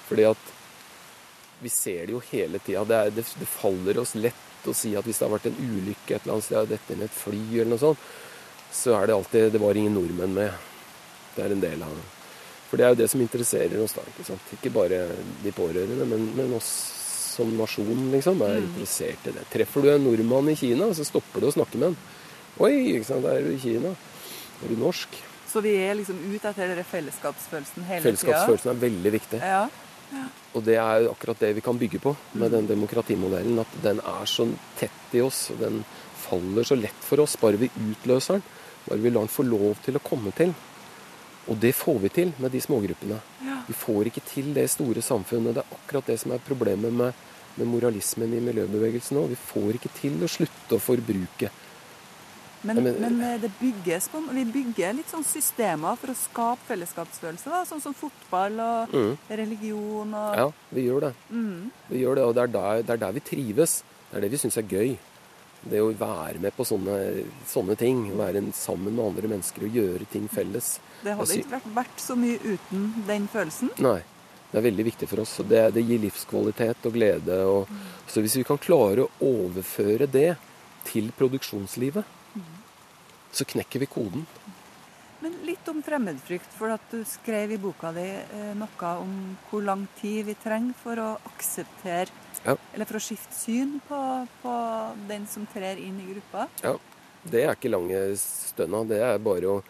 Fordi 0.09 0.27
at 0.33 0.51
vi 1.63 1.71
ser 1.73 2.07
det 2.07 2.17
jo 2.17 2.25
hele 2.33 2.59
tida. 2.59 2.85
Det, 2.85 3.05
det, 3.21 3.27
det 3.41 3.49
faller 3.49 4.03
oss 4.03 4.17
lett 4.19 4.69
å 4.69 4.75
si 4.77 4.95
at 4.97 5.07
hvis 5.07 5.21
det 5.21 5.29
har 5.29 5.35
vært 5.37 5.49
en 5.53 5.61
ulykke 5.61 6.17
et 6.17 6.25
eller 6.25 6.37
annet 6.37 6.49
sted, 6.49 6.69
dette 6.75 6.99
med 6.99 7.07
et 7.07 7.17
fly 7.17 7.43
eller 7.53 7.73
noe 7.75 7.85
sånt, 7.85 8.11
så 8.75 8.99
er 8.99 9.07
det 9.07 9.15
alltid 9.15 9.53
Det 9.55 9.63
var 9.63 9.79
ingen 9.79 9.95
nordmenn 9.95 10.35
med. 10.35 10.71
Det 11.37 11.45
er 11.45 11.55
en 11.55 11.63
del 11.63 11.87
av 11.87 11.95
det. 11.95 12.24
For 12.75 12.81
det 12.81 12.87
er 12.89 12.95
jo 12.97 12.99
det 12.99 13.07
som 13.13 13.21
interesserer 13.23 13.79
oss, 13.85 13.93
da. 13.95 14.03
Ikke 14.11 14.25
sant? 14.27 14.49
Ikke 14.57 14.73
bare 14.75 14.99
de 15.45 15.53
pårørende, 15.55 16.07
men, 16.11 16.25
men 16.35 16.55
oss 16.59 16.71
som 17.37 17.51
nasjon, 17.59 18.11
liksom, 18.11 18.43
er 18.43 18.57
Mm. 18.61 18.67
interessert 18.67 19.29
i 19.31 19.35
det. 19.37 19.45
Treffer 19.53 19.83
du 19.83 19.89
en 19.93 20.03
nordmann 20.05 20.51
i 20.51 20.57
Kina, 20.59 20.91
så 20.95 21.07
stopper 21.07 21.41
du 21.41 21.47
å 21.47 21.55
snakke 21.55 21.79
med 21.79 21.93
han. 21.93 21.97
Oi, 22.59 22.73
ikke 22.97 23.07
sant, 23.07 23.25
er 23.31 23.43
du 23.47 23.53
i 23.55 23.59
Kina. 23.63 23.95
Er 24.63 24.69
du 24.71 24.77
norsk? 24.79 25.09
Så 25.51 25.63
vi 25.63 25.77
er 25.79 25.95
liksom 25.95 26.19
ute 26.35 26.51
etter 26.51 26.75
den 26.75 26.85
fellesskapsfølelsen 26.91 27.87
hele 27.87 28.03
tida? 28.03 28.11
Fellesskapsfølelsen 28.11 28.71
er 28.75 28.81
veldig 28.83 29.13
viktig. 29.15 29.41
Ja. 29.41 29.69
Og 30.55 30.63
det 30.67 30.77
er 30.79 31.03
jo 31.03 31.11
akkurat 31.15 31.39
det 31.43 31.53
vi 31.57 31.63
kan 31.67 31.79
bygge 31.79 31.99
på 32.03 32.17
med 32.39 32.51
den 32.55 32.67
demokratimodellen. 32.71 33.59
At 33.63 33.73
den 33.83 33.99
er 34.03 34.27
så 34.31 34.47
tett 34.79 35.15
i 35.15 35.23
oss, 35.23 35.49
og 35.55 35.59
den 35.63 35.85
faller 36.27 36.63
så 36.67 36.79
lett 36.79 37.03
for 37.03 37.23
oss 37.23 37.35
bare 37.39 37.59
vi 37.59 37.71
utløser 37.71 38.39
den. 38.39 38.45
Bare 38.87 38.99
vi 39.03 39.11
lar 39.11 39.27
den 39.27 39.33
få 39.35 39.43
lov 39.47 39.75
til 39.83 39.99
å 39.99 40.03
komme 40.07 40.31
til. 40.39 40.55
Og 41.49 41.59
det 41.61 41.75
får 41.77 41.99
vi 42.01 42.09
til 42.09 42.33
med 42.41 42.51
de 42.53 42.61
smågruppene. 42.61 43.19
Ja. 43.45 43.59
Vi 43.69 43.75
får 43.77 44.07
ikke 44.11 44.23
til 44.25 44.53
det 44.57 44.69
store 44.73 45.03
samfunnet. 45.05 45.55
Det 45.55 45.65
er 45.65 45.77
akkurat 45.77 46.07
det 46.07 46.19
som 46.21 46.33
er 46.33 46.39
problemet 46.47 46.93
med, 46.93 47.13
med 47.57 47.67
moralismen 47.69 48.33
i 48.33 48.41
miljøbevegelsen 48.41 49.17
nå. 49.19 49.27
Vi 49.29 49.37
får 49.37 49.75
ikke 49.79 49.93
til 50.01 50.17
å 50.25 50.29
slutte 50.31 50.79
å 50.79 50.81
forbruke. 50.81 51.51
Men, 52.65 52.79
Men- 52.83 52.97
men 53.01 53.21
eh, 53.21 53.39
det 53.43 53.51
bygges 53.61 54.09
på, 54.09 54.23
vi 54.33 54.45
bygger 54.49 54.95
litt 54.97 55.11
sånn 55.13 55.25
systemer 55.29 55.99
for 56.01 56.09
å 56.09 56.17
skape 56.17 56.65
fellesskapsfølelse, 56.71 57.45
da, 57.53 57.59
sånn 57.69 57.83
som 57.83 57.93
fotball 57.93 58.59
og 58.61 58.89
Mm. 58.95 59.19
religion 59.29 60.15
og 60.15 60.37
Ja, 60.37 60.51
vi 60.73 60.87
gjør 60.89 61.01
det. 61.01 61.15
Mm. 61.31 61.71
Vi 61.91 61.99
gjør 62.01 62.15
det, 62.15 62.25
og 62.25 62.35
det 62.35 62.43
er, 62.43 62.47
der, 62.47 62.83
det 62.83 62.91
er 62.91 62.97
der 62.97 63.13
vi 63.13 63.21
trives. 63.21 63.83
Det 64.11 64.17
er 64.17 64.21
det 64.23 64.31
vi 64.31 64.37
syns 64.39 64.57
er 64.57 64.63
gøy. 64.63 64.97
Det 65.71 65.81
å 65.81 65.93
være 65.97 66.41
med 66.45 66.55
på 66.57 66.67
sånne, 66.69 66.97
sånne 67.49 67.77
ting. 67.81 68.07
Være 68.19 68.43
sammen 68.57 68.97
med 68.97 69.05
andre 69.05 69.31
mennesker 69.33 69.67
og 69.67 69.79
gjøre 69.79 70.09
ting 70.13 70.27
felles. 70.33 70.79
Det 71.05 71.15
hadde 71.17 71.39
ikke 71.41 71.55
vært, 71.57 71.71
vært 71.79 72.03
så 72.05 72.17
mye 72.19 72.41
uten 72.43 72.91
den 73.09 73.31
følelsen. 73.33 73.73
Nei. 73.85 74.01
Det 74.51 74.61
er 74.61 74.69
veldig 74.69 74.85
viktig 74.87 75.07
for 75.11 75.25
oss. 75.25 75.33
Det, 75.51 75.63
det 75.75 75.83
gir 75.83 75.99
livskvalitet 76.05 76.85
og 76.87 76.93
glede. 76.95 77.39
Og, 77.51 77.71
Så 78.07 78.23
hvis 78.23 78.37
vi 78.39 78.45
kan 78.47 78.61
klare 78.63 79.07
å 79.07 79.31
overføre 79.33 80.07
det 80.07 80.37
til 80.87 81.09
produksjonslivet, 81.19 82.05
så 83.35 83.47
knekker 83.51 83.83
vi 83.83 83.91
koden. 83.91 84.29
Men 85.25 85.39
litt 85.43 85.67
om 85.73 85.81
fremmedfrykt, 85.83 86.53
for 86.55 86.75
at 86.75 86.85
du 86.93 87.01
skrev 87.09 87.55
i 87.57 87.59
boka 87.59 87.91
di 87.97 88.05
eh, 88.05 88.51
noe 88.61 88.91
om 89.01 89.15
hvor 89.49 89.65
lang 89.65 89.87
tid 89.99 90.27
vi 90.29 90.35
trenger 90.37 90.77
for 90.77 91.01
å 91.01 91.11
akseptere 91.33 92.13
Ja. 92.45 92.57
Eller 92.75 92.89
for 92.89 93.01
å 93.01 93.03
skifte 93.03 93.37
syn 93.37 93.79
på, 93.89 94.01
på 94.43 94.55
den 95.09 95.25
som 95.31 95.47
trer 95.53 95.81
inn 95.81 95.97
i 96.03 96.11
gruppa. 96.13 96.49
Ja, 96.65 96.77
Det 97.25 97.41
er 97.41 97.55
ikke 97.57 97.73
lange 97.73 98.01
stønna. 98.21 98.83
Det 98.85 99.01
er 99.01 99.23
bare 99.25 99.49
å 99.49 99.63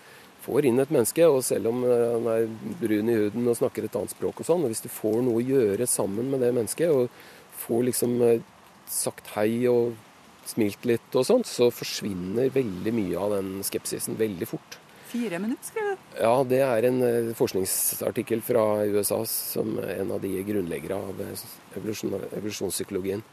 få 0.45 0.59
inn 0.66 0.83
et 0.83 0.91
menneske, 0.93 1.27
og 1.31 1.45
selv 1.47 1.70
om 1.70 1.85
eh, 1.87 2.09
han 2.16 2.27
er 2.33 2.49
brun 2.81 3.12
i 3.12 3.18
huden 3.20 3.47
og 3.49 3.57
snakker 3.61 3.87
et 3.87 3.95
annet 3.97 4.12
språk 4.12 4.43
og 4.43 4.49
sånn, 4.49 4.64
og 4.66 4.72
hvis 4.75 4.85
du 4.85 4.91
får 4.93 5.22
noe 5.25 5.41
å 5.41 5.47
gjøre 5.47 5.87
sammen 5.89 6.29
med 6.33 6.43
det 6.45 6.51
mennesket, 6.57 6.91
og 6.91 7.62
får 7.64 7.87
liksom 7.89 8.16
eh, 8.27 8.43
sagt 8.91 9.31
hei 9.39 9.64
og 9.70 9.95
smilt 10.45 10.85
litt 10.89 11.16
og 11.16 11.25
sånt, 11.25 11.49
så 11.49 11.70
forsvinner 11.72 12.53
veldig 12.53 12.93
mye 12.93 13.20
av 13.20 13.39
den 13.39 13.55
skepsisen 13.64 14.18
veldig 14.20 14.51
fort. 14.51 14.79
Fire 15.14 15.41
minutter, 15.41 15.70
skrev. 15.70 15.84
Ja, 16.15 16.35
det 16.47 16.61
er 16.62 16.87
en 16.87 17.01
eh, 17.03 17.33
forskningsartikkel 17.35 18.43
fra 18.47 18.85
USA 18.87 19.19
som 19.27 19.79
en 19.83 20.12
av 20.15 20.21
de 20.23 20.31
grunnleggere 20.47 20.99
av 21.11 21.23
eh, 21.25 21.47
evolusjon, 21.75 22.15
evolusjonspsykologien 22.29 23.25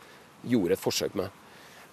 gjorde 0.50 0.74
et 0.74 0.82
forsøk 0.82 1.18
med. 1.20 1.30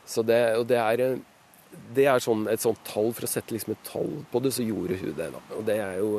Så 0.09 0.24
det, 0.24 0.41
og 0.57 0.64
det 0.70 0.78
er, 0.80 1.03
eh, 1.05 1.76
det 1.97 2.07
er 2.09 2.24
sånn, 2.24 2.47
et 2.49 2.64
sånt 2.64 2.80
tall, 2.89 3.12
for 3.12 3.28
å 3.28 3.30
sette 3.30 3.53
liksom 3.53 3.74
et 3.74 3.84
tall 3.84 4.14
på 4.32 4.41
det, 4.41 4.55
så 4.57 4.64
gjorde 4.64 4.97
hun 5.03 5.12
det. 5.18 5.28
da. 5.34 5.43
Og 5.59 5.66
det 5.68 5.76
er 5.84 6.01
jo 6.01 6.12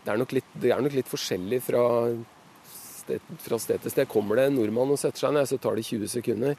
det 0.00 0.12
er 0.12 0.20
nok 0.20 0.32
litt, 0.34 0.52
det 0.58 0.72
er 0.72 0.82
nok 0.82 0.96
litt 0.96 1.10
forskjellig 1.10 1.60
fra 1.62 1.82
sted, 2.66 3.32
fra 3.44 3.58
sted 3.60 3.82
til 3.84 3.92
sted. 3.92 4.08
Kommer 4.10 4.40
det 4.40 4.48
en 4.48 4.56
nordmann 4.58 4.94
og 4.94 4.98
setter 4.98 5.26
seg 5.26 5.36
ned, 5.36 5.46
så 5.46 5.58
tar 5.60 5.76
det 5.76 5.84
20 5.86 6.10
sekunder. 6.16 6.56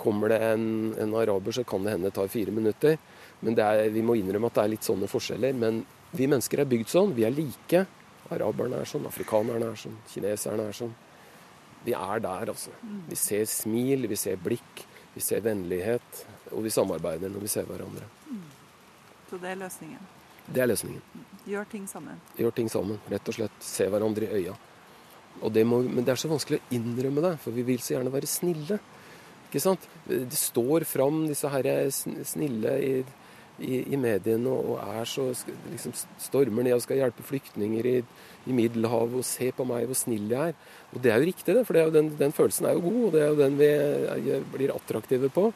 Kommer 0.00 0.32
det 0.32 0.38
en, 0.46 0.66
en 0.98 1.14
araber, 1.20 1.54
så 1.54 1.66
kan 1.68 1.84
det 1.84 1.94
hende 1.94 2.08
det 2.08 2.16
tar 2.16 2.32
fire 2.32 2.54
minutter. 2.54 2.98
Men 3.44 3.58
er, 3.60 3.84
vi 3.94 4.02
må 4.02 4.16
innrømme 4.18 4.50
at 4.50 4.56
det 4.56 4.64
er 4.64 4.72
litt 4.74 4.88
sånne 4.88 5.10
forskjeller. 5.10 5.54
Men 5.58 5.82
vi 6.12 6.28
mennesker 6.30 6.62
er 6.62 6.68
bygd 6.68 6.92
sånn. 6.92 7.14
Vi 7.16 7.26
er 7.26 7.34
like. 7.34 7.84
Araberne 8.32 8.82
er 8.82 8.88
sånn, 8.88 9.06
afrikanerne 9.08 9.70
er 9.72 9.80
sånn, 9.80 9.96
kineserne 10.12 10.68
er 10.68 10.76
sånn. 10.76 10.92
Vi 11.86 11.94
er 11.96 12.20
der, 12.20 12.52
altså. 12.52 12.74
Vi 13.08 13.16
ser 13.16 13.46
smil, 13.48 14.08
vi 14.10 14.18
ser 14.20 14.36
blikk, 14.42 14.84
vi 15.14 15.22
ser 15.24 15.40
vennlighet. 15.44 16.24
Og 16.52 16.64
vi 16.66 16.72
samarbeider 16.72 17.32
når 17.32 17.44
vi 17.46 17.52
ser 17.52 17.68
hverandre. 17.68 18.08
Så 19.30 19.40
det 19.40 19.52
er 19.52 19.60
løsningen. 19.60 20.06
Det 20.48 20.62
er 20.64 20.68
løsningen. 20.70 21.24
Gjør 21.48 21.68
ting 21.68 21.84
sammen. 21.88 22.20
Gjør 22.36 22.54
ting 22.56 22.68
sammen. 22.72 23.00
Rett 23.12 23.28
og 23.28 23.36
slett. 23.36 23.56
Se 23.64 23.88
hverandre 23.88 24.28
i 24.28 24.42
øya. 24.42 24.56
Og 25.44 25.52
det 25.54 25.64
må, 25.68 25.80
men 25.84 26.04
det 26.04 26.12
er 26.14 26.20
så 26.20 26.30
vanskelig 26.30 26.58
å 26.58 26.74
innrømme 26.74 27.22
det, 27.22 27.34
for 27.42 27.54
vi 27.54 27.64
vil 27.68 27.80
så 27.84 27.94
gjerne 27.94 28.12
være 28.12 28.28
snille. 28.28 28.78
Ikke 29.48 29.62
sant? 29.62 29.84
Det 30.08 30.36
står 30.36 30.84
fram 30.88 31.22
disse 31.28 31.48
her 31.52 31.68
snille 31.92 32.74
i, 32.84 32.92
i, 33.58 33.80
i 33.92 33.98
mediene 33.98 34.50
og 34.50 34.78
er 34.82 35.06
så 35.08 35.26
liksom 35.70 35.94
stormer 36.22 36.66
ned 36.66 36.76
og 36.76 36.82
skal 36.84 37.00
hjelpe 37.00 37.26
flyktninger 37.26 37.88
i, 37.90 37.96
i 38.46 38.54
Middelhavet 38.54 39.18
og 39.20 39.26
se 39.26 39.50
på 39.54 39.66
meg 39.68 39.88
hvor 39.88 39.98
snill 39.98 40.30
jeg 40.30 40.52
er. 40.52 40.76
Og 40.92 41.02
det 41.02 41.12
er 41.12 41.18
jo 41.20 41.30
riktig, 41.30 41.54
det, 41.56 41.64
for 41.66 41.76
det 41.76 41.86
jo 41.88 41.94
den, 41.94 42.12
den 42.20 42.34
følelsen 42.36 42.68
er 42.68 42.76
jo 42.76 42.84
god, 42.86 43.00
og 43.08 43.16
det 43.16 43.24
er 43.24 43.32
jo 43.32 43.40
den 43.42 43.58
vi 43.58 43.70
er, 43.72 44.46
blir 44.54 44.74
attraktive 44.74 45.30
på. 45.34 45.48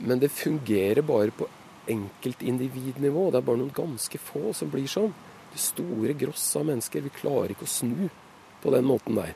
Men 0.00 0.22
det 0.22 0.32
fungerer 0.32 1.02
bare 1.04 1.34
på 1.36 1.48
enkeltindividnivå. 1.90 3.30
Det 3.30 3.40
er 3.40 3.46
bare 3.46 3.60
noen 3.60 3.74
ganske 3.76 4.20
få 4.22 4.54
som 4.56 4.72
blir 4.72 4.88
sånn. 4.90 5.12
Det 5.50 5.60
store 5.60 6.14
gross 6.18 6.44
av 6.56 6.66
mennesker. 6.68 7.04
Vi 7.04 7.14
klarer 7.20 7.54
ikke 7.54 7.68
å 7.68 7.74
snu 7.74 8.08
på 8.62 8.74
den 8.74 8.86
måten 8.88 9.18
der. 9.18 9.34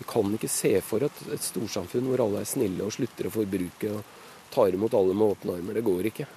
Vi 0.00 0.06
kan 0.08 0.32
ikke 0.34 0.48
se 0.48 0.72
for 0.84 1.04
et, 1.04 1.24
et 1.28 1.44
storsamfunn 1.44 2.08
hvor 2.08 2.24
alle 2.24 2.42
er 2.42 2.48
snille 2.48 2.86
og 2.86 2.94
slutter 2.96 3.28
å 3.28 3.34
forbruke 3.34 3.94
og 3.98 4.14
tar 4.50 4.74
imot 4.74 4.96
alle 4.96 5.16
med 5.16 5.36
åpne 5.36 5.58
armer. 5.58 5.76
Det 5.76 5.86
går 5.86 6.08
ikke. 6.10 6.28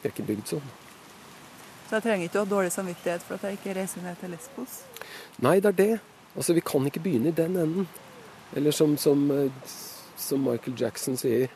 Vi 0.00 0.08
er 0.08 0.14
ikke 0.14 0.28
bygd 0.30 0.54
sånn. 0.54 0.70
Så 1.88 1.98
jeg 1.98 2.06
trenger 2.06 2.28
ikke 2.28 2.38
å 2.38 2.44
ha 2.44 2.50
dårlig 2.52 2.72
samvittighet 2.72 3.24
for 3.26 3.36
at 3.36 3.48
jeg 3.48 3.58
ikke 3.58 3.76
reiser 3.76 4.04
ned 4.04 4.18
til 4.20 4.30
Lesbos. 4.30 4.80
Nei, 5.42 5.56
det 5.58 5.72
er 5.72 5.78
det. 5.80 5.92
Altså, 6.36 6.54
Vi 6.54 6.62
kan 6.62 6.86
ikke 6.86 7.02
begynne 7.02 7.32
i 7.32 7.36
den 7.36 7.56
enden. 7.58 7.88
Eller 8.56 8.70
som, 8.70 8.96
som, 8.96 9.30
eh, 9.30 9.50
som 10.16 10.44
Michael 10.46 10.76
Jackson 10.78 11.16
sier. 11.18 11.50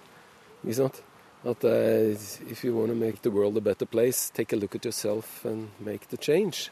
Ikke 0.64 0.80
sant? 0.80 1.02
At 1.44 1.64
uh, 1.64 2.16
if 2.50 2.64
you 2.64 2.74
want 2.74 2.88
to 2.88 2.96
make 2.96 3.22
the 3.22 3.30
world 3.30 3.56
a 3.56 3.60
better 3.60 3.86
place, 3.86 4.30
take 4.30 4.52
a 4.52 4.56
look 4.56 4.74
at 4.74 4.84
yourself 4.84 5.44
and 5.44 5.68
make 5.78 6.08
the 6.08 6.16
change. 6.16 6.70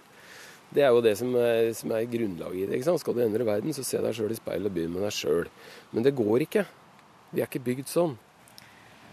Det 0.74 0.82
er 0.82 0.88
jo 0.88 1.02
det 1.04 1.18
som 1.18 1.34
er, 1.36 1.72
som 1.76 1.92
er 1.92 2.08
grunnlaget 2.08 2.56
i 2.56 2.66
det. 2.66 2.74
ikke 2.78 2.88
sant? 2.88 3.00
Skal 3.00 3.14
du 3.14 3.20
endre 3.20 3.44
verden, 3.44 3.74
så 3.76 3.84
se 3.84 4.00
deg 4.00 4.16
sjøl 4.16 4.32
i 4.32 4.38
speilet 4.38 4.70
og 4.70 4.74
begynn 4.74 4.94
med 4.94 5.04
deg 5.04 5.12
sjøl. 5.12 5.50
Men 5.92 6.06
det 6.06 6.16
går 6.16 6.46
ikke. 6.48 6.64
Vi 7.30 7.44
er 7.44 7.50
ikke 7.50 7.66
bygd 7.66 7.92
sånn. 7.92 8.16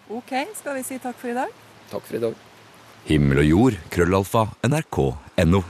OK, 0.09 0.31
skal 0.57 0.79
vi 0.79 0.87
si 0.87 0.97
takk 1.03 1.19
for 1.19 1.29
i 1.33 1.35
dag? 1.37 1.51
Takk 1.91 2.07
for 2.07 2.17
i 2.17 2.23
dag. 2.23 2.48
Himmel 3.09 3.39
og 3.41 3.47
jord, 3.47 3.77
krøllalfa, 3.89 4.43
nrk.no. 4.69 5.63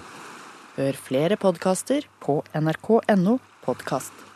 Hør 0.76 0.98
flere 1.00 1.38
podkaster 1.40 2.04
på 2.20 2.42
nrk.no 2.60 3.38
podkast. 3.64 4.29